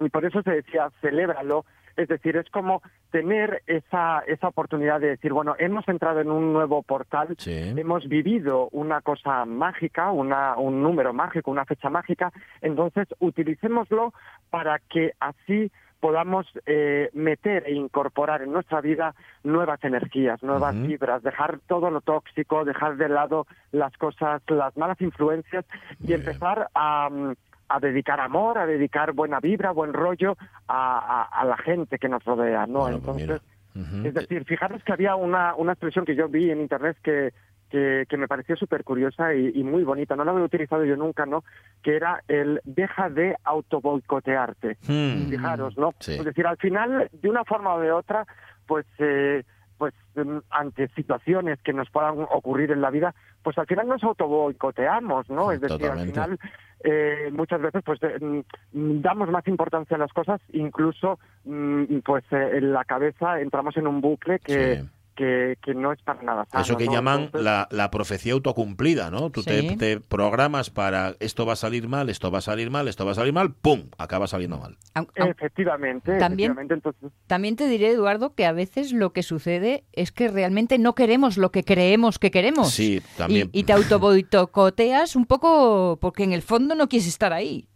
y 0.00 0.08
por 0.08 0.24
eso 0.24 0.42
se 0.42 0.50
decía 0.50 0.90
celébralo 1.00 1.64
es 1.96 2.08
decir 2.08 2.36
es 2.36 2.48
como 2.50 2.82
tener 3.10 3.62
esa 3.66 4.20
esa 4.26 4.48
oportunidad 4.48 5.00
de 5.00 5.08
decir 5.08 5.32
bueno 5.32 5.54
hemos 5.58 5.86
entrado 5.88 6.20
en 6.20 6.30
un 6.30 6.52
nuevo 6.52 6.82
portal 6.82 7.34
Sí. 7.38 7.72
hemos 7.76 8.08
vivido 8.08 8.68
una 8.72 9.00
cosa 9.00 9.44
mágica, 9.44 10.10
una, 10.10 10.56
un 10.56 10.82
número 10.82 11.12
mágico, 11.12 11.50
una 11.50 11.64
fecha 11.64 11.90
mágica, 11.90 12.32
entonces 12.60 13.08
utilicémoslo 13.18 14.12
para 14.50 14.78
que 14.78 15.12
así 15.20 15.70
podamos 16.00 16.46
eh, 16.66 17.08
meter 17.14 17.64
e 17.66 17.72
incorporar 17.72 18.42
en 18.42 18.52
nuestra 18.52 18.80
vida 18.82 19.14
nuevas 19.42 19.82
energías, 19.84 20.42
nuevas 20.42 20.76
Ujú. 20.76 20.86
vibras, 20.86 21.22
dejar 21.22 21.60
todo 21.66 21.90
lo 21.90 22.02
tóxico, 22.02 22.64
dejar 22.64 22.96
de 22.96 23.08
lado 23.08 23.46
las 23.72 23.96
cosas, 23.96 24.42
las 24.48 24.76
malas 24.76 25.00
influencias 25.00 25.64
y 26.00 26.08
bien. 26.08 26.20
empezar 26.20 26.68
a, 26.74 27.08
a 27.68 27.80
dedicar 27.80 28.20
amor, 28.20 28.58
a 28.58 28.66
dedicar 28.66 29.12
buena 29.12 29.40
vibra, 29.40 29.70
buen 29.72 29.92
rollo 29.92 30.36
a, 30.68 30.98
a- 31.28 31.40
a 31.40 31.44
la 31.44 31.56
gente 31.58 31.98
que 31.98 32.08
nos 32.08 32.22
rodea, 32.24 32.66
¿no? 32.66 32.80
Bueno, 32.80 33.00
pues 33.04 33.18
Entonces, 33.20 33.42
es 34.04 34.14
decir, 34.14 34.44
fijaros 34.44 34.84
que 34.84 34.92
había 34.92 35.16
una, 35.16 35.54
una 35.56 35.72
expresión 35.72 36.04
que 36.04 36.14
yo 36.14 36.28
vi 36.28 36.50
en 36.50 36.60
internet 36.60 36.96
que, 37.02 37.32
que, 37.70 38.04
que 38.08 38.16
me 38.16 38.28
pareció 38.28 38.54
súper 38.54 38.84
curiosa 38.84 39.34
y, 39.34 39.50
y 39.52 39.64
muy 39.64 39.82
bonita, 39.82 40.14
no 40.14 40.24
la 40.24 40.30
había 40.30 40.44
utilizado 40.44 40.84
yo 40.84 40.94
nunca, 40.96 41.26
¿no? 41.26 41.42
Que 41.82 41.96
era 41.96 42.22
el 42.28 42.60
deja 42.64 43.10
de 43.10 43.34
autoboicotearte. 43.42 44.76
Hmm. 44.86 45.28
Fijaros, 45.28 45.76
¿no? 45.76 45.92
Sí. 45.98 46.12
Es 46.14 46.24
decir, 46.24 46.46
al 46.46 46.56
final, 46.56 47.08
de 47.12 47.28
una 47.28 47.44
forma 47.44 47.74
o 47.74 47.80
de 47.80 47.90
otra, 47.92 48.26
pues, 48.66 48.86
eh, 48.98 49.42
pues 49.78 49.94
em, 50.16 50.40
ante 50.50 50.88
situaciones 50.88 51.58
que 51.62 51.72
nos 51.72 51.90
puedan 51.90 52.20
ocurrir 52.30 52.70
en 52.70 52.80
la 52.80 52.90
vida, 52.90 53.14
pues 53.42 53.58
al 53.58 53.66
final 53.66 53.88
nos 53.88 54.02
autoboicoteamos, 54.02 55.28
¿no? 55.30 55.52
Es 55.52 55.60
decir, 55.60 55.78
Totalmente. 55.78 56.20
al 56.20 56.24
final 56.36 56.50
eh, 56.84 57.30
muchas 57.32 57.60
veces 57.62 57.82
pues 57.84 57.98
eh, 58.02 58.44
damos 58.72 59.30
más 59.30 59.46
importancia 59.48 59.96
a 59.96 60.00
las 60.00 60.12
cosas, 60.12 60.40
incluso 60.52 61.18
mm, 61.44 61.98
pues 62.04 62.24
eh, 62.30 62.58
en 62.58 62.72
la 62.72 62.84
cabeza 62.84 63.40
entramos 63.40 63.76
en 63.76 63.86
un 63.86 64.00
bucle 64.00 64.38
que, 64.38 64.76
Sí. 64.76 64.88
Que, 65.14 65.56
que 65.62 65.74
no 65.74 65.92
es 65.92 66.02
para 66.02 66.22
nada 66.22 66.44
sano. 66.50 66.62
Eso 66.64 66.76
que 66.76 66.86
¿no? 66.86 66.92
llaman 66.92 67.20
Entonces, 67.24 67.44
la, 67.44 67.68
la 67.70 67.90
profecía 67.90 68.32
autocumplida, 68.32 69.10
¿no? 69.10 69.30
Tú 69.30 69.42
te, 69.42 69.60
Sí. 69.60 69.76
te 69.76 70.00
programas 70.00 70.70
para 70.70 71.14
esto 71.20 71.46
va 71.46 71.54
a 71.54 71.56
salir 71.56 71.88
mal, 71.88 72.08
esto 72.10 72.30
va 72.30 72.38
a 72.38 72.42
salir 72.42 72.70
mal, 72.70 72.88
esto 72.88 73.04
va 73.06 73.12
a 73.12 73.14
salir 73.14 73.32
mal, 73.32 73.52
¡pum! 73.54 73.84
Acaba 73.98 74.26
saliendo 74.26 74.58
mal. 74.58 74.76
Efectivamente, 75.14 76.18
También- 76.18 76.52
efectivamente, 76.52 76.74
entonces 76.74 77.12
También 77.26 77.56
te 77.56 77.68
diré, 77.68 77.90
Eduardo, 77.90 78.34
que 78.34 78.46
a 78.46 78.52
veces 78.52 78.92
lo 78.92 79.12
que 79.12 79.22
sucede 79.22 79.84
es 79.92 80.12
que 80.12 80.28
realmente 80.28 80.78
no 80.78 80.94
queremos 80.94 81.36
lo 81.36 81.50
que 81.50 81.64
creemos 81.64 82.18
que 82.18 82.30
queremos. 82.30 82.70
Sí, 82.70 82.96
Y, 82.96 83.16
también. 83.18 83.50
y 83.52 83.64
te 83.64 83.72
autoboicoteas 83.72 85.16
un 85.16 85.26
poco 85.26 85.98
porque 86.00 86.24
en 86.24 86.32
el 86.32 86.42
fondo 86.42 86.74
no 86.74 86.88
quieres 86.88 87.08
estar 87.08 87.32
ahí. 87.32 87.68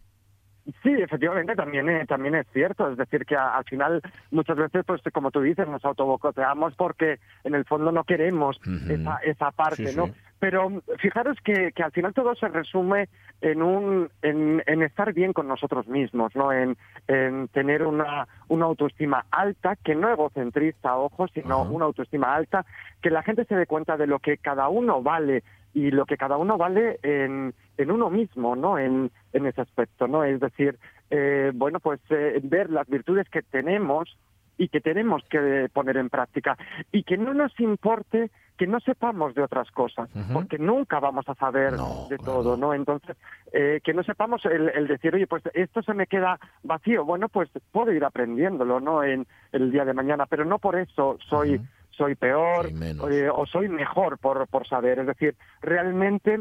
Sí, 0.82 0.92
efectivamente, 0.92 1.54
también, 1.56 1.88
eh, 1.88 2.04
también 2.06 2.34
es 2.34 2.46
cierto. 2.52 2.90
Es 2.90 2.98
decir, 2.98 3.24
que 3.24 3.34
a- 3.36 3.56
al 3.56 3.64
final, 3.64 4.02
muchas 4.30 4.56
veces, 4.56 4.84
pues 4.86 5.00
como 5.14 5.30
tú 5.30 5.40
dices, 5.40 5.66
nos 5.66 5.84
autobocoteamos 5.84 6.74
porque 6.76 7.18
en 7.44 7.54
el 7.54 7.64
fondo 7.64 7.90
no 7.90 8.04
queremos 8.04 8.60
esa, 8.88 9.16
esa 9.24 9.50
parte, 9.50 9.76
Sí, 9.86 9.90
sí. 9.90 9.96
¿no? 9.96 10.10
Pero 10.40 10.82
fijaros 10.98 11.36
que, 11.42 11.72
que 11.72 11.82
al 11.82 11.90
final 11.92 12.14
todo 12.14 12.34
se 12.36 12.46
resume 12.48 13.08
en 13.40 13.60
un 13.62 14.08
en, 14.22 14.62
en 14.66 14.82
estar 14.82 15.12
bien 15.12 15.32
con 15.32 15.48
nosotros 15.48 15.88
mismos, 15.88 16.36
¿no? 16.36 16.52
En, 16.52 16.76
en 17.08 17.48
tener 17.48 17.82
una, 17.82 18.28
una 18.48 18.66
autoestima 18.66 19.24
alta, 19.32 19.74
que 19.76 19.94
no 19.96 20.08
egocentrista, 20.10 20.96
ojo, 20.96 21.26
sino 21.28 21.62
una 21.64 21.86
autoestima 21.86 22.34
alta, 22.36 22.64
que 23.02 23.10
la 23.10 23.22
gente 23.24 23.46
se 23.46 23.56
dé 23.56 23.66
cuenta 23.66 23.96
de 23.96 24.06
lo 24.06 24.20
que 24.20 24.36
cada 24.38 24.68
uno 24.68 25.02
vale 25.02 25.42
y 25.74 25.90
lo 25.90 26.06
que 26.06 26.16
cada 26.16 26.36
uno 26.36 26.56
vale 26.56 26.98
en, 27.02 27.54
en 27.76 27.90
uno 27.90 28.10
mismo, 28.10 28.56
¿no? 28.56 28.78
En, 28.78 29.10
en 29.32 29.46
ese 29.46 29.60
aspecto, 29.60 30.08
¿no? 30.08 30.24
Es 30.24 30.40
decir, 30.40 30.78
eh, 31.10 31.52
bueno, 31.54 31.80
pues 31.80 32.00
eh, 32.10 32.40
ver 32.42 32.70
las 32.70 32.88
virtudes 32.88 33.28
que 33.28 33.42
tenemos 33.42 34.16
y 34.56 34.68
que 34.68 34.80
tenemos 34.80 35.22
que 35.30 35.68
poner 35.72 35.96
en 35.96 36.10
práctica 36.10 36.58
y 36.90 37.04
que 37.04 37.16
no 37.16 37.32
nos 37.32 37.58
importe 37.60 38.30
que 38.58 38.66
no 38.66 38.80
sepamos 38.80 39.36
de 39.36 39.42
otras 39.42 39.70
cosas, 39.70 40.10
porque 40.32 40.58
nunca 40.58 40.98
vamos 40.98 41.28
a 41.28 41.34
saber 41.36 41.74
No, 41.74 42.08
de 42.10 42.18
todo, 42.18 42.56
¿no? 42.56 42.74
Entonces, 42.74 43.16
eh, 43.52 43.80
que 43.84 43.94
no 43.94 44.02
sepamos 44.02 44.44
el, 44.46 44.68
el 44.70 44.88
decir, 44.88 45.14
oye, 45.14 45.28
pues 45.28 45.44
esto 45.54 45.80
se 45.82 45.94
me 45.94 46.08
queda 46.08 46.40
vacío, 46.64 47.04
bueno, 47.04 47.28
pues 47.28 47.48
puedo 47.70 47.92
ir 47.92 48.04
aprendiéndolo, 48.04 48.80
¿no? 48.80 49.04
En 49.04 49.28
el 49.52 49.70
día 49.70 49.84
de 49.84 49.94
mañana, 49.94 50.26
pero 50.26 50.44
no 50.44 50.58
por 50.58 50.76
eso 50.76 51.18
soy. 51.28 51.60
Soy 51.98 52.14
peor 52.14 52.70
eh, 53.10 53.28
o 53.30 53.44
soy 53.46 53.68
mejor 53.68 54.18
por, 54.18 54.46
por 54.48 54.66
saber. 54.66 55.00
Es 55.00 55.06
decir, 55.06 55.34
realmente 55.60 56.40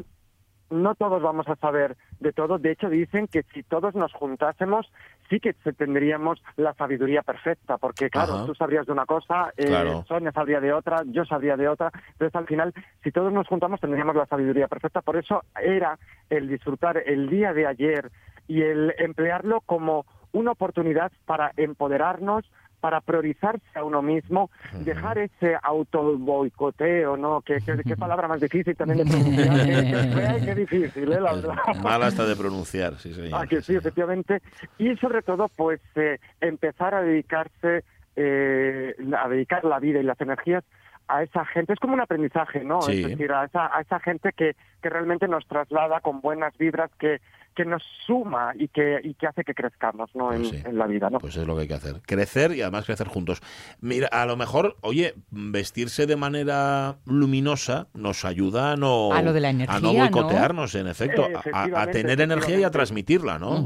no 0.70 0.96
todos 0.96 1.22
vamos 1.22 1.48
a 1.48 1.56
saber 1.56 1.96
de 2.20 2.34
todo. 2.34 2.58
De 2.58 2.72
hecho, 2.72 2.89
dicen 2.89 3.28
que 3.28 3.43
si 3.54 3.63
todos 3.63 3.96
nos 3.96 4.12
juntásemos, 4.13 4.91
sí 5.30 5.39
que 5.39 5.54
se- 5.63 5.72
tendríamos 5.72 6.43
la 6.58 6.74
sabiduría 6.74 7.22
perfecta, 7.22 7.78
porque 7.78 8.10
claro, 8.10 8.34
Ajá. 8.36 8.46
tú 8.46 8.54
sabrías 8.54 8.86
de 8.86 8.91
una 8.91 9.06
cosa, 9.06 9.54
eh, 9.56 9.67
Claro. 9.67 10.04
Sonia 10.08 10.32
sabría 10.34 10.60
de 10.60 10.74
otra, 10.74 11.04
yo 11.06 11.24
sabría 11.26 11.56
de 11.56 11.70
otra. 11.70 11.89
Entonces, 12.12 12.36
al 12.36 12.48
final, 12.48 12.74
si 13.02 13.12
todos 13.13 13.32
nos 13.32 13.48
juntamos, 13.48 13.80
tendríamos 13.80 14.15
la 14.15 14.26
sabiduría 14.26 14.67
perfecta. 14.67 15.02
Por 15.02 15.15
eso 15.17 15.43
era 15.62 15.98
el 16.30 16.50
disfrutar 16.50 16.98
el 17.06 17.30
día 17.30 17.54
de 17.54 17.65
ayer 17.65 18.12
y 18.48 18.62
el 18.62 18.93
emplearlo 18.98 19.62
como 19.62 20.06
una 20.34 20.52
oportunidad 20.52 21.12
para 21.26 21.54
empoderarnos, 21.56 22.46
para 22.79 23.01
priorizarse 23.01 23.65
a 23.75 23.83
uno 23.83 24.01
mismo, 24.01 24.49
dejar 24.83 25.17
ese 25.17 25.57
auto 25.61 26.17
boicoteo, 26.17 27.17
¿no? 27.17 27.41
¿Qué, 27.41 27.57
qué, 27.65 27.77
qué 27.87 27.95
palabra 27.95 28.27
más 28.27 28.39
difícil 28.39 28.75
también 28.75 28.99
de 28.99 29.11
pronunciar. 29.11 30.45
qué, 30.45 30.55
difícil, 30.55 31.11
¿eh? 31.11 31.21
La 31.21 31.33
verdad. 31.33 31.55
Es 31.67 31.81
mal 31.81 32.03
hasta 32.03 32.25
de 32.25 32.35
pronunciar, 32.35 32.95
sí, 32.95 33.13
señor. 33.13 33.41
Ah, 33.41 33.47
que 33.47 33.61
sí, 33.61 33.75
efectivamente. 33.75 34.41
Y 34.77 34.95
sobre 34.97 35.21
todo, 35.21 35.49
pues, 35.55 35.81
eh, 35.95 36.19
empezar 36.39 36.93
a 36.93 37.01
dedicarse, 37.01 37.83
eh, 38.15 38.95
a 39.17 39.27
dedicar 39.27 39.63
la 39.65 39.79
vida 39.79 39.99
y 39.99 40.03
las 40.03 40.19
energías 40.21 40.63
a 41.07 41.23
esa 41.23 41.45
gente. 41.45 41.73
Es 41.73 41.79
como 41.79 41.93
un 41.93 42.01
aprendizaje, 42.01 42.63
¿no? 42.63 42.81
Sí. 42.81 43.01
Es 43.01 43.09
decir, 43.09 43.31
a 43.31 43.45
esa, 43.45 43.75
a 43.75 43.81
esa 43.81 43.99
gente 43.99 44.33
que, 44.33 44.55
que 44.81 44.89
realmente 44.89 45.27
nos 45.27 45.47
traslada 45.47 46.01
con 46.01 46.21
buenas 46.21 46.55
vibras, 46.57 46.91
que, 46.99 47.21
que 47.58 47.65
nos 47.65 47.82
suma 48.06 48.52
y 48.56 48.67
que, 48.67 49.00
y 49.04 49.15
que 49.15 49.26
hace 49.26 49.43
que 49.43 49.56
crezcamos, 49.56 50.12
¿no? 50.15 50.32
En, 50.32 50.43
Pues 50.43 50.50
sí. 50.52 50.63
en 50.63 50.78
la 50.78 50.86
vida, 50.86 51.10
¿no? 51.10 51.17
Pues 51.17 51.36
es 51.36 51.48
lo 51.48 51.56
que 51.56 51.63
hay 51.63 51.67
que 51.67 51.74
hacer. 51.74 51.96
Crecer 52.06 52.52
y 52.52 52.62
además 52.62 52.86
crecer 52.86 53.08
juntos. 53.08 53.41
Mira, 53.82 54.08
a 54.12 54.28
lo 54.28 54.38
mejor, 54.38 54.76
oye, 54.82 55.15
vestirse 55.32 56.06
de 56.06 56.15
manera 56.15 56.98
luminosa 57.08 57.88
nos 57.96 58.24
ayuda 58.26 58.74
a 58.74 58.76
no, 58.78 59.12
A 59.12 59.24
lo 59.24 59.34
de 59.34 59.41
la 59.41 59.50
a 59.50 59.54
no 59.54 59.63
energía, 59.63 59.82
¿no? 59.82 60.12
boicotearnos, 60.12 60.76
en 60.76 60.88
efecto, 60.88 61.28
a- 61.52 61.88
tener 61.88 62.22
energía 62.22 62.60
y 62.60 62.63
a 62.63 62.70
transmitirla, 62.70 63.39
¿no? 63.39 63.65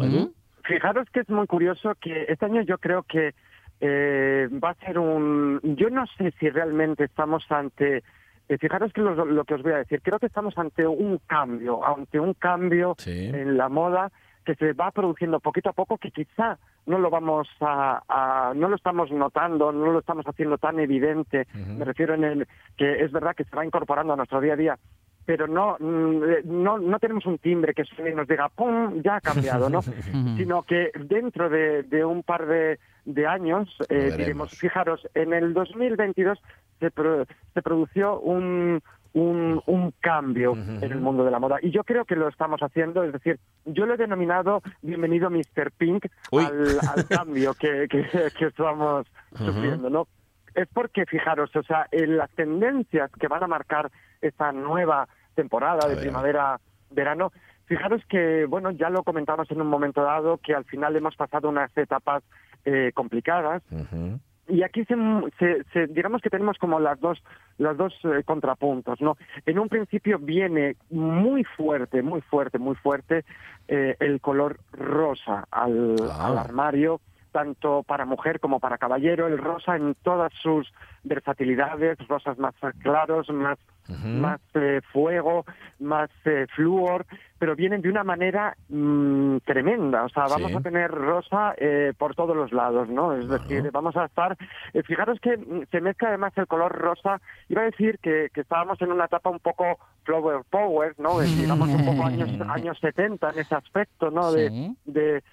Fijaros 0.64 1.08
que 1.12 1.20
es 1.20 1.30
muy 1.30 1.48
curioso 1.48 1.94
que 2.02 2.26
este 2.30 2.46
año 2.46 2.62
yo 2.62 2.78
creo 2.78 3.04
que 3.04 3.34
eh, 3.82 4.48
va 4.64 4.70
a 4.70 4.76
ser 4.86 5.00
un... 5.00 5.60
Yo 5.64 5.90
no 5.90 6.06
sé 6.18 6.34
si 6.40 6.50
realmente 6.50 7.04
estamos 7.04 7.44
ante... 7.50 8.04
eh, 8.54 8.58
fijaros 8.58 8.92
que 8.94 9.02
lo, 9.02 9.26
lo 9.26 9.44
que 9.46 9.54
os 9.56 9.64
voy 9.64 9.72
a 9.74 9.78
decir, 9.78 10.02
creo 10.02 10.20
que 10.20 10.26
estamos 10.28 10.58
ante 10.58 10.86
un 10.88 11.20
cambio, 11.28 11.86
ante 11.86 12.20
un 12.20 12.34
cambio 12.34 12.96
Sí. 12.98 13.30
en 13.34 13.58
la 13.58 13.70
moda 13.70 14.12
que 14.46 14.56
se 14.56 14.74
va 14.74 14.90
produciendo 14.92 15.40
poquito 15.40 15.70
a 15.70 15.74
poco 15.74 15.98
que 15.98 16.10
quizá 16.12 16.58
no 16.88 16.98
lo 16.98 17.10
vamos 17.12 17.48
a, 17.62 18.02
a- 18.10 18.54
no 18.56 18.68
lo 18.70 18.76
estamos 18.76 19.12
notando, 19.12 19.72
no 19.72 19.92
lo 19.92 20.00
estamos 20.00 20.26
haciendo 20.28 20.58
tan 20.58 20.80
evidente. 20.80 21.46
Me 21.78 21.86
refiero 21.86 22.16
en 22.16 22.24
el 22.24 22.48
que 22.76 23.04
es 23.04 23.12
verdad 23.12 23.36
que 23.36 23.44
se 23.44 23.56
va 23.56 23.64
incorporando 23.66 24.14
a 24.14 24.16
nuestro 24.16 24.42
día 24.42 24.54
a 24.54 24.56
día, 24.56 24.80
pero 25.28 25.46
no 25.48 25.78
mm, 25.80 26.24
eh, 26.24 26.42
no 26.46 26.80
no 26.80 26.98
tenemos 26.98 27.28
un 27.28 27.38
timbre 27.38 27.76
que 27.76 27.86
suene 27.86 28.10
y 28.12 28.16
nos 28.16 28.28
diga 28.28 28.50
pum 28.50 29.02
ya 29.04 29.18
ha 29.18 29.22
cambiado, 29.22 29.70
¿no? 29.70 29.82
Sino 30.38 30.64
que 30.64 30.90
dentro 31.00 31.48
de, 31.48 31.84
de 31.84 32.04
un 32.04 32.24
par 32.24 32.48
de, 32.48 32.80
de 33.06 33.28
años 33.28 33.70
eh, 33.90 34.12
diremos, 34.18 34.50
fijaros, 34.58 35.08
en 35.14 35.34
el 35.34 35.54
2022 35.54 36.42
se 36.82 36.91
pro- 36.91 37.26
se 37.54 37.62
produció 37.62 38.20
un 38.20 38.82
un, 39.13 39.62
un 39.65 39.91
cambio 40.00 40.54
en 40.82 40.89
el 40.89 41.02
mundo 41.02 41.26
de 41.26 41.32
la 41.32 41.39
moda. 41.39 41.58
Y 41.62 41.70
yo 41.72 41.84
creo 41.84 42.06
que 42.06 42.15
lo 42.15 42.30
estamos 42.30 42.62
haciendo, 42.62 43.04
es 43.04 43.12
decir, 43.12 43.39
yo 43.65 43.86
lo 43.86 43.96
he 43.96 43.98
denominado 43.98 44.62
bienvenido 44.82 45.30
Mr. 45.30 45.70
Pink 45.78 46.06
al, 46.46 46.80
al 46.88 47.08
cambio 47.10 47.54
que, 47.54 47.88
que, 47.89 48.06
que 48.39 48.46
estamos 48.46 49.06
sufriendo, 49.36 49.89
¿no? 49.89 50.08
Es 50.56 50.70
porque, 50.74 51.06
fijaros, 51.06 51.54
o 51.58 51.63
sea, 51.63 51.88
en 51.91 52.15
las 52.15 52.30
tendencias 52.32 53.12
que 53.20 53.28
van 53.28 53.44
a 53.44 53.48
marcar 53.48 53.91
esta 54.22 54.54
nueva 54.54 55.10
temporada 55.36 55.89
de 55.89 55.96
ver. 55.96 56.04
primavera-verano, 56.04 57.34
fijaros 57.65 58.02
que, 58.08 58.46
bueno, 58.46 58.72
ya 58.72 58.89
lo 58.89 59.04
comentamos 59.04 59.50
en 59.52 59.60
un 59.60 59.67
momento 59.67 60.04
dado, 60.04 60.38
que 60.38 60.54
al 60.54 60.63
final 60.63 60.96
hemos 60.96 61.17
pasado 61.17 61.50
unas 61.50 61.76
etapas 61.78 62.24
eh, 62.63 62.91
complicadas, 62.94 63.62
Ujú. 63.72 64.20
Y 64.52 64.64
aquí 64.64 64.84
se, 64.86 64.96
se- 65.40 65.64
se- 65.72 65.88
digamos 65.88 66.22
que 66.22 66.30
tenemos 66.30 66.58
como 66.58 66.80
las 66.80 67.00
dos 67.00 67.24
los 67.58 67.78
dos 67.78 67.94
eh, 68.04 68.24
contrapuntos 68.26 69.00
no 69.02 69.18
en 69.46 69.60
un 69.60 69.70
principio 69.70 70.20
viene 70.20 70.76
muy 70.90 71.44
fuerte 71.44 72.02
muy 72.02 72.22
fuerte 72.22 72.60
muy 72.60 72.76
fuerte 72.76 73.24
eh, 73.68 73.96
el 74.00 74.20
color 74.20 74.60
rosa 74.74 75.48
al, 75.52 75.96
Ah. 76.12 76.28
al 76.28 76.38
armario 76.38 77.00
tanto 77.32 77.84
para 77.84 78.06
mujer 78.06 78.39
como 78.39 78.60
para 78.60 78.78
caballero 78.78 79.28
el 79.28 79.38
rosa 79.38 79.76
en 79.76 79.96
todas 80.04 80.32
sus 80.41 80.72
versatilidades 81.04 81.98
rosas 82.08 82.38
más 82.38 82.54
claros 82.82 83.30
más 83.30 83.58
más 84.06 84.39
eh, 84.54 84.80
fuego, 84.94 85.44
más 85.80 86.10
eh, 86.24 86.46
flúor, 86.56 87.06
pero 87.39 87.56
vienen 87.58 87.82
de 87.82 87.89
una 87.89 88.06
manera 88.06 88.56
mm, 88.70 89.38
tremenda. 89.44 90.04
O 90.04 90.10
sea, 90.10 90.28
vamos 90.28 90.56
a 90.56 90.62
tener 90.62 90.89
rosa 90.91 91.56
eh, 91.58 91.91
por 91.98 92.15
todos 92.15 92.34
los 92.38 92.54
lados, 92.54 92.88
¿no? 92.88 93.13
Es 93.17 93.28
decir, 93.28 93.70
vamos 93.74 93.98
a 93.98 94.06
estar. 94.06 94.38
eh, 94.74 94.84
fijaros 94.84 95.20
que 95.20 95.36
mm, 95.36 95.63
se 95.72 95.82
mezcla 95.82 96.08
además 96.10 96.32
el 96.38 96.48
color 96.48 96.72
rosa. 96.72 97.20
Iba 97.50 97.63
a 97.63 97.65
decir 97.65 98.00
que, 98.02 98.30
que 98.34 98.41
estábamos 98.41 98.82
en 98.82 98.91
una 98.94 99.06
etapa 99.06 99.30
un 99.30 99.39
poco 99.39 99.78
flower 100.04 100.44
power, 100.50 100.94
¿no? 100.98 101.20
Digamos 101.20 101.67
un 101.70 101.84
poco 101.86 102.06
años, 102.06 102.30
años 102.50 102.78
70 102.80 103.32
en 103.32 103.39
ese 103.39 103.56
aspecto, 103.56 104.10
¿no? 104.12 104.32
De, 104.32 104.50
Sí. 104.52 104.78
de, 104.86 105.02
de 105.02 105.24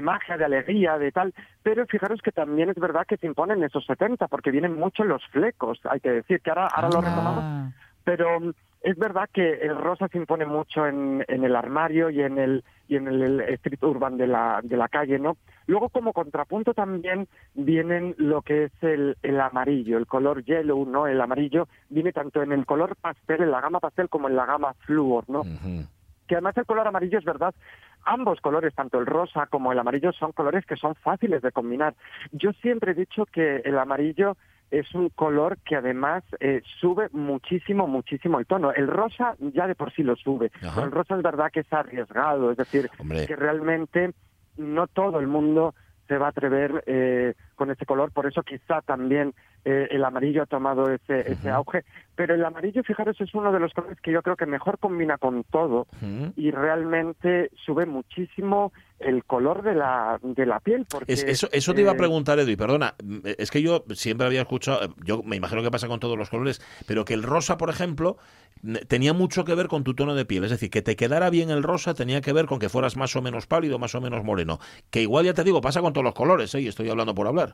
magia, 0.00 0.36
de 0.36 0.44
alegría, 0.44 0.98
de 0.98 1.12
tal. 1.12 1.34
Pero 1.62 1.86
fijaros 1.86 2.20
que 2.22 2.32
también 2.32 2.70
es 2.70 2.76
verdad 2.76 3.06
que 3.06 3.16
se 3.16 3.26
imponen 3.26 3.62
esos 3.62 3.86
70, 3.86 4.28
porque 4.28 4.50
vienen 4.50 4.74
mucho 4.74 5.04
los 5.04 5.24
flecos, 5.28 5.80
hay 5.90 6.00
que 6.00 6.10
decir, 6.10 6.40
que 6.40 6.50
ahora, 6.50 6.66
ahora 6.66 6.88
lo 6.88 6.98
Ah. 6.98 7.02
retomamos 7.10 7.74
pero 8.08 8.40
mm, 8.40 8.52
es 8.80 8.96
verdad 8.96 9.28
que 9.30 9.54
el 9.54 9.76
rosa 9.76 10.08
se 10.08 10.16
impone 10.16 10.46
mucho 10.46 10.86
en, 10.86 11.24
en 11.28 11.44
el 11.44 11.54
armario 11.54 12.08
y 12.08 12.22
en 12.22 12.38
el 12.38 12.64
y 12.86 12.96
en 12.96 13.06
el, 13.06 13.40
street 13.40 13.82
urban 13.82 14.16
de 14.16 14.26
la 14.26 14.60
de 14.62 14.78
la 14.78 14.88
calle 14.88 15.18
no 15.18 15.36
luego 15.66 15.90
como 15.90 16.14
contrapunto 16.14 16.72
también 16.72 17.28
vienen 17.52 18.14
lo 18.16 18.40
que 18.40 18.64
es 18.64 18.72
el, 18.80 19.18
el 19.22 19.38
amarillo 19.40 19.98
el 19.98 20.06
color 20.06 20.42
yellow 20.42 20.86
no 20.86 21.06
el 21.06 21.20
amarillo 21.20 21.68
viene 21.90 22.12
tanto 22.12 22.40
en 22.40 22.52
el 22.52 22.64
color 22.64 22.96
pastel 22.96 23.42
en 23.42 23.50
la 23.50 23.60
gama 23.60 23.78
pastel 23.80 24.08
como 24.08 24.28
en 24.28 24.36
la 24.36 24.46
gama 24.46 24.72
flúor 24.86 25.24
no 25.28 25.42
que 26.28 26.34
además 26.34 26.56
el 26.58 26.66
color 26.66 26.86
amarillo 26.86 27.18
es 27.18 27.24
verdad, 27.24 27.54
ambos 28.04 28.40
colores, 28.40 28.74
tanto 28.74 28.98
el 28.98 29.06
rosa 29.06 29.46
como 29.46 29.72
el 29.72 29.78
amarillo, 29.78 30.12
son 30.12 30.32
colores 30.32 30.64
que 30.66 30.76
son 30.76 30.94
fáciles 30.96 31.42
de 31.42 31.52
combinar. 31.52 31.94
Yo 32.32 32.52
siempre 32.54 32.92
he 32.92 32.94
dicho 32.94 33.26
que 33.26 33.56
el 33.64 33.78
amarillo 33.78 34.36
es 34.70 34.94
un 34.94 35.08
color 35.08 35.58
que 35.64 35.76
además 35.76 36.24
eh, 36.40 36.62
sube 36.80 37.08
muchísimo, 37.12 37.86
muchísimo 37.86 38.38
el 38.38 38.46
tono. 38.46 38.72
El 38.72 38.86
rosa 38.86 39.34
ya 39.40 39.66
de 39.66 39.74
por 39.74 39.92
sí 39.92 40.02
lo 40.02 40.16
sube, 40.16 40.50
Ajá. 40.62 40.72
pero 40.74 40.86
el 40.86 40.92
rosa 40.92 41.16
es 41.16 41.22
verdad 41.22 41.50
que 41.50 41.60
es 41.60 41.72
arriesgado, 41.72 42.50
es 42.50 42.56
decir, 42.56 42.90
Hombre. 42.98 43.26
que 43.26 43.36
realmente 43.36 44.12
no 44.56 44.86
todo 44.86 45.20
el 45.20 45.26
mundo 45.26 45.74
se 46.06 46.18
va 46.18 46.26
a 46.26 46.30
atrever 46.30 46.82
eh, 46.86 47.34
con 47.58 47.70
ese 47.70 47.84
color, 47.84 48.10
por 48.12 48.26
eso 48.26 48.42
quizá 48.42 48.80
también 48.80 49.34
eh, 49.66 49.88
el 49.90 50.02
amarillo 50.04 50.42
ha 50.44 50.46
tomado 50.46 50.90
ese, 50.90 51.30
ese 51.30 51.50
auge, 51.50 51.84
pero 52.14 52.34
el 52.34 52.44
amarillo, 52.44 52.82
fijaros, 52.82 53.20
es 53.20 53.34
uno 53.34 53.52
de 53.52 53.60
los 53.60 53.74
colores 53.74 53.98
que 54.00 54.12
yo 54.12 54.22
creo 54.22 54.36
que 54.36 54.46
mejor 54.46 54.78
combina 54.78 55.18
con 55.18 55.44
todo 55.44 55.86
y 56.36 56.50
realmente 56.50 57.50
sube 57.66 57.84
muchísimo 57.84 58.72
el 59.00 59.24
color 59.24 59.62
de 59.62 59.74
la, 59.74 60.18
de 60.22 60.46
la 60.46 60.60
piel. 60.60 60.86
Porque, 60.88 61.12
Es- 61.12 61.24
eso, 61.24 61.48
eso 61.52 61.74
te 61.74 61.80
iba 61.82 61.90
a 61.90 61.94
eh, 61.94 61.98
preguntar, 61.98 62.38
Edu, 62.38 62.50
y 62.50 62.56
perdona, 62.56 62.94
mm, 63.02 63.18
es 63.36 63.50
que 63.50 63.60
yo 63.60 63.84
siempre 63.90 64.26
había 64.26 64.42
escuchado, 64.42 64.84
eh, 64.84 64.88
yo 65.04 65.22
me 65.22 65.36
imagino 65.36 65.62
que 65.62 65.70
pasa 65.70 65.88
con 65.88 66.00
todos 66.00 66.16
los 66.16 66.30
colores, 66.30 66.62
pero 66.86 67.04
que 67.04 67.14
el 67.14 67.22
rosa, 67.24 67.56
por 67.58 67.68
ejemplo, 67.70 68.16
n- 68.62 68.78
tenía 68.86 69.12
mucho 69.12 69.44
que 69.44 69.54
ver 69.54 69.66
con 69.68 69.82
tu 69.84 69.94
tono 69.94 70.14
de 70.14 70.24
piel, 70.24 70.44
es 70.44 70.50
decir, 70.50 70.70
que 70.70 70.80
te 70.82 70.94
quedara 70.96 71.28
bien 71.30 71.50
el 71.50 71.62
rosa 71.64 71.94
tenía 71.94 72.20
que 72.20 72.32
ver 72.32 72.46
con 72.46 72.58
que 72.60 72.68
fueras 72.68 72.96
más 72.96 73.14
o 73.16 73.22
menos 73.22 73.46
pálido, 73.46 73.78
más 73.78 73.94
o 73.96 74.00
menos 74.00 74.22
moreno, 74.24 74.58
que 74.90 75.02
igual 75.02 75.24
ya 75.24 75.34
te 75.34 75.44
digo, 75.44 75.60
pasa 75.60 75.80
con 75.82 75.92
todos 75.92 76.04
los 76.04 76.14
colores, 76.14 76.54
¿eh? 76.54 76.60
y 76.60 76.68
estoy 76.68 76.88
hablando 76.88 77.14
por 77.14 77.26
hablar. 77.26 77.47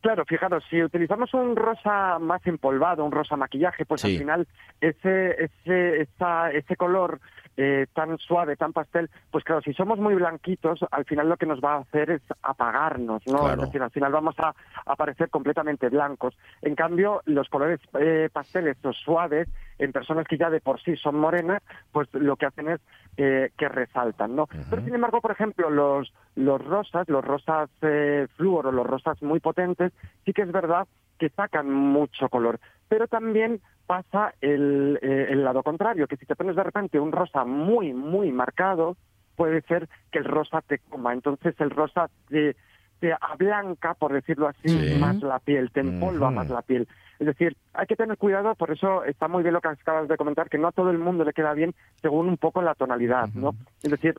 Claro, 0.00 0.24
fijaros, 0.24 0.64
si 0.70 0.82
utilizamos 0.82 1.34
un 1.34 1.54
rosa 1.56 2.18
más 2.18 2.46
empolvado, 2.46 3.04
un 3.04 3.12
rosa 3.12 3.36
maquillaje, 3.36 3.84
pues 3.84 4.00
Sí. 4.00 4.12
al 4.14 4.18
final 4.18 4.48
ese 4.80 5.44
ese 5.44 6.00
esa- 6.02 6.50
ese 6.52 6.74
color 6.76 7.20
eh, 7.56 7.86
tan 7.92 8.16
suave, 8.18 8.56
tan 8.56 8.72
pastel, 8.72 9.10
pues 9.30 9.44
claro, 9.44 9.60
si 9.62 9.72
somos 9.72 9.98
muy 9.98 10.14
blanquitos, 10.14 10.80
al 10.90 11.04
final 11.04 11.28
lo 11.28 11.36
que 11.36 11.46
nos 11.46 11.60
va 11.60 11.74
a 11.74 11.80
hacer 11.80 12.10
es 12.10 12.22
apagarnos, 12.42 13.22
¿no? 13.26 13.40
Claro. 13.40 13.62
Es 13.62 13.68
decir, 13.68 13.82
al 13.82 13.90
final 13.90 14.12
vamos 14.12 14.34
a 14.38 14.54
aparecer 14.86 15.30
completamente 15.30 15.88
blancos. 15.88 16.36
En 16.62 16.74
cambio, 16.74 17.22
los 17.26 17.48
colores 17.48 17.80
eh, 17.98 18.28
pasteles, 18.32 18.76
los 18.82 18.96
suaves, 18.96 19.48
en 19.78 19.92
personas 19.92 20.26
que 20.26 20.38
ya 20.38 20.50
de 20.50 20.60
por 20.60 20.80
sí 20.80 20.96
son 20.96 21.18
morenas, 21.18 21.62
pues 21.92 22.08
lo 22.12 22.36
que 22.36 22.46
hacen 22.46 22.68
es 22.68 22.80
eh, 23.16 23.50
que 23.56 23.68
resaltan, 23.68 24.36
¿no? 24.36 24.46
Pero 24.68 24.82
sin 24.82 24.94
embargo, 24.94 25.20
por 25.20 25.32
ejemplo, 25.32 25.70
los 25.70 26.12
los 26.36 26.64
rosas, 26.64 27.08
los 27.08 27.24
rosas 27.24 27.68
eh, 27.82 28.26
flúor 28.36 28.68
o 28.68 28.72
los 28.72 28.86
rosas 28.86 29.20
muy 29.22 29.40
potentes, 29.40 29.92
sí 30.24 30.32
que 30.32 30.42
es 30.42 30.52
verdad 30.52 30.86
que 31.18 31.28
sacan 31.30 31.70
mucho 31.70 32.28
color. 32.28 32.58
Pero 32.90 33.06
también 33.06 33.60
pasa 33.86 34.34
el, 34.40 34.98
eh, 35.00 35.28
el 35.30 35.44
lado 35.44 35.62
contrario, 35.62 36.06
que 36.08 36.16
si 36.16 36.26
te 36.26 36.34
pones 36.36 36.56
de 36.56 36.64
repente 36.64 36.98
un 37.00 37.12
rosa 37.12 37.44
muy, 37.44 37.92
muy 37.94 38.32
marcado, 38.32 38.96
puede 39.36 39.62
ser 39.62 39.88
que 40.10 40.18
el 40.18 40.24
rosa 40.24 40.60
te 40.60 40.80
coma. 40.80 41.12
Entonces 41.14 41.54
el 41.60 41.70
rosa 41.70 42.10
te, 42.28 42.56
te 42.98 43.14
ablanca, 43.18 43.94
por 43.94 44.12
decirlo 44.12 44.48
así, 44.48 44.68
Sí. 44.68 44.94
más 44.98 45.22
la 45.22 45.38
piel, 45.38 45.70
te 45.70 45.80
empolva 45.80 46.30
más 46.32 46.48
la 46.50 46.62
piel. 46.62 46.88
Es 47.20 47.26
decir, 47.26 47.56
hay 47.74 47.86
que 47.86 47.96
tener 47.96 48.16
cuidado, 48.16 48.54
por 48.56 48.72
eso 48.72 49.04
está 49.04 49.28
muy 49.28 49.42
bien 49.42 49.54
lo 49.54 49.60
que 49.60 49.68
acabas 49.68 50.08
de 50.08 50.16
comentar, 50.16 50.48
que 50.50 50.58
no 50.58 50.68
a 50.68 50.72
todo 50.72 50.90
el 50.90 50.98
mundo 50.98 51.22
le 51.24 51.32
queda 51.32 51.52
bien 51.54 51.72
según 52.02 52.28
un 52.28 52.38
poco 52.38 52.60
la 52.62 52.74
tonalidad, 52.74 53.28
¿no? 53.34 53.54
Es 53.82 53.90
decir, 53.90 54.18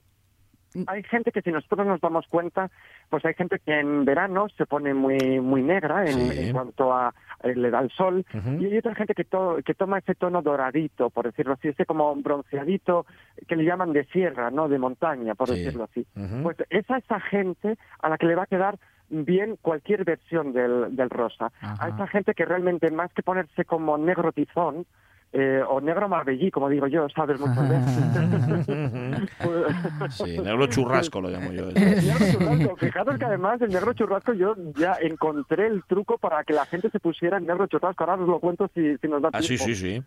hay 0.88 1.04
gente 1.04 1.32
que 1.32 1.42
si 1.42 1.52
nosotros 1.52 1.86
nos 1.86 2.00
damos 2.02 2.26
cuenta, 2.28 2.70
pues 3.10 3.24
hay 3.26 3.34
gente 3.34 3.60
que 3.60 3.80
en 3.80 4.06
verano 4.06 4.48
se 4.58 4.66
pone 4.66 4.94
muy 4.94 5.40
muy 5.42 5.62
negra 5.64 6.06
en, 6.06 6.32
Sí. 6.32 6.48
en 6.48 6.54
cuanto 6.54 6.94
a 6.94 7.14
eh, 7.44 7.56
le 7.56 7.70
da 7.72 7.80
el 7.80 7.90
sol 7.92 8.26
y 8.60 8.66
hay 8.66 8.78
otra 8.78 8.96
gente 8.96 9.14
que, 9.14 9.24
to- 9.26 9.58
que 9.66 9.74
toma 9.74 9.98
ese 10.00 10.16
tono 10.16 10.42
doradito, 10.42 11.10
por 11.10 11.26
decirlo 11.26 11.54
así, 11.54 11.68
ese 11.70 11.86
como 11.86 12.16
bronceadito 12.16 13.06
que 13.48 13.56
le 13.56 13.64
llaman 13.66 13.94
de 13.94 14.06
sierra, 14.06 14.52
¿no? 14.52 14.68
De 14.70 14.78
montaña, 14.80 15.36
por 15.36 15.48
Sí. 15.50 15.56
decirlo 15.64 15.86
así. 15.86 16.06
Ujú. 16.16 16.44
Pues 16.44 16.58
es 16.70 16.90
a 16.90 16.98
esa 16.98 17.20
gente 17.20 17.78
a 18.02 18.10
la 18.10 18.18
que 18.18 18.26
le 18.28 18.36
va 18.36 18.44
a 18.44 18.48
quedar 18.48 18.78
bien 19.10 19.58
cualquier 19.62 20.06
versión 20.06 20.54
del, 20.54 20.96
del 20.96 21.10
rosa. 21.10 21.52
A 21.62 21.90
esa 21.90 22.08
gente 22.08 22.34
que 22.34 22.46
realmente 22.46 22.90
más 22.92 23.12
que 23.14 23.24
ponerse 23.24 23.66
como 23.66 23.98
negro 23.98 24.32
tizón, 24.32 24.86
eh, 25.34 25.62
o 25.68 25.80
negro 25.80 26.10
marbellí, 26.10 26.52
como 26.52 26.68
digo 26.70 26.88
yo, 26.88 27.08
sabes 27.10 27.40
muchas 27.40 27.70
veces. 27.70 28.68
Sí, 30.10 30.38
negro 30.40 30.68
churrasco 30.68 31.22
lo 31.22 31.30
llamo 31.30 31.52
yo. 31.52 31.68
negro 31.72 32.26
churrasco. 32.32 32.76
Fijaros 32.78 33.18
que 33.18 33.26
además 33.26 33.62
el 33.62 33.70
negro 33.70 33.94
churrasco 33.94 34.34
yo 34.34 34.56
ya 34.76 34.98
encontré 35.02 35.68
el 35.68 35.84
truco 35.86 36.18
para 36.18 36.44
que 36.44 36.54
la 36.54 36.66
gente 36.66 36.90
se 36.90 37.00
pusiera 37.00 37.38
en 37.38 37.46
negro 37.46 37.68
churrasco. 37.68 38.04
Ahora 38.04 38.22
os 38.22 38.28
lo 38.28 38.40
cuento 38.40 38.70
si, 38.74 38.98
si 38.98 39.08
nos 39.08 39.22
da 39.22 39.30
Ah, 39.34 39.42
sí, 39.42 39.56
tiempo. 39.58 39.66
sí, 39.66 39.76
sí. 39.76 40.04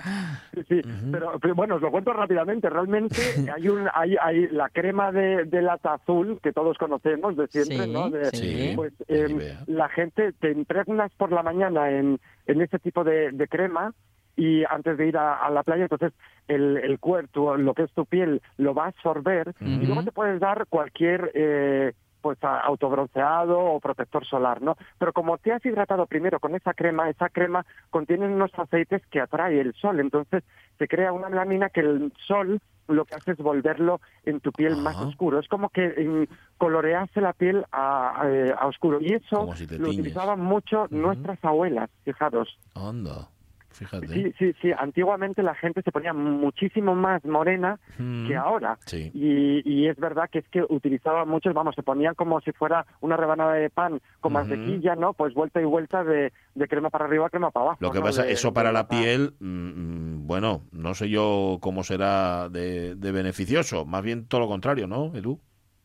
Sí, 0.54 0.62
sí. 0.68 0.82
pero, 1.10 1.38
pero 1.40 1.54
bueno, 1.54 1.76
os 1.76 1.82
lo 1.82 1.90
cuento 1.90 2.12
rápidamente. 2.12 2.68
Realmente 2.68 3.16
hay 3.54 3.68
un 3.68 3.88
hay, 3.94 4.16
hay 4.20 4.48
la 4.48 4.68
crema 4.68 5.10
de, 5.12 5.44
de 5.44 5.62
lata 5.62 5.94
azul 5.94 6.38
que 6.42 6.52
todos 6.52 6.76
conocemos 6.78 7.36
de 7.36 7.46
siempre, 7.48 7.84
Sí, 7.86 7.92
¿no? 7.92 8.10
De- 8.10 8.24
sí. 8.32 8.72
Pues 8.76 8.92
Nivea. 9.08 9.60
la 9.66 9.88
gente 9.88 10.32
te 10.32 10.50
impregnas 10.50 11.12
por 11.16 11.32
la 11.32 11.42
mañana 11.42 11.90
en, 11.90 12.18
en 12.46 12.60
ese 12.60 12.78
tipo 12.78 13.04
de, 13.04 13.30
de 13.32 13.48
crema 13.48 13.92
y 14.36 14.64
antes 14.64 14.96
de 14.98 15.06
ir 15.06 15.16
a, 15.16 15.36
a 15.36 15.50
la 15.50 15.62
playa, 15.62 15.84
entonces 15.84 16.12
el, 16.48 16.76
el 16.78 16.98
cuerpo, 16.98 17.56
lo 17.56 17.74
que 17.74 17.82
es 17.84 17.92
tu 17.92 18.04
piel, 18.06 18.40
lo 18.56 18.74
va 18.74 18.84
a 18.84 18.88
absorber 18.88 19.54
y 19.80 19.86
luego 19.86 20.02
te 20.02 20.12
puedes 20.12 20.40
dar 20.40 20.66
cualquier 20.68 21.30
eh, 21.34 21.92
pues 22.20 22.38
autobronceado 22.42 23.58
o 23.60 23.80
protector 23.80 24.24
solar, 24.26 24.62
¿no? 24.62 24.76
Pero 24.98 25.12
como 25.12 25.36
te 25.38 25.52
has 25.52 25.64
hidratado 25.64 26.06
primero 26.06 26.40
con 26.40 26.54
esa 26.54 26.72
crema, 26.74 27.08
esa 27.10 27.28
crema 27.28 27.64
contiene 27.90 28.26
unos 28.26 28.50
aceites 28.58 29.02
que 29.10 29.20
atrae 29.20 29.60
el 29.60 29.74
sol, 29.74 30.00
entonces 30.00 30.42
se 30.78 30.88
crea 30.88 31.12
una 31.12 31.28
melanina 31.28 31.68
que 31.68 31.80
el 31.80 32.12
sol 32.26 32.60
lo 32.88 33.04
que 33.06 33.14
hace 33.14 33.32
es 33.32 33.38
volverlo 33.38 34.00
en 34.24 34.40
tu 34.40 34.52
piel 34.52 34.76
más 34.76 34.94
oscuro. 35.08 35.38
Es 35.38 35.48
como 35.48 35.70
que 35.70 35.84
em, 35.96 36.26
colorease 36.58 37.20
la 37.20 37.32
piel 37.32 37.64
a, 37.72 38.20
a- 38.22 38.30
eh, 38.30 38.54
a 38.58 38.66
oscuro. 38.66 39.00
Y 39.00 39.14
eso 39.14 39.46
si 39.76 39.82
lo 39.82 39.88
utilizaban 39.90 40.40
mucho 40.40 40.86
nuestras 40.90 41.42
abuelas, 41.44 41.88
fijaros. 42.04 42.58
Anda, 42.74 43.30
fíjate. 43.74 44.08
Sí, 44.08 44.32
sí, 44.38 44.52
sí. 44.62 44.70
Antiguamente 44.76 45.42
la 45.42 45.54
gente 45.54 45.82
se 45.82 45.92
ponía 45.92 46.12
muchísimo 46.12 46.94
más 46.94 47.24
morena 47.24 47.78
Mm. 47.98 48.26
que 48.26 48.36
ahora. 48.36 48.78
Sí. 48.86 49.10
Y, 49.14 49.62
y 49.70 49.88
es 49.88 49.96
verdad 49.96 50.28
que 50.30 50.38
es 50.40 50.48
que 50.48 50.62
utilizaban 50.68 51.28
muchos, 51.28 51.52
vamos, 51.54 51.74
se 51.74 51.82
ponían 51.82 52.14
como 52.14 52.40
si 52.40 52.52
fuera 52.52 52.86
una 53.00 53.16
rebanada 53.16 53.54
de 53.54 53.70
pan 53.70 54.00
con 54.20 54.32
Ujú. 54.32 54.40
mantequilla, 54.40 54.96
¿no? 54.96 55.12
Pues 55.12 55.34
vuelta 55.34 55.60
y 55.60 55.64
vuelta 55.64 56.02
de, 56.04 56.32
de 56.54 56.68
crema 56.68 56.90
para 56.90 57.04
arriba, 57.04 57.28
crema 57.30 57.50
para 57.50 57.66
abajo. 57.66 57.78
Lo 57.80 57.90
que 57.90 57.98
¿no? 57.98 58.04
pasa, 58.04 58.22
De- 58.24 58.32
eso 58.32 58.52
para 58.52 58.72
la 58.72 58.88
piel, 58.88 59.34
mm, 59.40 60.26
bueno, 60.26 60.62
no 60.72 60.94
sé 60.94 61.08
yo 61.08 61.58
cómo 61.60 61.82
será 61.84 62.48
de, 62.48 62.94
de 62.96 63.12
beneficioso, 63.12 63.84
más 63.84 64.02
bien 64.02 64.26
todo 64.26 64.40
lo 64.40 64.48
contrario, 64.48 64.86
¿no, 64.86 65.14
Edu? 65.14 65.40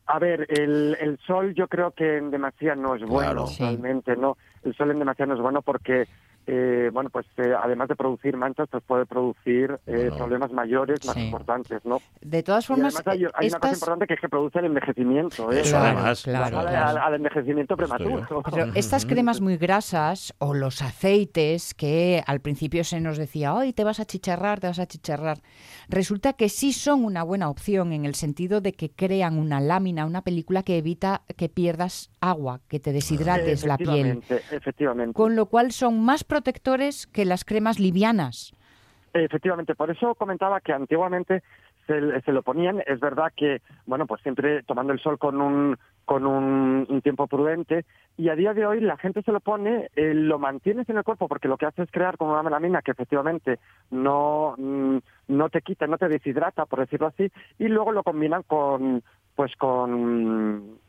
A 0.06 0.18
ver, 0.18 0.46
el, 0.48 0.96
el 1.00 1.18
sol 1.24 1.54
yo 1.54 1.68
creo 1.68 1.92
que 1.92 2.16
en 2.16 2.30
demasía 2.32 2.74
no 2.74 2.96
es 2.96 3.02
bueno, 3.02 3.44
Claro. 3.44 3.46
Realmente, 3.58 4.16
¿no? 4.16 4.36
El 4.64 4.74
sol 4.74 4.90
en 4.90 4.98
demasía 4.98 5.26
no 5.26 5.34
es 5.34 5.40
bueno 5.40 5.62
porque, 5.62 6.06
eh, 6.46 6.90
bueno, 6.92 7.10
pues 7.10 7.26
eh, 7.36 7.52
además 7.62 7.88
de 7.88 7.96
producir 7.96 8.36
manchas, 8.36 8.68
pues 8.70 8.82
puede 8.84 9.06
producir 9.06 9.78
eh, 9.86 9.92
Bueno. 10.08 10.16
problemas 10.16 10.52
mayores, 10.52 11.04
más 11.04 11.14
Sí. 11.14 11.24
importantes, 11.26 11.84
¿no? 11.84 12.00
De 12.20 12.42
todas 12.42 12.64
Y 12.64 12.68
formas, 12.68 12.94
además 12.96 13.06
hay, 13.06 13.26
hay 13.34 13.48
una 13.48 13.58
cosa 13.60 13.74
importante 13.74 14.06
que 14.06 14.14
es 14.14 14.20
que 14.20 14.28
produce 14.28 14.58
el 14.58 14.64
envejecimiento, 14.66 15.52
¿eh? 15.52 15.60
Eso 15.60 15.70
Claro, 15.76 15.86
además. 15.98 16.22
claro, 16.22 16.58
Al- 16.58 16.66
además. 16.68 16.90
al, 16.90 16.98
al 16.98 17.14
envejecimiento 17.14 17.76
prematuro. 17.76 18.26
Pero 18.50 18.72
estas 18.74 19.06
cremas 19.06 19.40
muy 19.40 19.56
grasas 19.56 20.34
o 20.38 20.54
los 20.54 20.82
aceites 20.82 21.74
que 21.74 22.22
al 22.26 22.40
principio 22.40 22.84
se 22.84 23.00
nos 23.00 23.18
decía, 23.18 23.54
hoy 23.54 23.72
te 23.72 23.84
vas 23.84 24.00
a 24.00 24.04
chicharrar, 24.04 24.60
te 24.60 24.66
vas 24.66 24.78
a 24.78 24.86
chicharrar, 24.86 25.38
resulta 25.88 26.32
que 26.32 26.48
sí 26.48 26.72
son 26.72 27.04
una 27.04 27.22
buena 27.22 27.48
opción 27.48 27.92
en 27.92 28.04
el 28.04 28.14
sentido 28.14 28.60
de 28.60 28.72
que 28.72 28.90
crean 28.90 29.38
una 29.38 29.60
lámina, 29.60 30.06
una 30.06 30.22
película 30.22 30.62
que 30.62 30.78
evita 30.78 31.22
que 31.36 31.48
pierdas 31.48 32.10
agua, 32.20 32.60
que 32.68 32.80
te 32.80 32.92
deshidrates 32.92 33.64
la 33.66 33.76
piel. 33.76 33.90
Efectivamente, 33.90 34.42
efectivamente. 34.56 35.14
Con 35.14 35.36
lo 35.36 35.46
cual 35.46 35.72
son 35.72 36.00
más 36.04 36.24
protectores 36.30 37.06
que 37.06 37.26
las 37.26 37.44
cremas 37.44 37.78
livianas. 37.78 38.54
Efectivamente, 39.12 39.74
por 39.74 39.90
eso 39.90 40.14
comentaba 40.14 40.60
que 40.60 40.72
antiguamente 40.72 41.42
se, 41.86 42.20
se 42.20 42.32
lo 42.32 42.42
ponían. 42.42 42.82
Es 42.86 43.00
verdad 43.00 43.32
que, 43.36 43.60
bueno, 43.84 44.06
pues 44.06 44.22
siempre 44.22 44.62
tomando 44.62 44.92
el 44.92 45.00
sol 45.00 45.18
con 45.18 45.40
un 45.40 45.76
con 46.10 46.26
un, 46.26 47.02
tiempo 47.02 47.28
prudente 47.28 47.84
y 48.16 48.30
a 48.30 48.34
día 48.34 48.52
de 48.52 48.66
hoy 48.66 48.80
la 48.80 48.96
gente 48.96 49.22
se 49.22 49.30
lo 49.30 49.38
pone, 49.38 49.90
eh, 49.94 50.12
lo 50.12 50.40
mantienes 50.40 50.88
en 50.88 50.96
el 50.96 51.04
cuerpo 51.04 51.28
porque 51.28 51.46
lo 51.46 51.56
que 51.56 51.66
hace 51.66 51.82
es 51.84 51.90
crear 51.92 52.16
como 52.16 52.32
una 52.32 52.42
melamina 52.42 52.82
que 52.82 52.90
efectivamente 52.90 53.60
no 53.92 54.56
mm, 54.58 54.98
no 55.28 55.48
te 55.50 55.62
quita, 55.62 55.86
no 55.86 55.98
te 55.98 56.08
deshidrata, 56.08 56.66
por 56.66 56.80
decirlo 56.80 57.06
así, 57.06 57.30
y 57.60 57.68
luego 57.68 57.92
lo 57.92 58.02
combinan 58.02 58.42
con 58.42 59.04
pues 59.36 59.54
con 59.54 60.80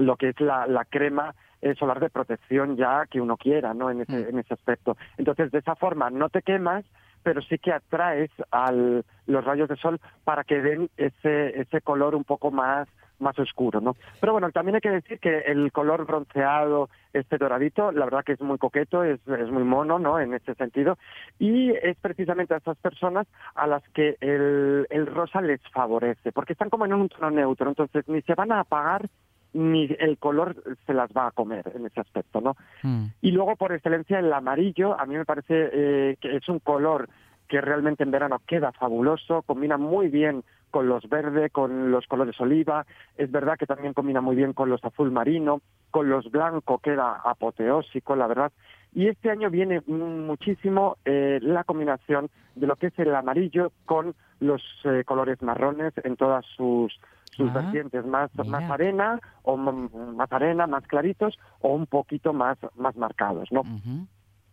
lo 0.00 0.16
que 0.16 0.30
es 0.30 0.40
la, 0.40 0.66
la 0.66 0.84
crema 0.84 1.34
eh, 1.62 1.74
solar 1.76 2.00
de 2.00 2.10
protección 2.10 2.76
ya 2.76 3.06
que 3.06 3.20
uno 3.20 3.36
quiera, 3.36 3.74
¿no? 3.74 3.90
En 3.90 4.02
ese, 4.02 4.28
en 4.28 4.38
ese 4.38 4.54
aspecto. 4.54 4.96
Entonces, 5.16 5.50
de 5.50 5.58
esa 5.58 5.74
forma 5.76 6.10
no 6.10 6.28
te 6.28 6.42
quemas, 6.42 6.84
pero 7.22 7.40
sí 7.40 7.58
que 7.58 7.72
atraes 7.72 8.30
al, 8.50 9.04
los 9.26 9.44
rayos 9.44 9.68
de 9.68 9.76
sol 9.76 9.98
para 10.24 10.44
que 10.44 10.60
den 10.60 10.90
ese, 10.96 11.58
ese 11.58 11.80
color 11.80 12.14
un 12.14 12.24
poco 12.24 12.50
más 12.50 12.86
más 13.18 13.38
oscuro, 13.38 13.80
¿no? 13.80 13.96
Pero 14.20 14.32
bueno, 14.32 14.50
también 14.50 14.74
hay 14.74 14.80
que 14.80 14.90
decir 14.90 15.18
que 15.18 15.38
el 15.46 15.70
color 15.72 16.04
bronceado, 16.04 16.90
este 17.12 17.38
doradito, 17.38 17.92
la 17.92 18.04
verdad 18.04 18.24
que 18.24 18.32
es 18.32 18.40
muy 18.40 18.58
coqueto, 18.58 19.04
es, 19.04 19.20
es 19.26 19.50
muy 19.50 19.62
mono, 19.62 19.98
¿no? 19.98 20.18
En 20.18 20.34
este 20.34 20.54
sentido. 20.54 20.98
Y 21.38 21.70
es 21.70 21.96
precisamente 22.00 22.54
a 22.54 22.58
esas 22.58 22.76
personas 22.78 23.26
a 23.54 23.66
las 23.66 23.82
que 23.90 24.16
el, 24.20 24.86
el 24.90 25.06
rosa 25.06 25.40
les 25.40 25.60
favorece, 25.72 26.32
porque 26.32 26.52
están 26.54 26.70
como 26.70 26.84
en 26.84 26.92
un 26.92 27.08
tono 27.08 27.30
neutro, 27.30 27.68
entonces 27.68 28.06
ni 28.08 28.20
se 28.22 28.34
van 28.34 28.52
a 28.52 28.60
apagar 28.60 29.08
ni 29.54 29.88
el 29.98 30.18
color 30.18 30.62
se 30.86 30.92
las 30.92 31.10
va 31.12 31.28
a 31.28 31.30
comer 31.30 31.72
en 31.74 31.86
ese 31.86 32.00
aspecto, 32.00 32.40
¿no? 32.40 32.56
Mm. 32.82 33.06
Y 33.22 33.30
luego, 33.30 33.56
por 33.56 33.72
excelencia, 33.72 34.18
el 34.18 34.32
amarillo, 34.32 34.98
a 34.98 35.06
mí 35.06 35.16
me 35.16 35.24
parece 35.24 35.70
eh, 35.72 36.16
que 36.20 36.36
es 36.36 36.48
un 36.48 36.58
color 36.58 37.08
que 37.48 37.60
realmente 37.60 38.02
en 38.02 38.10
verano 38.10 38.40
queda 38.46 38.72
fabuloso, 38.72 39.42
combina 39.42 39.76
muy 39.76 40.08
bien 40.08 40.42
con 40.70 40.88
los 40.88 41.08
verdes, 41.08 41.52
con 41.52 41.92
los 41.92 42.06
colores 42.06 42.40
oliva, 42.40 42.84
es 43.16 43.30
verdad 43.30 43.56
que 43.56 43.66
también 43.66 43.94
combina 43.94 44.20
muy 44.20 44.34
bien 44.34 44.52
con 44.52 44.68
los 44.68 44.84
azul 44.84 45.12
marino, 45.12 45.60
con 45.92 46.08
los 46.08 46.28
blancos 46.32 46.80
queda 46.80 47.20
apoteósico, 47.24 48.16
la 48.16 48.26
verdad. 48.26 48.50
Y 48.92 49.06
este 49.06 49.30
año 49.30 49.50
viene 49.50 49.82
muchísimo 49.86 50.96
eh, 51.04 51.38
la 51.42 51.62
combinación 51.62 52.28
de 52.56 52.66
lo 52.66 52.74
que 52.74 52.88
es 52.88 52.98
el 52.98 53.14
amarillo 53.14 53.70
con 53.86 54.14
los 54.40 54.62
eh, 54.84 55.04
colores 55.04 55.40
marrones 55.42 55.92
en 56.02 56.16
todas 56.16 56.44
sus, 56.56 56.98
sus 57.36 57.50
Ah, 57.50 57.60
vertientes, 57.60 58.04
más, 58.04 58.30
mira. 58.34 58.44
más 58.44 58.70
arena 58.70 59.20
o 59.42 59.56
más 59.56 60.32
arena, 60.32 60.66
más 60.66 60.86
claritos 60.86 61.38
o 61.60 61.74
un 61.74 61.86
poquito 61.86 62.32
más, 62.32 62.58
más 62.76 62.96
marcados, 62.96 63.50
¿no? 63.52 63.62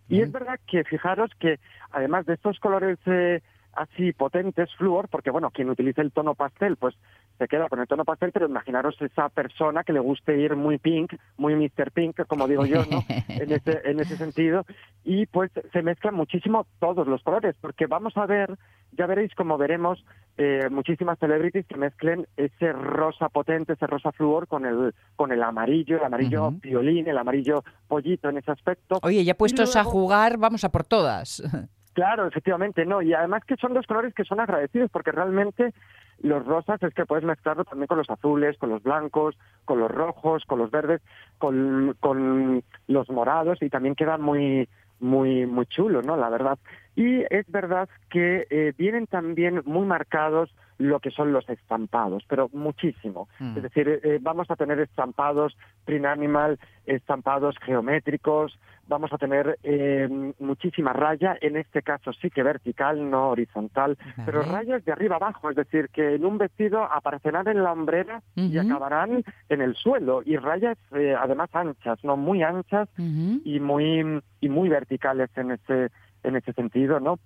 Y 0.09 0.21
es 0.21 0.31
verdad 0.31 0.59
que 0.67 0.83
fijaros 0.83 1.31
que 1.39 1.59
además 1.91 2.25
de 2.25 2.33
estos 2.33 2.59
colores 2.59 2.99
eh, 3.05 3.41
así 3.73 4.11
potentes, 4.11 4.69
flúor, 4.75 5.07
porque 5.07 5.31
bueno, 5.31 5.51
quien 5.51 5.69
utilice 5.69 6.01
el 6.01 6.11
tono 6.11 6.35
pastel, 6.35 6.75
pues 6.75 6.95
se 7.41 7.47
queda 7.47 7.67
con 7.69 7.79
el 7.79 7.87
tono 7.87 8.05
pastel, 8.05 8.31
pero 8.31 8.45
imaginaros 8.45 8.95
esa 9.01 9.27
persona 9.29 9.83
que 9.83 9.93
le 9.93 9.99
guste 9.99 10.37
ir 10.37 10.55
muy 10.55 10.77
pink, 10.77 11.11
muy 11.37 11.55
Mr. 11.55 11.89
Pink, 11.91 12.27
como 12.27 12.47
digo 12.47 12.67
yo, 12.67 12.85
¿no? 12.85 13.03
en, 13.29 13.51
ese, 13.51 13.81
en 13.83 13.99
ese 13.99 14.15
sentido, 14.15 14.63
y 15.03 15.25
pues 15.25 15.49
se 15.73 15.81
mezclan 15.81 16.13
muchísimo 16.13 16.67
todos 16.79 17.07
los 17.07 17.23
colores, 17.23 17.55
porque 17.59 17.87
vamos 17.87 18.15
a 18.15 18.27
ver, 18.27 18.59
ya 18.91 19.07
veréis 19.07 19.33
como 19.33 19.57
veremos 19.57 20.05
eh, 20.37 20.67
muchísimas 20.69 21.17
celebrities 21.17 21.65
que 21.65 21.77
mezclen 21.77 22.27
ese 22.37 22.73
rosa 22.73 23.29
potente, 23.29 23.73
ese 23.73 23.87
rosa 23.87 24.11
flúor 24.11 24.47
con 24.47 24.67
el, 24.67 24.93
con 25.15 25.31
el 25.31 25.41
amarillo, 25.41 25.97
el 25.97 26.03
amarillo 26.03 26.49
Ujú. 26.49 26.59
violín, 26.61 27.07
el 27.07 27.17
amarillo 27.17 27.63
pollito 27.87 28.29
en 28.29 28.37
ese 28.37 28.51
aspecto. 28.51 28.99
Oye, 29.01 29.23
ya 29.23 29.33
puestos 29.33 29.75
a 29.75 29.79
luego- 29.81 29.89
jugar, 29.91 30.37
vamos 30.37 30.63
a 30.63 30.69
por 30.69 30.83
todas. 30.83 31.41
Claro, 31.93 32.27
efectivamente, 32.27 32.85
no. 32.85 33.01
Y 33.01 33.13
además 33.13 33.43
que 33.45 33.57
son 33.57 33.73
dos 33.73 33.85
colores 33.85 34.13
que 34.13 34.23
son 34.23 34.39
agradecidos, 34.39 34.89
porque 34.91 35.11
realmente 35.11 35.73
los 36.21 36.45
rosas 36.45 36.81
es 36.83 36.93
que 36.93 37.05
puedes 37.05 37.25
mezclarlo 37.25 37.65
también 37.65 37.87
con 37.87 37.97
los 37.97 38.09
azules, 38.09 38.57
con 38.57 38.69
los 38.69 38.83
blancos, 38.83 39.37
con 39.65 39.79
los 39.79 39.91
rojos, 39.91 40.45
con 40.45 40.59
los 40.59 40.71
verdes, 40.71 41.01
con, 41.37 41.95
con 41.99 42.63
los 42.87 43.09
morados 43.09 43.61
y 43.61 43.69
también 43.69 43.95
quedan 43.95 44.21
muy 44.21 44.69
muy 44.99 45.47
muy 45.47 45.65
chulos, 45.65 46.05
¿no? 46.05 46.15
La 46.15 46.29
verdad. 46.29 46.59
Y 46.95 47.21
es 47.33 47.49
verdad 47.51 47.89
que 48.09 48.45
eh, 48.49 48.73
vienen 48.77 49.07
también 49.07 49.61
muy 49.65 49.85
marcados 49.85 50.53
lo 50.81 50.99
que 50.99 51.11
son 51.11 51.31
los 51.31 51.47
estampados, 51.49 52.23
pero 52.27 52.49
muchísimo. 52.53 53.27
Mm. 53.39 53.57
Es 53.57 53.63
decir, 53.63 53.87
eh, 54.03 54.19
vamos 54.21 54.49
a 54.49 54.55
tener 54.55 54.79
estampados 54.79 55.55
print 55.85 56.05
animal, 56.05 56.59
estampados 56.85 57.55
geométricos, 57.63 58.57
vamos 58.87 59.13
a 59.13 59.17
tener 59.17 59.57
eh, 59.63 60.33
muchísima 60.39 60.91
raya, 60.91 61.37
en 61.39 61.55
este 61.55 61.81
caso 61.81 62.11
sí 62.13 62.29
que 62.29 62.43
vertical, 62.43 63.09
no 63.09 63.29
horizontal, 63.29 63.97
pero 64.25 64.41
rayas 64.41 64.83
de 64.83 64.91
arriba 64.91 65.15
abajo, 65.15 65.49
es 65.49 65.55
decir, 65.55 65.89
que 65.89 66.15
en 66.15 66.25
un 66.25 66.37
vestido 66.37 66.83
aparecerán 66.83 67.47
en 67.47 67.63
la 67.63 67.71
hombrera 67.71 68.21
y 68.35 68.57
acabarán 68.57 69.23
en 69.49 69.61
el 69.61 69.75
suelo, 69.75 70.21
y 70.25 70.35
rayas 70.35 70.77
eh, 70.93 71.15
además 71.17 71.49
anchas, 71.53 72.03
no 72.03 72.17
muy 72.17 72.43
anchas 72.43 72.89
y 72.97 73.59
muy 73.59 74.21
y 74.41 74.49
muy 74.49 74.67
verticales 74.67 75.29
en 75.37 75.51
ese 75.51 75.89
en 76.23 76.35
ese 76.35 76.53
sentido, 76.53 76.99
¿no? 76.99 77.17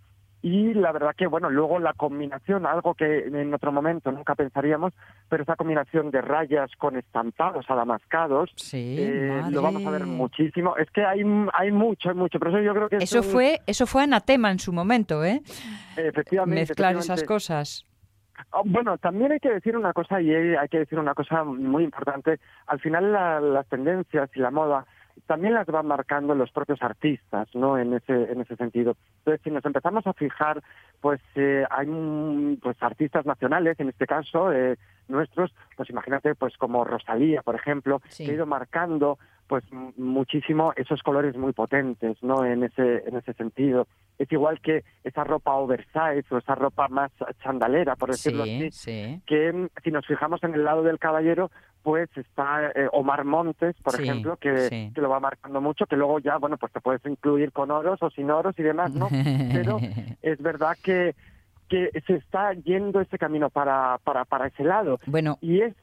Y 0.47 0.75
la 0.75 0.91
verdad 0.91 1.15
que, 1.17 1.25
bueno, 1.25 1.49
luego 1.49 1.79
la 1.79 1.93
combinación, 1.93 2.67
algo 2.67 2.93
que 2.93 3.25
en 3.25 3.51
otro 3.51 3.71
momento 3.71 4.12
nunca 4.12 4.36
pensaríamos, 4.36 4.93
pero 5.27 5.41
esa 5.41 5.55
combinación 5.55 6.12
de 6.12 6.21
rayas 6.21 6.69
con 6.77 6.97
estampados 6.97 7.65
adamascados, 7.67 8.51
Sí, 8.55 8.95
eh, 8.99 9.41
lo 9.49 9.63
vamos 9.63 9.84
a 9.88 9.89
ver 9.89 10.05
muchísimo. 10.05 10.77
Es 10.77 10.91
que 10.91 11.03
hay, 11.03 11.21
hay 11.51 11.71
mucho, 11.71 12.10
hay 12.10 12.15
mucho, 12.15 12.38
pero 12.38 12.51
eso 12.51 12.62
yo 12.62 12.75
creo 12.75 12.89
que 12.89 12.97
es 12.97 13.03
Eso 13.05 13.21
un- 13.21 13.23
fue, 13.23 13.60
eso 13.65 13.88
fue 13.88 14.03
anatema 14.03 14.51
en 14.51 14.60
su 14.60 14.71
momento, 14.71 15.23
¿eh? 15.25 15.41
efectivamente, 15.97 16.62
Mezclar 16.62 16.95
esas 16.97 17.23
cosas. 17.23 17.84
Oh, 18.51 18.62
Bueno, 18.65 18.99
también 18.99 19.31
hay 19.31 19.39
que 19.39 19.49
decir 19.49 19.75
una 19.75 19.93
cosa 19.93 20.21
y 20.21 20.29
hay 20.31 20.55
hay 20.55 20.67
que 20.67 20.77
decir 20.79 20.99
una 20.99 21.15
cosa 21.15 21.43
muy 21.43 21.84
importante. 21.86 22.39
Al 22.67 22.79
final 22.79 23.12
la- 23.12 23.39
las 23.39 23.65
tendencias 23.67 24.29
y 24.36 24.39
la 24.41 24.51
moda 24.51 24.86
también 25.28 25.54
las 25.54 25.67
van 25.67 25.88
marcando 25.88 26.36
los 26.36 26.51
propios 26.51 26.82
artistas, 26.82 27.47
¿no? 27.54 27.78
En 27.78 27.93
ese 27.93 28.32
en 28.32 28.41
ese 28.41 28.56
sentido. 28.56 28.95
Entonces, 29.19 29.41
si 29.43 29.51
nos 29.51 29.65
empezamos 29.65 30.06
a 30.08 30.13
fijar, 30.13 30.62
pues 31.01 31.21
eh, 31.36 31.65
hay 31.69 32.58
pues 32.62 32.82
artistas 32.82 33.25
nacionales, 33.25 33.80
en 33.80 33.89
este 33.89 34.06
caso 34.06 34.51
eh, 34.51 34.78
nuestros, 35.08 35.54
pues 35.78 35.89
imagínate, 35.89 36.36
pues 36.36 36.58
como 36.58 36.84
Rosalía, 36.84 37.41
por 37.41 37.56
ejemplo, 37.56 38.02
Sí. 38.10 38.26
que 38.26 38.32
ha 38.32 38.36
ido 38.36 38.46
marcando 38.46 39.18
pues 39.48 39.63
muchísimo 39.96 40.74
esos 40.76 41.04
colores 41.04 41.38
muy 41.38 41.54
potentes, 41.54 42.18
¿no? 42.24 42.44
En 42.44 42.63
ese 42.63 43.04
en 43.08 43.15
ese 43.15 43.34
sentido. 43.34 43.88
Es 44.18 44.32
igual 44.32 44.60
que 44.60 44.84
esa 45.04 45.24
ropa 45.24 45.54
oversize 45.54 46.26
o 46.32 46.38
esa 46.39 46.56
ropa 46.56 46.88
más 46.88 47.12
chandalera, 47.44 47.96
por 47.96 48.10
decirlo 48.10 48.44
Sí, 48.46 48.56
así, 48.68 48.72
sí. 48.72 49.22
que 49.28 49.70
si 49.84 49.91
nos 49.91 50.08
fijamos 50.08 50.44
en 50.44 50.56
el 50.56 50.63
lado 50.63 50.82
del 50.82 50.98
caballero, 50.98 51.52
pues 51.84 52.10
está 52.18 52.72
eh, 52.74 52.88
Omar 52.91 53.24
Montes, 53.24 53.76
por 53.84 53.94
Sí, 53.96 54.02
ejemplo, 54.04 54.38
que, 54.38 54.89
que 54.96 55.02
lo 55.02 55.10
va 55.10 55.20
marcando 55.20 55.62
mucho, 55.62 55.86
que 55.86 55.96
luego 55.96 56.18
ya, 56.18 56.38
bueno, 56.38 56.58
pues 56.58 56.72
te 56.74 56.82
puedes 56.82 57.06
incluir 57.06 57.52
con 57.52 57.70
oros 57.70 58.02
o 58.02 58.10
sin 58.10 58.32
oros 58.32 58.58
y 58.58 58.63
demás, 58.63 58.91
¿no? 58.96 59.10
Pero 59.54 59.78
es 60.24 60.41
verdad 60.41 60.76
que, 60.82 61.13
que 61.69 61.89
se 62.06 62.15
está 62.15 62.54
yendo 62.54 63.01
ese 63.01 63.17
camino 63.17 63.49
para, 63.49 63.97
para, 64.04 64.25
para 64.25 64.47
ese 64.47 64.63
lado. 64.63 64.99
Bueno, 65.08 65.38
Y 65.41 65.62
es, 65.62 65.73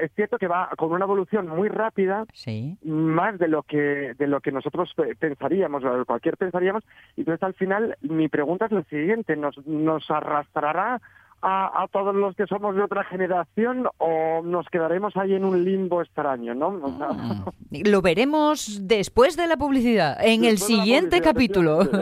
es 0.00 0.12
cierto 0.14 0.38
que 0.38 0.46
va 0.48 0.70
con 0.76 0.92
una 0.92 1.04
evolución 1.04 1.48
muy 1.48 1.68
rápida, 1.68 2.24
sí. 2.32 2.76
más 2.84 3.38
de 3.38 3.48
lo 3.48 3.62
que 3.62 4.14
de 4.18 4.26
lo 4.26 4.40
que 4.40 4.52
nosotros 4.52 4.92
pe- 4.94 5.14
pensaríamos 5.16 5.84
o 5.84 6.04
cualquier 6.04 6.36
pensaríamos 6.36 6.84
y 7.16 7.22
entonces 7.22 7.42
al 7.42 7.54
final 7.54 7.96
mi 8.02 8.28
pregunta 8.28 8.66
es 8.66 8.72
la 8.72 8.82
siguiente 8.84 9.36
nos 9.36 9.56
nos 9.66 10.10
arrastrará 10.10 11.00
a, 11.42 11.82
a 11.82 11.88
todos 11.88 12.14
los 12.14 12.34
que 12.36 12.46
somos 12.46 12.74
de 12.76 12.82
otra 12.82 13.04
generación 13.04 13.86
o 13.98 14.42
nos 14.44 14.66
quedaremos 14.68 15.16
ahí 15.16 15.34
en 15.34 15.44
un 15.44 15.64
limbo 15.64 16.00
extraño 16.00 16.54
no 16.54 16.68
O 16.68 16.96
sea, 16.98 17.08
Mm. 17.12 17.88
Lo 17.88 18.02
veremos 18.02 18.80
después 18.86 19.36
de 19.36 19.46
la 19.46 19.56
publicidad, 19.56 20.18
en 20.22 20.44
el 20.44 20.58
siguiente 20.58 21.20
capítulo. 21.22 21.82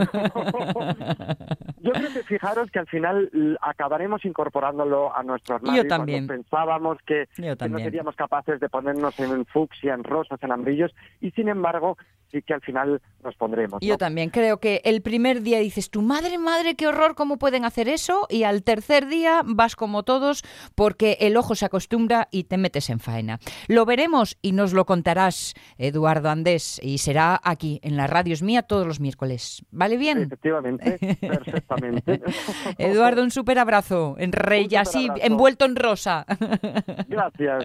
Yo 1.82 1.92
creo 1.92 2.12
que 2.12 2.22
fijaros 2.24 2.70
que 2.70 2.78
al 2.78 2.86
final 2.86 3.30
acabaremos 3.62 4.24
incorporándolo 4.24 5.16
a 5.16 5.22
nuestro 5.22 5.56
armario. 5.56 5.82
Yo 5.82 5.88
cuando 5.88 5.96
también. 6.04 6.26
pensábamos 6.26 6.98
que, 7.06 7.26
Yo 7.36 7.42
que 7.42 7.48
no 7.48 7.56
también. 7.56 7.84
seríamos 7.86 8.16
capaces 8.16 8.60
de 8.60 8.68
ponernos 8.68 9.18
en 9.18 9.46
fucsia, 9.46 9.94
en 9.94 10.04
rosas, 10.04 10.42
en 10.42 10.52
amarillos, 10.52 10.92
y 11.20 11.30
sin 11.30 11.48
embargo 11.48 11.96
sí 12.30 12.42
que 12.42 12.54
al 12.54 12.60
final 12.60 13.00
nos 13.24 13.34
pondremos. 13.36 13.80
Yo 13.80 13.94
¿no? 13.94 13.98
también 13.98 14.30
creo 14.30 14.58
que 14.58 14.80
el 14.84 15.02
primer 15.02 15.42
día 15.42 15.58
dices 15.58 15.90
tú, 15.90 16.02
madre, 16.02 16.38
madre, 16.38 16.74
qué 16.76 16.86
horror, 16.86 17.14
¿cómo 17.14 17.38
pueden 17.38 17.64
hacer 17.64 17.88
eso? 17.88 18.26
Y 18.28 18.44
al 18.44 18.62
tercer 18.62 19.06
día 19.06 19.29
vas 19.44 19.76
como 19.76 20.02
todos 20.02 20.42
porque 20.74 21.18
el 21.20 21.36
ojo 21.36 21.54
se 21.54 21.66
acostumbra 21.66 22.28
y 22.30 22.44
te 22.44 22.56
metes 22.56 22.90
en 22.90 23.00
faena. 23.00 23.40
Lo 23.68 23.84
veremos 23.84 24.36
y 24.42 24.52
nos 24.52 24.72
lo 24.72 24.86
contarás, 24.86 25.54
Eduardo 25.78 26.30
Andés, 26.30 26.80
y 26.82 26.98
será 26.98 27.40
aquí 27.42 27.80
en 27.82 27.96
la 27.96 28.06
radio 28.06 28.34
es 28.34 28.42
mía 28.42 28.62
todos 28.62 28.86
los 28.86 29.00
miércoles. 29.00 29.64
¿Vale 29.70 29.96
bien? 29.96 30.22
Efectivamente, 30.22 31.18
perfectamente. 31.20 32.20
Eduardo, 32.78 33.22
un 33.22 33.30
súper 33.30 33.58
abrazo, 33.58 34.16
en 34.18 34.32
rey, 34.32 34.68
así, 34.76 35.08
envuelto 35.20 35.64
en 35.64 35.76
rosa. 35.76 36.26
Gracias. 37.08 37.64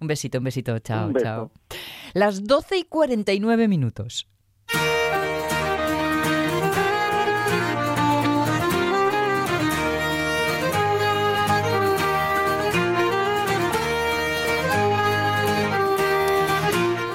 un 0.00 0.06
besito, 0.06 0.38
un 0.38 0.44
besito, 0.44 0.78
chao, 0.78 1.08
Un 1.08 1.14
chao. 1.16 1.50
Las 2.14 2.44
12 2.44 2.78
y 2.78 2.84
49 2.84 3.68
minutos. 3.68 4.26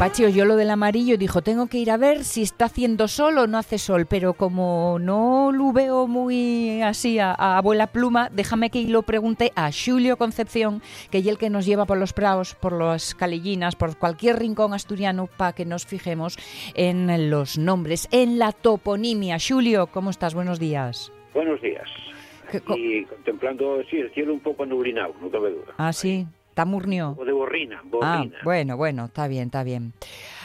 Pachi 0.06 0.24
oyó 0.24 0.46
lo 0.46 0.56
del 0.56 0.70
amarillo 0.70 1.16
y 1.16 1.18
dijo, 1.18 1.42
tengo 1.42 1.66
que 1.66 1.80
ir 1.80 1.90
a 1.90 1.98
ver 1.98 2.26
si 2.26 2.44
está 2.44 2.66
haciendo 2.66 3.08
sol 3.08 3.40
o 3.40 3.48
no 3.48 3.58
hace 3.58 3.80
sol, 3.80 4.06
pero 4.08 4.34
como 4.36 5.00
no 5.02 5.52
lo 5.52 5.74
veo 5.74 6.06
muy 6.06 6.80
así 6.84 7.18
a, 7.18 7.32
a 7.32 7.58
abuela 7.58 7.88
pluma, 7.88 8.30
déjame 8.32 8.70
que 8.70 8.84
lo 8.84 9.02
pregunte 9.02 9.52
a 9.56 9.72
Julio 9.72 10.16
Concepción, 10.18 10.84
que 11.10 11.18
es 11.18 11.26
el 11.26 11.40
que 11.40 11.50
nos 11.50 11.66
lleva 11.66 11.86
por 11.88 11.98
los 11.98 12.14
praos, 12.14 12.54
por 12.54 12.74
las 12.74 13.16
calillinas, 13.16 13.76
por 13.76 13.98
cualquier 13.98 14.38
rincón 14.38 14.76
asturiano, 14.76 15.26
para 15.26 15.54
que 15.54 15.66
nos 15.66 15.88
fijemos 15.88 16.38
en 16.76 17.32
los 17.32 17.58
nombres, 17.58 18.08
en 18.12 18.38
la 18.38 18.52
toponimia. 18.52 19.38
Julio, 19.40 19.88
¿cómo 19.88 20.12
estás? 20.12 20.36
Buenos 20.36 20.60
días. 20.60 21.12
Buenos 21.34 21.60
días. 21.64 21.90
¿Qué 22.52 22.62
co- 22.62 22.78
Y 22.78 23.06
contemplando, 23.06 23.82
sí, 23.90 23.98
el 23.98 24.14
cielo 24.14 24.34
un 24.34 24.40
poco 24.42 24.68
nublinado, 24.68 25.16
no 25.20 25.32
cabe 25.32 25.50
duda. 25.50 25.74
Ah, 25.80 25.92
sí, 25.94 26.28
Tamurnio. 26.56 27.16
O 27.20 27.26
de 27.26 27.32
borrina, 27.34 27.82
Ah, 28.02 28.18
borrina. 28.18 28.38
bueno, 28.44 28.78
bueno, 28.78 29.06
está 29.06 29.28
bien, 29.28 29.44
está 29.46 29.64
bien. 29.64 29.94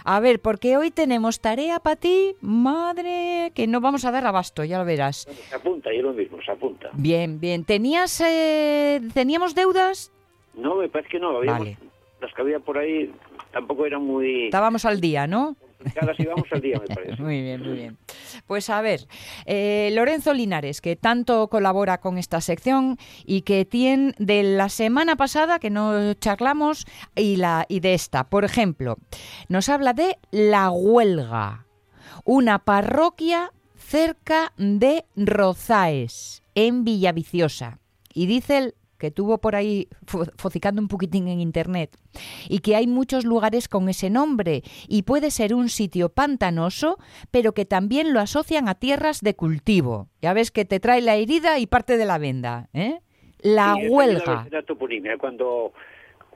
A 0.05 0.21
ver, 0.21 0.41
porque 0.41 0.77
hoy 0.77 0.91
tenemos 0.91 1.41
tarea 1.41 1.79
para 1.81 1.97
ti, 1.97 2.35
madre, 2.41 3.53
que 3.55 3.67
no 3.67 3.81
vamos 3.81 4.05
a 4.05 4.11
dar 4.11 4.27
abasto, 4.27 4.65
ya 4.65 4.79
lo 4.79 4.85
verás. 4.85 5.25
Bueno, 5.27 5.41
se 5.49 5.55
apunta, 5.55 5.93
y 5.93 5.97
es 5.99 6.03
lo 6.03 6.13
mismo, 6.13 6.39
se 6.45 6.51
apunta. 6.53 6.91
Bien, 6.93 7.41
bien. 7.41 7.65
¿Tenías, 7.65 8.21
eh, 8.21 9.01
teníamos 9.15 9.55
deudas? 9.55 10.13
No, 10.55 10.75
me 10.77 10.89
parece 10.89 11.11
que 11.11 11.19
no. 11.21 11.37
Habíamos, 11.39 11.61
Vale. 11.61 11.79
Las 12.21 12.35
que 12.35 12.43
había 12.43 12.59
por 12.59 12.77
ahí 12.77 13.11
tampoco 13.53 13.87
eran 13.87 14.03
muy 14.03 14.47
Estábamos 14.47 14.85
al 14.85 15.01
día, 15.01 15.27
¿no? 15.27 15.57
Complicadas 15.81 16.21
y 16.21 16.27
vamos 16.27 16.47
al 16.51 16.61
día, 16.61 16.79
me 16.79 16.95
parece. 16.95 17.23
Muy 17.23 17.43
bien, 17.43 17.63
muy 17.63 17.73
bien. 17.73 17.99
Pues 18.47 18.71
a 18.71 18.81
ver, 18.81 19.07
eh, 19.47 19.91
Lorenzo 19.95 20.35
Linares, 20.35 20.81
que 20.81 20.97
tanto 20.97 21.49
colabora 21.49 21.99
con 21.99 22.19
esta 22.19 22.41
sección 22.41 22.99
y 23.25 23.43
que 23.43 23.65
tiene 23.65 24.15
de 24.19 24.43
la 24.43 24.69
semana 24.69 25.17
pasada 25.17 25.59
que 25.59 25.71
no 25.71 26.15
charlamos 26.15 26.87
y, 27.17 27.37
la, 27.37 27.67
y 27.69 27.81
de 27.81 27.95
esta, 27.95 28.25
por 28.25 28.45
ejemplo, 28.45 28.97
nos 29.49 29.69
habla 29.69 29.93
de 29.93 30.19
La 30.31 30.71
Huelga, 30.71 31.67
una 32.25 32.59
parroquia 32.61 33.53
cerca 33.77 34.53
de 34.57 35.05
Rozaes, 35.17 36.43
en 36.55 36.85
Villaviciosa. 36.85 37.79
Y 38.13 38.27
dice 38.27 38.75
que 39.01 39.11
tuvo 39.11 39.39
por 39.39 39.57
ahí 39.57 39.89
focicando 40.37 40.81
un 40.81 40.87
poquitín 40.87 41.27
en 41.27 41.41
internet, 41.41 41.97
y 42.49 42.61
que 42.61 42.77
hay 42.77 42.87
muchos 42.87 43.25
lugares 43.25 43.67
con 43.67 43.89
ese 43.89 44.11
nombre, 44.11 44.63
y 44.87 45.03
puede 45.03 45.33
ser 45.33 45.55
un 45.55 45.69
sitio 45.69 46.11
pantanoso, 46.11 46.99
pero 47.33 47.53
que 47.53 47.65
también 47.65 48.13
lo 48.13 48.21
asocian 48.21 48.69
a 48.69 48.77
tierras 48.77 49.21
de 49.23 49.35
cultivo. 49.35 50.07
Ya 50.23 50.33
ves 50.33 50.53
que 50.53 50.65
te 50.65 50.79
trae 50.79 51.01
la 51.01 51.17
herida 51.17 51.59
y 51.59 51.67
parte 51.67 51.97
de 51.97 52.05
la 52.05 52.19
venda. 52.19 52.69
¿eh? 52.75 53.01
La 53.41 53.75
Sí, 53.81 53.89
huelga. 53.89 54.47
la 54.51 55.17
cuando 55.19 55.73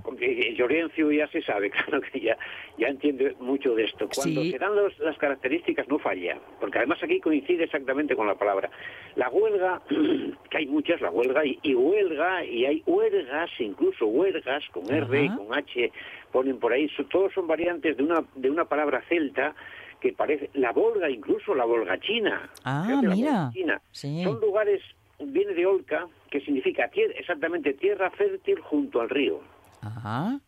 porque 0.04 0.54
Llorencio 0.54 1.10
ya 1.10 1.26
se 1.28 1.42
sabe, 1.42 1.70
claro 1.88 2.00
que 2.02 2.20
ya, 2.20 2.36
ya 2.78 2.88
entiende 2.88 3.34
mucho 3.40 3.74
de 3.74 3.84
esto. 3.84 4.08
Cuando 4.14 4.42
Sí. 4.42 4.52
se 4.52 4.58
dan 4.58 4.76
los- 4.76 4.98
las 5.00 5.16
características 5.18 5.88
no 5.88 5.98
falla, 5.98 6.38
porque 6.60 6.78
además 6.78 7.02
aquí 7.02 7.18
coincide 7.20 7.64
exactamente 7.64 8.14
con 8.14 8.26
la 8.26 8.34
palabra. 8.34 8.70
La 9.16 9.28
huelga, 9.30 9.80
que 10.50 10.58
hay 10.58 10.66
muchas, 10.66 11.00
la 11.00 11.10
huelga 11.10 11.44
y, 11.44 11.58
y 11.62 11.74
huelga, 11.74 12.44
y 12.44 12.66
hay 12.66 12.82
huelgas, 12.86 13.50
incluso 13.58 14.06
huelgas, 14.06 14.62
con 14.70 14.92
R 14.92 15.24
y 15.24 15.28
con 15.30 15.54
H, 15.54 15.90
ponen 16.30 16.58
por 16.58 16.72
ahí, 16.72 16.88
todos 17.10 17.32
son 17.32 17.46
variantes 17.46 17.96
de 17.96 18.02
una, 18.02 18.22
de 18.34 18.50
una 18.50 18.66
palabra 18.66 19.02
celta 19.08 19.54
que 20.00 20.12
parece, 20.12 20.50
la 20.52 20.70
volga, 20.72 21.08
incluso 21.08 21.54
la 21.54 21.64
volga 21.64 21.98
china. 21.98 22.50
Ah, 22.64 22.84
mira. 23.00 23.14
volga 23.14 23.50
china. 23.54 23.80
Sí. 23.90 24.22
Son 24.22 24.38
lugares, 24.38 24.82
viene 25.18 25.54
de 25.54 25.64
Olca, 25.64 26.06
que 26.30 26.40
significa 26.40 26.90
tier- 26.90 27.14
exactamente 27.16 27.72
tierra 27.72 28.10
fértil 28.10 28.58
junto 28.60 29.00
al 29.00 29.08
río. 29.08 29.40
Ajá. 29.84 30.26
ajá. 30.26 30.40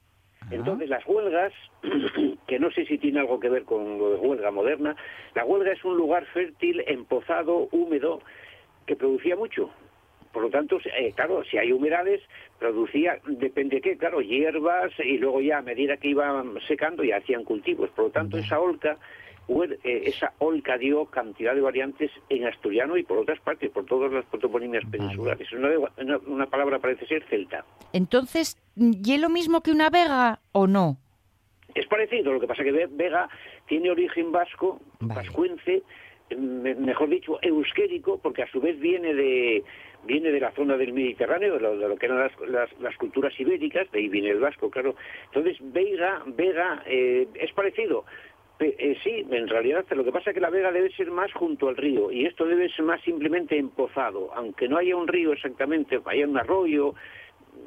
Entonces 0.51 0.89
las 0.89 1.07
huelgas, 1.07 1.53
que 2.47 2.59
no 2.59 2.71
sé 2.71 2.87
si 2.87 2.99
tiene 2.99 3.21
algo 3.21 3.41
que 3.41 3.49
ver 3.49 3.65
con 3.65 3.99
lo 3.99 4.11
de 4.11 4.17
huelga 4.17 4.51
moderna, 4.51 4.97
la 5.35 5.45
huelga 5.45 5.73
es 5.73 5.85
un 5.85 5.97
lugar 5.97 6.25
fértil, 6.27 6.83
empozado, 6.87 7.69
húmedo, 7.73 8.21
que 8.87 8.97
producía 8.97 9.37
mucho. 9.37 9.71
Por 10.33 10.43
lo 10.43 10.51
tanto, 10.51 10.79
eh, 10.99 11.13
claro, 11.17 11.43
si 11.45 11.57
hay 11.57 11.73
humedades, 11.73 12.21
producía, 12.59 13.19
depende 13.27 13.77
de 13.77 13.83
qué, 13.83 13.97
claro, 13.97 14.21
hierbas 14.21 14.93
y 14.99 15.17
luego 15.17 15.41
ya 15.41 15.59
a 15.59 15.63
medida 15.63 15.97
que 15.97 16.09
iban 16.09 16.59
secando 16.69 17.03
ya 17.03 17.17
hacían 17.17 17.43
cultivos. 17.45 17.89
Por 17.91 18.07
lo 18.07 18.11
tanto, 18.11 18.37
esa 18.37 18.61
olca, 18.61 18.93
huel- 18.93 18.99
eh, 18.99 18.99
esa 19.85 20.33
olca 20.39 20.77
dio 20.77 21.07
cantidad 21.07 21.55
de 21.55 21.61
variantes 21.61 22.11
en 22.29 22.47
asturiano 22.47 22.97
y 22.97 23.03
por 23.05 23.19
otras 23.19 23.39
partes, 23.41 23.71
por 23.71 23.85
todas 23.85 24.13
las 24.13 24.25
toponimias 24.27 24.85
peninsulares. 24.91 25.51
Una, 25.53 25.69
una- 25.99 26.19
una 26.27 26.47
palabra 26.47 26.79
parece 26.79 27.07
ser 27.07 27.23
celta. 27.29 27.65
Entonces, 27.93 28.57
¿y 28.77 29.13
es 29.15 29.21
lo 29.21 29.29
mismo 29.29 29.63
que 29.63 29.71
una 29.71 29.89
vega 29.91 30.41
o 30.53 30.67
no? 30.67 30.97
Es 31.75 31.87
parecido, 31.87 32.33
lo 32.33 32.41
que 32.41 32.47
pasa 32.47 32.65
que 32.65 32.73
Ve- 32.73 32.89
Vega 32.91 33.29
tiene 33.67 33.91
origen 33.91 34.33
vasco, 34.33 34.81
Vale. 35.01 35.15
vascuence, 35.21 35.83
me- 36.37 36.75
mejor 36.75 37.09
dicho, 37.09 37.39
euskérico, 37.43 38.19
porque 38.19 38.43
a 38.43 38.51
su 38.51 38.61
vez 38.61 38.79
viene 38.81 39.15
de 39.15 39.63
viene 40.05 40.31
de 40.31 40.39
la 40.39 40.53
zona 40.53 40.77
del 40.77 40.93
Mediterráneo, 40.93 41.55
de 41.55 41.61
lo, 41.61 41.77
de 41.79 41.89
lo 41.89 41.97
que 41.97 42.07
eran 42.07 42.21
las, 42.21 42.33
las- 42.49 42.81
las 42.81 42.97
culturas 42.97 43.33
ibéricas, 43.41 43.91
de 43.91 43.99
ahí 43.99 44.09
viene 44.09 44.31
el 44.31 44.39
vasco, 44.39 44.71
claro. 44.71 44.95
Entonces, 45.27 45.57
Vega, 45.61 46.23
Vega 46.27 46.83
eh, 46.87 47.27
es 47.35 47.53
parecido. 47.53 48.05
Eh, 48.59 48.97
sí, 49.05 49.25
en 49.31 49.49
realidad 49.49 49.85
lo 49.91 50.03
que 50.03 50.13
pasa 50.13 50.31
es 50.31 50.35
que 50.35 50.41
la 50.41 50.49
vega 50.49 50.73
debe 50.73 50.91
ser 50.97 51.11
más 51.11 51.31
junto 51.35 51.69
al 51.69 51.77
río 51.77 52.11
y 52.11 52.25
esto 52.25 52.47
debe 52.47 52.71
ser 52.71 52.87
más 52.87 53.03
simplemente 53.03 53.59
empozado, 53.59 54.33
aunque 54.35 54.67
no 54.67 54.79
haya 54.79 54.97
un 54.97 55.07
río 55.09 55.33
exactamente, 55.35 56.01
haya 56.07 56.27
un 56.27 56.39
arroyo, 56.39 56.95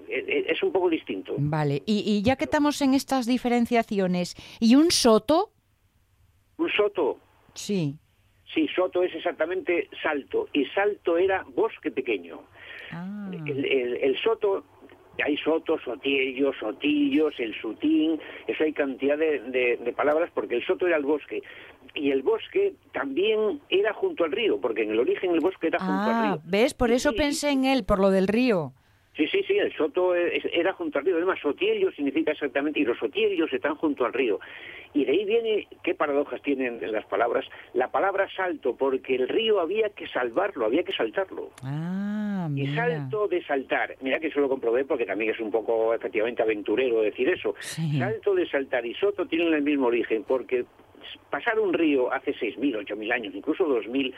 eh, 0.07 0.25
eh, 0.27 0.45
es 0.49 0.63
un 0.63 0.71
poco 0.71 0.89
distinto. 0.89 1.35
Vale, 1.37 1.83
y, 1.85 2.03
y 2.07 2.23
ya 2.23 2.35
que 2.37 2.45
estamos 2.45 2.81
en 2.81 2.95
estas 2.95 3.27
diferenciaciones, 3.27 4.35
¿y 4.59 4.75
un 4.75 4.89
soto? 4.89 5.51
Un 6.57 6.69
soto, 6.71 7.17
Sí. 7.53 7.95
Sí, 8.51 8.67
Soto 8.75 9.03
es 9.03 9.13
exactamente 9.13 9.89
Salto, 10.01 10.47
y 10.53 10.65
Salto 10.73 11.19
era 11.19 11.45
bosque 11.53 11.91
pequeño. 11.91 12.41
Ah, 12.91 13.29
El, 13.45 13.63
el- 13.63 13.97
el 13.97 14.17
Soto, 14.23 14.63
hay 15.22 15.38
Sotos, 15.38 15.82
Sotillos, 15.84 16.55
Sotillos, 16.59 17.34
el 17.39 17.53
Sutín, 17.61 18.20
eso 18.47 18.63
hay 18.63 18.74
cantidad 18.74 19.17
de, 19.17 19.39
de- 19.39 19.78
de 19.78 19.93
palabras 19.93 20.30
porque 20.34 20.55
el 20.55 20.65
Soto 20.65 20.88
era 20.88 20.97
el 20.97 21.03
bosque. 21.05 21.41
Y 21.95 22.11
el 22.11 22.22
bosque 22.22 22.74
también 22.93 23.59
era 23.70 23.93
junto 23.93 24.24
al 24.24 24.32
río, 24.32 24.59
porque 24.61 24.84
en 24.84 24.91
el 24.91 24.99
origen 24.99 25.32
el 25.32 25.39
bosque 25.39 25.67
era 25.67 25.80
junto 25.80 26.03
al 26.03 26.11
Ah, 26.15 26.24
río. 26.36 26.41
¿ves? 26.45 26.74
Por 26.74 26.91
eso 26.91 27.11
Sí, 27.11 27.17
pensé 27.17 27.49
en 27.49 27.65
él, 27.65 27.84
por 27.84 27.99
lo 27.99 28.11
del 28.11 28.28
río. 28.28 28.74
Sí, 29.20 29.28
sí, 29.28 29.43
sí, 29.45 29.57
el 29.57 29.76
soto 29.76 30.15
era 30.15 30.72
junto 30.72 30.97
al 30.97 31.03
río. 31.03 31.17
Además, 31.17 31.39
sotiello 31.41 31.91
significa 31.91 32.32
exactamente, 32.32 32.80
y 32.80 32.86
los 32.86 32.97
sotiellos 32.97 33.51
están 33.51 33.76
junto 33.76 34.05
al 34.05 34.13
río. 34.13 34.39
Y 34.93 35.03
de 35.03 35.11
ahí 35.11 35.26
viene, 35.26 35.67
qué 35.84 35.93
paradojas 35.93 36.41
tienen 36.41 36.80
las 36.89 37.05
palabras, 37.05 37.45
la 37.74 37.91
palabra 37.91 38.30
salto, 38.34 38.78
porque 38.78 39.15
el 39.15 39.28
río 39.28 39.59
había 39.59 39.89
que 39.89 40.07
salvarlo, 40.07 40.65
había 40.65 40.84
que 40.84 40.93
saltarlo. 40.93 41.49
Ah, 41.63 42.47
Y 42.55 42.67
salto 42.67 43.28
de 43.28 43.43
saltar, 43.43 43.97
mira 43.99 44.22
que 44.22 44.28
eso 44.28 44.39
lo 44.39 44.47
comprobé 44.47 44.86
porque 44.86 45.05
también 45.05 45.32
es 45.32 45.39
un 45.41 45.51
poco 45.51 45.93
efectivamente 45.93 46.41
aventurero 46.41 47.01
decir 47.01 47.28
eso. 47.28 47.55
Sí. 47.59 47.99
Salto 47.99 48.34
de 48.34 48.47
saltar 48.47 48.86
y 48.86 48.93
soto 48.93 49.26
tienen 49.26 49.53
el 49.53 49.63
mismo 49.63 49.88
origen 49.88 50.24
porque 50.24 50.63
pasar 51.30 51.59
un 51.59 51.74
río 51.74 52.11
hace 52.13 52.34
6.000, 52.34 52.86
8.000 52.88 53.11
años, 53.11 53.36
incluso 53.36 53.67
2.000, 53.67 54.13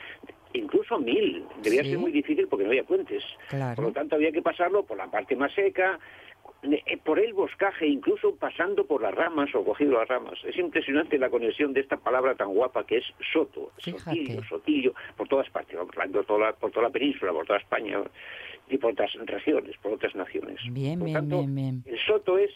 incluso 0.54 0.98
1.000, 1.00 1.44
debía 1.64 1.84
Sí. 1.84 1.90
ser 1.92 2.00
muy 2.00 2.12
difícil 2.12 2.48
porque 2.48 2.64
no 2.66 2.70
había 2.72 2.84
puentes. 2.84 3.24
Claro. 3.50 3.76
Por 3.76 3.86
lo 3.86 3.92
tanto, 3.92 4.16
había 4.16 4.32
que 4.32 4.42
pasarlo 4.42 4.84
por 4.84 4.98
la 4.98 5.10
parte 5.10 5.36
más 5.36 5.54
seca, 5.54 6.00
eh, 6.64 6.98
por 7.04 7.20
el 7.20 7.34
boscaje, 7.34 7.88
incluso 7.88 8.36
pasando 8.36 8.86
por 8.86 9.02
las 9.02 9.14
ramas 9.16 9.50
o 9.56 9.64
cogido 9.64 9.94
las 9.94 10.08
ramas. 10.08 10.38
Es 10.46 10.56
impresionante 10.58 11.18
la 11.18 11.30
conexión 11.30 11.74
de 11.74 11.80
esta 11.82 11.98
palabra 11.98 12.36
tan 12.36 12.54
guapa 12.54 12.86
que 12.86 12.98
es 12.98 13.06
soto, 13.34 13.72
Fíjate. 13.80 14.04
sotillo, 14.04 14.44
sotillo, 14.44 14.94
por 15.18 15.28
todas 15.28 15.50
partes, 15.50 15.76
por 15.78 16.26
toda, 16.26 16.40
la, 16.48 16.54
por 16.54 16.70
toda 16.72 16.84
la 16.88 16.92
península, 16.92 17.32
por 17.32 17.48
toda 17.48 17.60
España 17.60 18.00
y 18.70 18.78
por 18.78 18.92
otras 18.92 19.12
regiones, 19.26 19.76
por 19.82 19.94
otras 19.94 20.14
naciones. 20.16 20.60
Bien, 20.70 21.00
por 21.00 21.06
bien, 21.08 21.18
tanto, 21.18 21.38
bien, 21.40 21.56
bien. 21.56 21.84
el 21.86 22.00
soto 22.06 22.38
es 22.38 22.52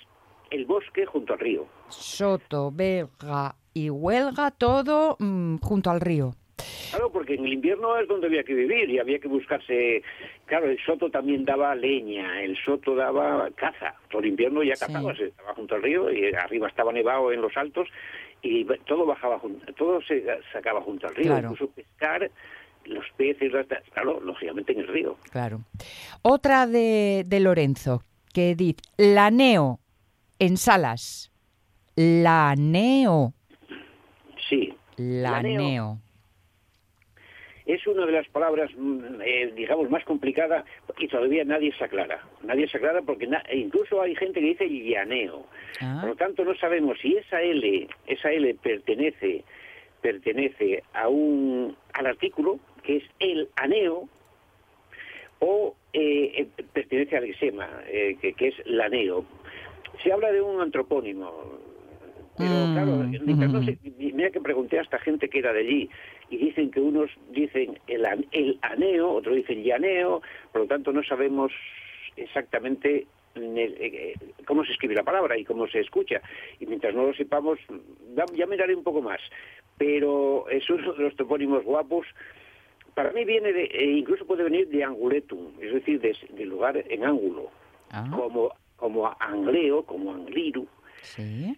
el 0.52 0.66
bosque 0.66 1.06
junto 1.08 1.34
al 1.34 1.40
río. 1.40 1.66
Soto, 1.90 2.72
Vega 2.72 3.56
y 3.74 3.90
Huelga, 3.90 4.52
todo 4.52 5.18
mm, 5.20 5.58
junto 5.58 5.90
al 5.90 6.00
río. 6.00 6.36
Claro, 6.90 7.12
porque 7.12 7.34
en 7.36 7.46
el 7.46 7.54
invierno 7.54 7.98
es 7.98 8.08
donde 8.08 8.28
había 8.28 8.44
que 8.44 8.54
vivir 8.54 8.90
y 8.90 9.00
había 9.00 9.20
que 9.20 9.28
buscarse. 9.28 10.02
Claro, 10.46 10.68
el 10.70 10.80
soto 10.86 11.10
también 11.10 11.44
daba 11.44 11.76
leña, 11.76 12.42
el 12.42 12.56
soto 12.64 12.96
daba 12.96 13.50
caza. 13.56 13.96
Todo 14.10 14.22
el 14.22 14.28
invierno 14.30 14.64
ya 14.64 14.76
Sí. 14.76 14.86
cazabas, 14.86 15.20
estaba 15.20 15.54
junto 15.56 15.76
al 15.76 15.84
río 15.84 16.10
y 16.12 16.34
arriba 16.34 16.68
estaba 16.70 16.94
nevado 16.94 17.32
en 17.34 17.42
los 17.42 17.56
altos 17.58 17.90
y 18.42 18.64
todo 18.86 19.06
bajaba, 19.06 19.42
todo 19.76 20.02
se 20.04 20.24
sacaba 20.54 20.82
junto 20.82 21.08
al 21.08 21.16
río. 21.16 21.32
Claro. 21.32 21.50
Incluso 21.52 21.74
pescar 21.74 22.32
los 22.86 23.06
peces, 23.18 23.52
claro, 23.94 24.22
lógicamente 24.22 24.72
en 24.72 24.80
el 24.80 24.88
río. 24.88 25.18
Claro. 25.32 25.62
Otra 26.22 26.68
de, 26.68 27.24
de 27.26 27.40
Lorenzo, 27.42 28.04
que 28.34 28.56
dice, 28.56 28.78
laneo, 28.98 29.80
en 30.40 30.56
Salas. 30.58 31.32
Laneo, 31.96 33.34
Sí. 34.48 34.74
laneo. 34.98 36.00
Es 37.66 37.86
una 37.88 38.06
de 38.06 38.12
las 38.12 38.28
palabras, 38.28 38.70
mm, 38.78 39.22
eh, 39.26 39.52
digamos, 39.56 39.90
más 39.90 40.04
complicada 40.04 40.64
y 41.00 41.08
todavía 41.08 41.44
nadie 41.44 41.74
se 41.76 41.84
aclara. 41.84 42.22
Nadie 42.44 42.68
se 42.68 42.78
aclara 42.78 43.02
porque 43.02 43.26
na- 43.26 43.44
e 43.50 43.58
incluso 43.58 44.02
hay 44.02 44.16
gente 44.16 44.40
que 44.40 44.46
dice 44.48 44.70
llaneo. 44.70 45.46
Ah, 45.82 45.98
Por 46.02 46.10
lo 46.12 46.16
tanto, 46.16 46.46
no 46.46 46.56
sabemos 46.56 47.00
si 47.00 47.18
esa 47.18 47.42
L, 47.42 47.88
esa 48.06 48.32
L 48.32 48.54
pertenece, 48.62 49.44
pertenece 50.02 50.84
a 50.94 51.08
un, 51.10 51.76
al 51.94 52.06
artículo, 52.06 52.60
que 52.84 52.98
es 52.98 53.04
el 53.20 53.50
aneo, 53.56 54.08
o 55.40 55.76
eh, 55.94 56.32
eh, 56.58 56.64
pertenece 56.74 57.18
al 57.18 57.24
exema, 57.26 57.68
eh, 57.88 58.16
que, 58.22 58.34
que 58.34 58.50
es 58.50 58.56
laneo. 58.66 59.26
Se 60.04 60.12
habla 60.12 60.32
de 60.32 60.42
un 60.42 60.62
antropónimo, 60.62 61.32
pero 62.38 62.68
Mm, 62.68 62.72
claro, 62.74 62.92
ujú. 63.58 63.64
se- 63.64 63.78
mira 64.14 64.30
que 64.32 64.42
pregunté 64.42 64.78
a 64.80 64.82
esta 64.82 65.00
gente 65.00 65.30
que 65.30 65.40
era 65.40 65.54
de 65.54 65.60
allí, 65.62 65.90
y 66.30 66.38
dicen 66.38 66.72
que 66.72 66.80
unos 66.80 67.12
dicen 67.30 67.80
el, 67.88 68.06
el 68.32 68.60
aneo, 68.62 69.12
otros 69.12 69.36
dicen 69.36 69.64
llaneo, 69.64 70.22
por 70.52 70.62
lo 70.62 70.68
tanto 70.68 70.92
no 70.92 71.04
sabemos 71.04 71.52
exactamente 72.16 73.08
eh, 73.36 74.18
eh, 74.20 74.34
cómo 74.46 74.64
se 74.66 74.72
escribe 74.72 74.96
la 74.96 75.04
palabra 75.04 75.38
y 75.38 75.44
cómo 75.44 75.68
se 75.68 75.80
escucha. 75.82 76.22
Y 76.60 76.66
mientras 76.66 76.94
no 76.96 77.06
lo 77.08 77.14
sepamos, 77.14 77.60
ya, 78.34 78.46
miraré 78.46 78.76
un 78.76 78.84
poco 78.84 79.02
más. 79.02 79.20
Pero 79.78 80.48
es 80.50 80.70
uno 80.70 80.94
de 80.94 81.04
los 81.04 81.16
topónimos 81.18 81.64
guapos. 81.66 82.08
Para 82.94 83.12
mí 83.12 83.26
viene 83.26 83.52
de, 83.52 83.66
e 83.66 83.84
incluso 83.98 84.26
puede 84.26 84.44
venir 84.44 84.70
de 84.70 84.84
anguletum, 84.86 85.52
es 85.62 85.74
decir, 85.74 86.00
de, 86.00 86.16
de 86.30 86.46
lugar 86.46 86.82
en 86.90 87.04
ángulo, 87.04 87.52
ah, 87.92 88.10
como, 88.16 88.54
como 88.78 89.14
angleo, 89.20 89.84
como 89.84 90.14
angliru. 90.14 90.66
sí. 91.02 91.54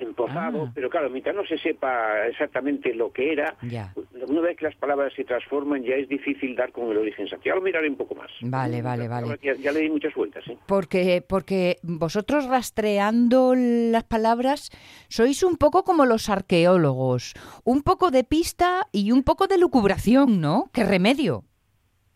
Empozado, 0.00 0.64
Ah. 0.66 0.72
pero 0.74 0.88
claro, 0.90 1.10
mientras 1.10 1.34
no 1.34 1.44
se 1.44 1.58
sepa 1.58 2.26
exactamente 2.28 2.94
lo 2.94 3.12
que 3.12 3.32
era, 3.32 3.56
Ya. 3.62 3.92
una 4.28 4.40
vez 4.40 4.56
que 4.56 4.64
las 4.66 4.76
palabras 4.76 5.12
se 5.14 5.24
transforman 5.24 5.82
ya 5.82 5.94
es 5.94 6.08
difícil 6.08 6.54
dar 6.56 6.72
con 6.72 6.90
el 6.90 6.96
origen 6.98 7.24
exacto. 7.26 7.44
Ya 7.46 7.54
lo 7.54 7.60
miraré 7.62 7.88
un 7.88 7.96
poco 7.96 8.14
más. 8.14 8.30
Vale, 8.42 8.82
vale, 8.82 9.08
vale. 9.08 9.38
Ya 9.42 9.72
le 9.72 9.80
di 9.80 9.90
muchas 9.90 10.14
vueltas, 10.14 10.46
¿eh? 10.48 10.56
Porque, 10.66 11.22
porque 11.26 11.76
vosotros 11.82 12.46
rastreando 12.46 13.54
las 13.56 14.04
palabras 14.04 14.70
sois 15.08 15.42
un 15.42 15.56
poco 15.56 15.84
como 15.84 16.06
los 16.06 16.28
arqueólogos, 16.28 17.34
un 17.64 17.82
poco 17.82 18.10
de 18.10 18.24
pista 18.24 18.86
y 18.92 19.12
un 19.12 19.22
poco 19.22 19.46
de 19.46 19.58
lucubración, 19.58 20.40
¿no? 20.40 20.70
¿Qué 20.72 20.84
remedio? 20.84 21.44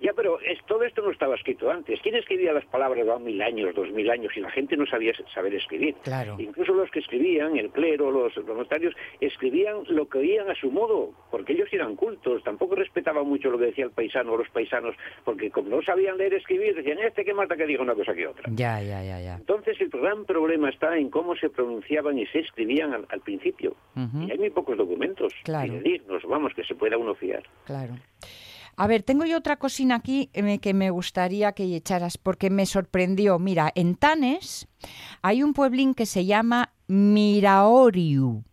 Ya, 0.00 0.12
pero 0.12 0.38
es, 0.40 0.58
todo 0.66 0.82
esto 0.82 1.00
no 1.02 1.10
estaba 1.10 1.34
escrito 1.34 1.70
antes. 1.70 1.98
¿Quién 2.02 2.16
escribía 2.16 2.52
las 2.52 2.64
palabras 2.66 3.06
de 3.06 3.18
mil 3.24 3.40
años, 3.40 3.74
dos 3.74 3.90
mil 3.92 4.10
años? 4.10 4.36
Y 4.36 4.40
la 4.40 4.50
gente 4.50 4.76
no 4.76 4.84
sabía 4.86 5.12
saber 5.32 5.54
escribir. 5.54 5.94
Claro. 6.02 6.36
Incluso 6.38 6.74
los 6.74 6.90
que 6.90 6.98
escribían, 6.98 7.56
el 7.56 7.70
clero, 7.70 8.10
los, 8.10 8.36
los 8.36 8.46
notarios, 8.56 8.94
escribían 9.20 9.78
lo 9.88 10.08
que 10.08 10.18
oían 10.18 10.50
a 10.50 10.54
su 10.56 10.70
modo, 10.70 11.12
porque 11.30 11.52
ellos 11.54 11.68
eran 11.72 11.96
cultos. 11.96 12.42
Tampoco 12.42 12.74
respetaban 12.74 13.26
mucho 13.26 13.50
lo 13.50 13.58
que 13.58 13.66
decía 13.66 13.84
el 13.84 13.92
paisano 13.92 14.32
o 14.32 14.36
los 14.36 14.48
paisanos, 14.50 14.94
porque 15.24 15.50
como 15.50 15.70
no 15.70 15.82
sabían 15.82 16.18
leer 16.18 16.34
y 16.34 16.36
escribir, 16.36 16.74
decían, 16.74 16.98
este 16.98 17.24
que 17.24 17.32
mata 17.32 17.56
que 17.56 17.64
diga 17.66 17.82
una 17.82 17.94
cosa 17.94 18.14
que 18.14 18.26
otra. 18.26 18.44
Ya, 18.52 18.82
ya, 18.82 19.02
ya, 19.02 19.20
ya. 19.20 19.36
Entonces 19.36 19.80
el 19.80 19.88
gran 19.88 20.24
problema 20.26 20.68
está 20.68 20.98
en 20.98 21.08
cómo 21.08 21.34
se 21.36 21.48
pronunciaban 21.50 22.18
y 22.18 22.26
se 22.26 22.40
escribían 22.40 22.92
al, 22.92 23.06
al 23.08 23.20
principio. 23.20 23.76
Y 23.96 24.30
hay 24.30 24.38
muy 24.38 24.50
pocos 24.50 24.76
documentos 24.76 25.32
Claro. 25.44 25.72
fidedignos, 25.72 26.22
vamos, 26.24 26.52
que 26.54 26.64
se 26.64 26.74
pueda 26.74 26.98
uno 26.98 27.14
fiar. 27.14 27.44
Claro. 27.64 27.94
A 28.76 28.86
ver, 28.86 29.02
tengo 29.02 29.24
yo 29.24 29.38
otra 29.38 29.56
cocina 29.56 29.96
aquí 29.96 30.30
eh, 30.32 30.58
que 30.58 30.74
me 30.74 30.90
gustaría 30.90 31.52
que 31.52 31.64
echaras 31.76 32.18
porque 32.18 32.50
me 32.50 32.66
sorprendió. 32.66 33.38
Mira, 33.38 33.70
en 33.74 33.94
Tanes 33.94 34.66
hay 35.22 35.42
un 35.42 35.54
pueblín 35.54 35.94
que 35.94 36.06
se 36.06 36.26
llama 36.26 36.72
Miraoriu. 36.88 38.44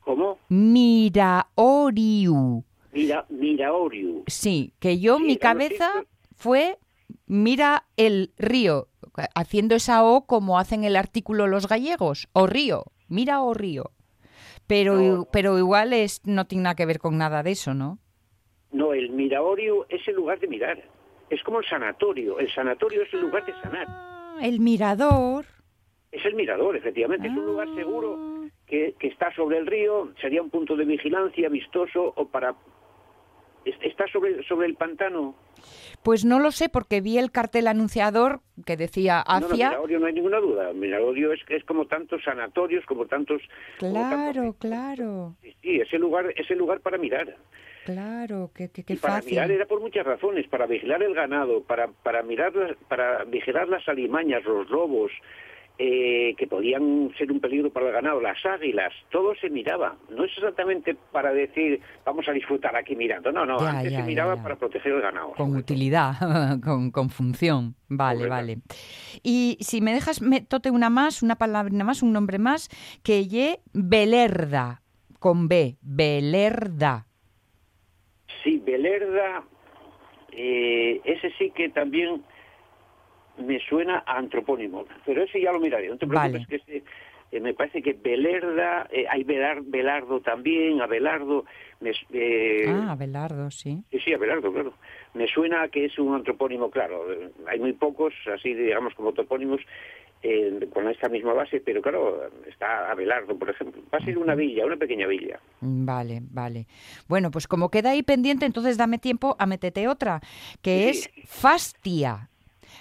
¿Cómo? 0.00 0.38
Miraoriu. 0.48 1.44
Mira, 2.92 3.26
Miraoriu. 3.28 4.24
Sí, 4.26 4.72
que 4.78 4.98
yo 4.98 5.18
Sí, 5.18 5.24
mi 5.24 5.36
cabeza 5.36 5.90
fue 6.34 6.78
mira 7.26 7.84
el 7.96 8.32
río, 8.38 8.88
haciendo 9.34 9.74
esa 9.74 10.04
O 10.04 10.26
como 10.26 10.58
hacen 10.58 10.84
el 10.84 10.96
artículo 10.96 11.46
los 11.46 11.68
gallegos, 11.68 12.28
o 12.32 12.46
río, 12.46 12.84
mira 13.08 13.42
o 13.42 13.54
río. 13.54 13.92
Pero, 14.66 14.96
No. 15.00 15.28
pero 15.32 15.58
igual 15.58 15.92
es, 15.92 16.20
no 16.24 16.46
tiene 16.46 16.64
nada 16.64 16.74
que 16.74 16.86
ver 16.86 16.98
con 16.98 17.16
nada 17.16 17.42
de 17.42 17.52
eso, 17.52 17.74
¿no? 17.74 17.98
No, 18.72 18.92
el 18.92 19.10
Miraorio 19.10 19.86
es 19.88 20.06
el 20.08 20.16
lugar 20.16 20.38
de 20.40 20.46
mirar. 20.48 20.82
Es 21.30 21.42
como 21.42 21.60
el 21.60 21.66
sanatorio. 21.66 22.38
El 22.38 22.50
sanatorio 22.52 23.02
es 23.02 23.12
el 23.14 23.20
lugar 23.20 23.44
de 23.46 23.52
sanar. 23.62 23.86
Ah, 23.88 24.38
El 24.42 24.60
mirador. 24.60 25.44
Es 26.12 26.24
el 26.24 26.34
mirador, 26.34 26.76
efectivamente. 26.76 27.28
Es 27.28 27.36
un 27.36 27.44
lugar 27.46 27.68
seguro 27.74 28.46
que, 28.66 28.94
que 28.98 29.08
está 29.08 29.34
sobre 29.34 29.58
el 29.58 29.66
río. 29.66 30.10
Sería 30.20 30.40
un 30.42 30.50
punto 30.50 30.74
de 30.76 30.84
vigilancia 30.84 31.48
vistoso 31.48 32.12
o 32.16 32.28
para... 32.28 32.54
es- 33.64 33.74
Está 33.82 34.06
sobre, 34.08 34.42
sobre 34.46 34.66
el 34.68 34.74
pantano. 34.76 35.34
Pues 36.02 36.24
no 36.24 36.38
lo 36.38 36.50
sé 36.52 36.68
porque 36.68 37.00
vi 37.00 37.18
el 37.18 37.30
cartel 37.32 37.66
anunciador 37.66 38.40
que 38.64 38.76
decía 38.76 39.22
No, 39.28 39.40
no, 39.40 39.46
hacia. 39.48 39.68
Miraorio 39.70 39.98
no 40.00 40.06
hay 40.06 40.12
ninguna 40.14 40.38
duda. 40.40 40.72
Miraorio 40.72 41.32
es, 41.32 41.40
es 41.48 41.64
como 41.64 41.86
tantos 41.86 42.22
sanatorios, 42.22 42.86
como 42.86 43.06
tantos... 43.06 43.42
como 43.80 43.92
claro, 43.92 44.32
tantos- 44.42 44.56
claro, 44.60 45.34
Sí, 45.42 45.54
sí, 45.60 45.80
es 45.80 45.92
el 45.92 46.00
lugar, 46.00 46.32
es 46.36 46.50
el 46.50 46.58
lugar 46.58 46.80
para 46.80 46.96
mirar. 46.96 47.36
Claro, 47.92 48.50
qué, 48.54 48.68
qué, 48.70 48.84
qué 48.84 48.94
y 48.94 48.96
para 48.96 49.14
fácil. 49.14 49.32
mirar 49.32 49.50
era 49.50 49.66
por 49.66 49.80
muchas 49.80 50.04
razones, 50.06 50.46
para 50.48 50.66
vigilar 50.66 51.02
el 51.02 51.14
ganado, 51.14 51.62
para, 51.62 51.88
para 51.88 52.22
mirar 52.22 52.54
las- 52.54 52.76
para 52.88 53.24
vigilar 53.24 53.68
las 53.68 53.86
alimañas, 53.88 54.44
los 54.44 54.68
lobos, 54.70 55.10
eh, 55.80 56.34
que 56.36 56.48
podían 56.48 57.12
ser 57.16 57.30
un 57.30 57.38
peligro 57.38 57.70
para 57.70 57.86
el 57.86 57.92
ganado, 57.92 58.20
las 58.20 58.44
águilas, 58.44 58.92
todo 59.12 59.34
se 59.36 59.48
miraba. 59.48 59.96
No 60.10 60.24
es 60.24 60.32
exactamente 60.36 60.96
para 61.12 61.32
decir 61.32 61.80
vamos 62.04 62.26
a 62.28 62.32
disfrutar 62.32 62.74
aquí 62.74 62.96
mirando, 62.96 63.30
no, 63.30 63.46
no, 63.46 63.60
Ya, 63.60 63.70
antes 63.70 63.92
ya, 63.92 63.98
se 64.00 64.02
miraba 64.04 64.34
ya. 64.34 64.42
para 64.42 64.56
proteger 64.56 64.92
el 64.92 65.00
ganado. 65.02 65.32
Con 65.36 65.54
utilidad, 65.56 66.14
con, 66.64 66.90
con 66.90 67.10
función. 67.10 67.76
Vale, 67.88 68.26
Correcto. 68.28 68.34
vale. 68.34 68.58
Y 69.22 69.56
si 69.60 69.80
me 69.80 69.92
dejas, 69.94 70.20
me 70.20 70.40
tote 70.40 70.70
una 70.72 70.90
más, 70.90 71.22
una 71.22 71.36
palabra 71.36 71.72
más, 71.84 72.02
un 72.02 72.12
nombre 72.12 72.38
más, 72.40 72.68
que 73.04 73.28
ye 73.28 73.60
Belerda, 73.72 74.82
con 75.20 75.46
B, 75.48 75.76
Belerda. 75.80 77.06
Sí, 78.42 78.58
Belerda, 78.64 79.44
eh, 80.32 81.00
ese 81.04 81.30
sí 81.38 81.50
que 81.50 81.68
también 81.70 82.22
me 83.38 83.60
suena 83.60 84.02
a 84.06 84.16
antropónimo, 84.18 84.84
pero 85.04 85.22
ese 85.22 85.40
ya 85.40 85.52
lo 85.52 85.60
miraré, 85.60 85.88
no 85.88 85.96
te 85.96 86.06
preocupes 86.06 86.32
Vale. 86.32 86.46
que 86.48 86.56
ese, 86.56 86.84
eh, 87.30 87.40
me 87.40 87.54
parece 87.54 87.82
que 87.82 87.92
Belerda, 87.92 88.88
eh, 88.90 89.06
hay 89.08 89.22
Belar- 89.24 89.62
Belardo 89.64 90.20
también, 90.20 90.80
Abelardo, 90.80 91.44
me, 91.80 91.92
eh, 92.12 92.64
Ah, 92.68 92.96
Belardo, 92.98 93.50
sí. 93.50 93.78
sí, 93.90 94.00
sí, 94.00 94.12
Abelardo, 94.12 94.52
claro, 94.52 94.74
me 95.14 95.28
suena 95.28 95.62
a 95.62 95.68
que 95.68 95.84
es 95.84 95.98
un 95.98 96.14
antropónimo, 96.14 96.70
claro, 96.70 97.12
eh, 97.12 97.30
hay 97.46 97.60
muy 97.60 97.72
pocos, 97.74 98.12
así 98.34 98.54
digamos 98.54 98.94
como 98.94 99.12
topónimos, 99.12 99.60
eh, 100.22 100.68
con 100.72 100.88
esta 100.88 101.08
misma 101.08 101.32
base, 101.32 101.60
pero 101.60 101.80
claro, 101.80 102.28
está 102.48 102.90
Abelardo, 102.90 103.38
por 103.38 103.50
ejemplo, 103.50 103.82
va 103.92 103.98
a 103.98 104.04
ser 104.04 104.18
una 104.18 104.34
villa, 104.34 104.66
una 104.66 104.76
pequeña 104.76 105.06
villa. 105.06 105.40
Vale, 105.60 106.20
vale. 106.30 106.66
Bueno, 107.08 107.30
pues 107.30 107.46
como 107.46 107.70
queda 107.70 107.90
ahí 107.90 108.02
pendiente, 108.02 108.46
entonces 108.46 108.76
dame 108.76 108.98
tiempo 108.98 109.36
a 109.38 109.46
meterte 109.46 109.86
otra, 109.88 110.20
que 110.62 110.92
Sí. 110.92 111.08
es 111.20 111.28
Fastia. 111.28 112.30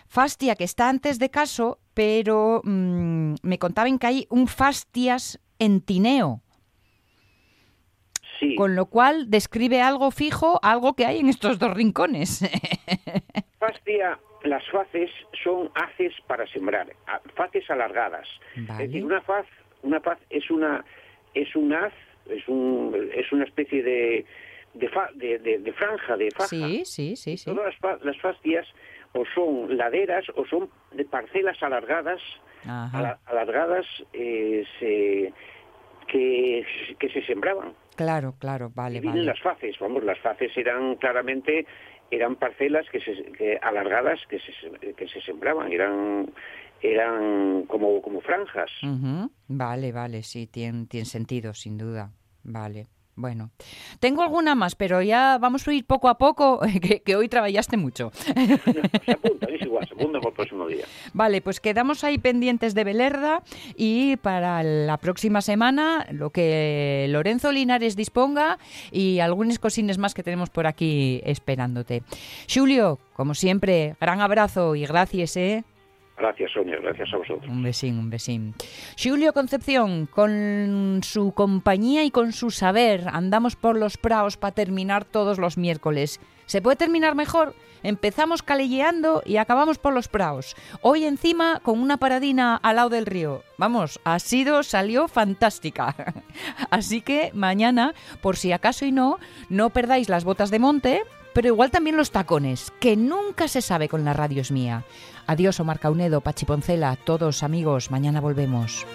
Fastia, 0.07 0.55
que 0.55 0.63
está 0.63 0.89
antes 0.89 1.19
de 1.19 1.29
caso, 1.29 1.79
pero 1.93 2.61
mm, 2.63 3.35
me 3.43 3.59
contaban 3.59 3.99
que 3.99 4.07
hay 4.07 4.27
un 4.29 4.47
Fastias 4.47 5.39
en 5.59 5.81
Tineo. 5.81 6.41
Sí. 8.39 8.55
Con 8.55 8.75
lo 8.75 8.85
cual 8.85 9.29
describe 9.31 9.81
algo 9.81 10.11
fijo, 10.11 10.59
algo 10.61 10.93
que 10.95 11.05
hay 11.07 11.19
en 11.19 11.27
estos 11.29 11.57
dos 11.57 11.73
rincones. 11.73 12.41
Fastia, 13.59 14.19
las 14.43 14.63
faces 14.69 15.09
son 15.43 15.69
haces 15.75 16.13
para 16.27 16.45
sembrar, 16.47 16.87
faces 17.35 17.69
alargadas. 17.71 18.27
Vale. 18.55 18.83
Es 18.83 18.89
decir, 18.91 19.03
una 19.05 19.21
faz, 19.21 19.45
una 19.81 19.99
faz 19.99 20.19
es 20.29 20.49
una 20.51 20.83
es 21.33 21.55
un 21.55 21.73
haz, 21.73 21.93
es 22.29 22.47
un 22.47 23.09
es 23.15 23.31
una 23.31 23.45
especie 23.45 23.81
de 23.83 24.25
de, 24.73 24.89
fa- 24.89 25.09
de, 25.15 25.39
de- 25.39 25.57
de 25.59 25.73
franja, 25.73 26.15
de 26.17 26.29
faja. 26.31 26.47
sí, 26.49 26.83
sí, 26.85 27.15
sí, 27.15 27.35
sí. 27.37 27.45
Todas 27.45 27.73
las, 27.81 28.03
las 28.03 28.17
fastias 28.19 28.67
o 29.13 29.23
son 29.33 29.75
laderas 29.75 30.25
o 30.35 30.45
son 30.45 30.69
de 30.91 31.03
parcelas 31.05 31.61
alargadas, 31.63 32.21
ala- 32.65 33.19
alargadas 33.25 33.85
eh, 34.13 34.63
se- 34.79 35.33
que, 36.07 36.65
que 36.99 37.09
se 37.09 37.21
sembraban. 37.23 37.73
Claro, 37.95 38.35
claro, 38.39 38.71
vale, 38.75 38.97
Y 38.97 39.01
vienen 39.01 39.21
vale. 39.25 39.31
las 39.31 39.41
faces, 39.41 39.77
vamos, 39.79 40.03
las 40.03 40.19
faces 40.19 40.55
eran 40.55 40.95
claramente 40.97 41.65
eran 42.11 42.35
parcelas 42.35 42.87
que 42.89 42.99
se 42.99 43.13
que 43.33 43.57
alargadas 43.61 44.19
que 44.29 44.39
se 44.39 44.93
que 44.93 45.07
se 45.07 45.21
sembraban, 45.21 45.71
eran 45.71 46.31
eran 46.81 47.63
como 47.63 48.01
como 48.01 48.21
franjas. 48.21 48.71
Vale, 49.47 49.91
vale, 49.91 50.23
sí, 50.23 50.47
tiene, 50.47 50.85
tiene 50.87 51.05
sentido, 51.05 51.53
sin 51.53 51.77
duda. 51.77 52.11
Vale. 52.43 52.87
Bueno, 53.17 53.49
tengo 53.99 54.21
alguna 54.21 54.53
más, 54.53 54.75
pero 54.75 55.01
ya 55.01 55.39
vamos 55.39 55.67
a 55.67 55.73
ir 55.73 55.85
poco 55.85 56.07
a 56.07 56.19
poco, 56.19 56.59
que, 56.81 57.01
que 57.01 57.15
hoy 57.15 57.27
trabajaste 57.27 57.75
mucho. 57.75 58.11
se 58.13 59.11
apuntan, 59.11 59.55
es 59.55 59.61
igual, 59.63 59.87
se 59.87 59.95
apuntan 59.95 60.21
para 60.21 60.29
el 60.29 60.35
próximo 60.35 60.67
día. 60.67 60.85
Vale, 61.13 61.41
pues 61.41 61.59
quedamos 61.59 62.03
ahí 62.03 62.19
pendientes 62.19 62.75
de 62.75 62.83
Belerda 62.83 63.41
y 63.75 64.17
para 64.17 64.61
la 64.61 64.97
próxima 64.97 65.41
semana 65.41 66.05
lo 66.11 66.29
que 66.29 67.07
Lorenzo 67.09 67.51
Linares 67.51 67.95
disponga 67.95 68.59
y 68.91 69.17
algunas 69.17 69.57
cosines 69.57 69.97
más 69.97 70.13
que 70.13 70.21
tenemos 70.21 70.51
por 70.51 70.67
aquí 70.67 71.19
esperándote. 71.25 72.03
Julio, 72.47 72.99
como 73.15 73.33
siempre, 73.33 73.95
gran 73.99 74.21
abrazo 74.21 74.75
y 74.75 74.85
gracias, 74.85 75.35
¿eh? 75.37 75.63
Gracias, 76.17 76.51
Sonia, 76.51 76.77
gracias 76.81 77.13
a 77.13 77.17
vosotros. 77.17 77.47
Un 77.47 77.61
besín, 77.61 77.99
un 77.99 78.09
besín. 78.09 78.55
Julio 79.01 79.33
Concepción, 79.33 80.07
con 80.07 81.01
su 81.03 81.31
compañía 81.33 82.03
y 82.05 82.11
con 82.11 82.33
su 82.33 82.49
saber, 82.49 83.03
andamos 83.11 83.55
por 83.55 83.77
los 83.77 83.97
praos 83.97 84.35
para 84.35 84.55
terminar 84.55 85.05
todos 85.05 85.37
los 85.37 85.57
miércoles. 85.57 86.19
¿Se 86.47 86.61
puede 86.61 86.77
terminar 86.77 87.13
mejor? 87.13 87.53
Empezamos 87.83 88.41
callejeando 88.41 89.21
y 89.25 89.37
acabamos 89.37 89.77
por 89.77 89.93
los 89.93 90.07
praos. 90.07 90.55
Hoy 90.81 91.03
encima 91.03 91.59
con 91.61 91.79
una 91.79 91.97
paradina 91.97 92.55
al 92.55 92.77
lado 92.77 92.89
del 92.89 93.05
río. 93.05 93.43
Vamos, 93.57 93.99
ha 94.03 94.17
sido, 94.17 94.63
salió 94.63 95.07
fantástica. 95.07 95.95
Así 96.71 97.01
que 97.01 97.31
mañana, 97.33 97.93
por 98.21 98.37
si 98.37 98.51
acaso 98.51 98.85
y 98.85 98.91
no, 98.91 99.19
no 99.49 99.69
perdáis 99.69 100.09
las 100.09 100.23
botas 100.23 100.49
de 100.49 100.59
monte, 100.59 101.03
pero 101.33 101.49
igual 101.49 101.69
también 101.69 101.97
los 101.97 102.09
tacones, 102.09 102.71
que 102.79 102.95
nunca 102.95 103.47
se 103.47 103.61
sabe 103.61 103.87
con 103.87 104.03
la 104.03 104.13
radio 104.13 104.41
es 104.41 104.51
mía. 104.51 104.85
Adiós 105.27 105.59
Omar 105.59 105.79
Caunedo, 105.79 106.21
Pachiponcela, 106.21 106.95
todos 106.95 107.43
amigos, 107.43 107.91
mañana 107.91 108.21
volvemos. 108.21 108.87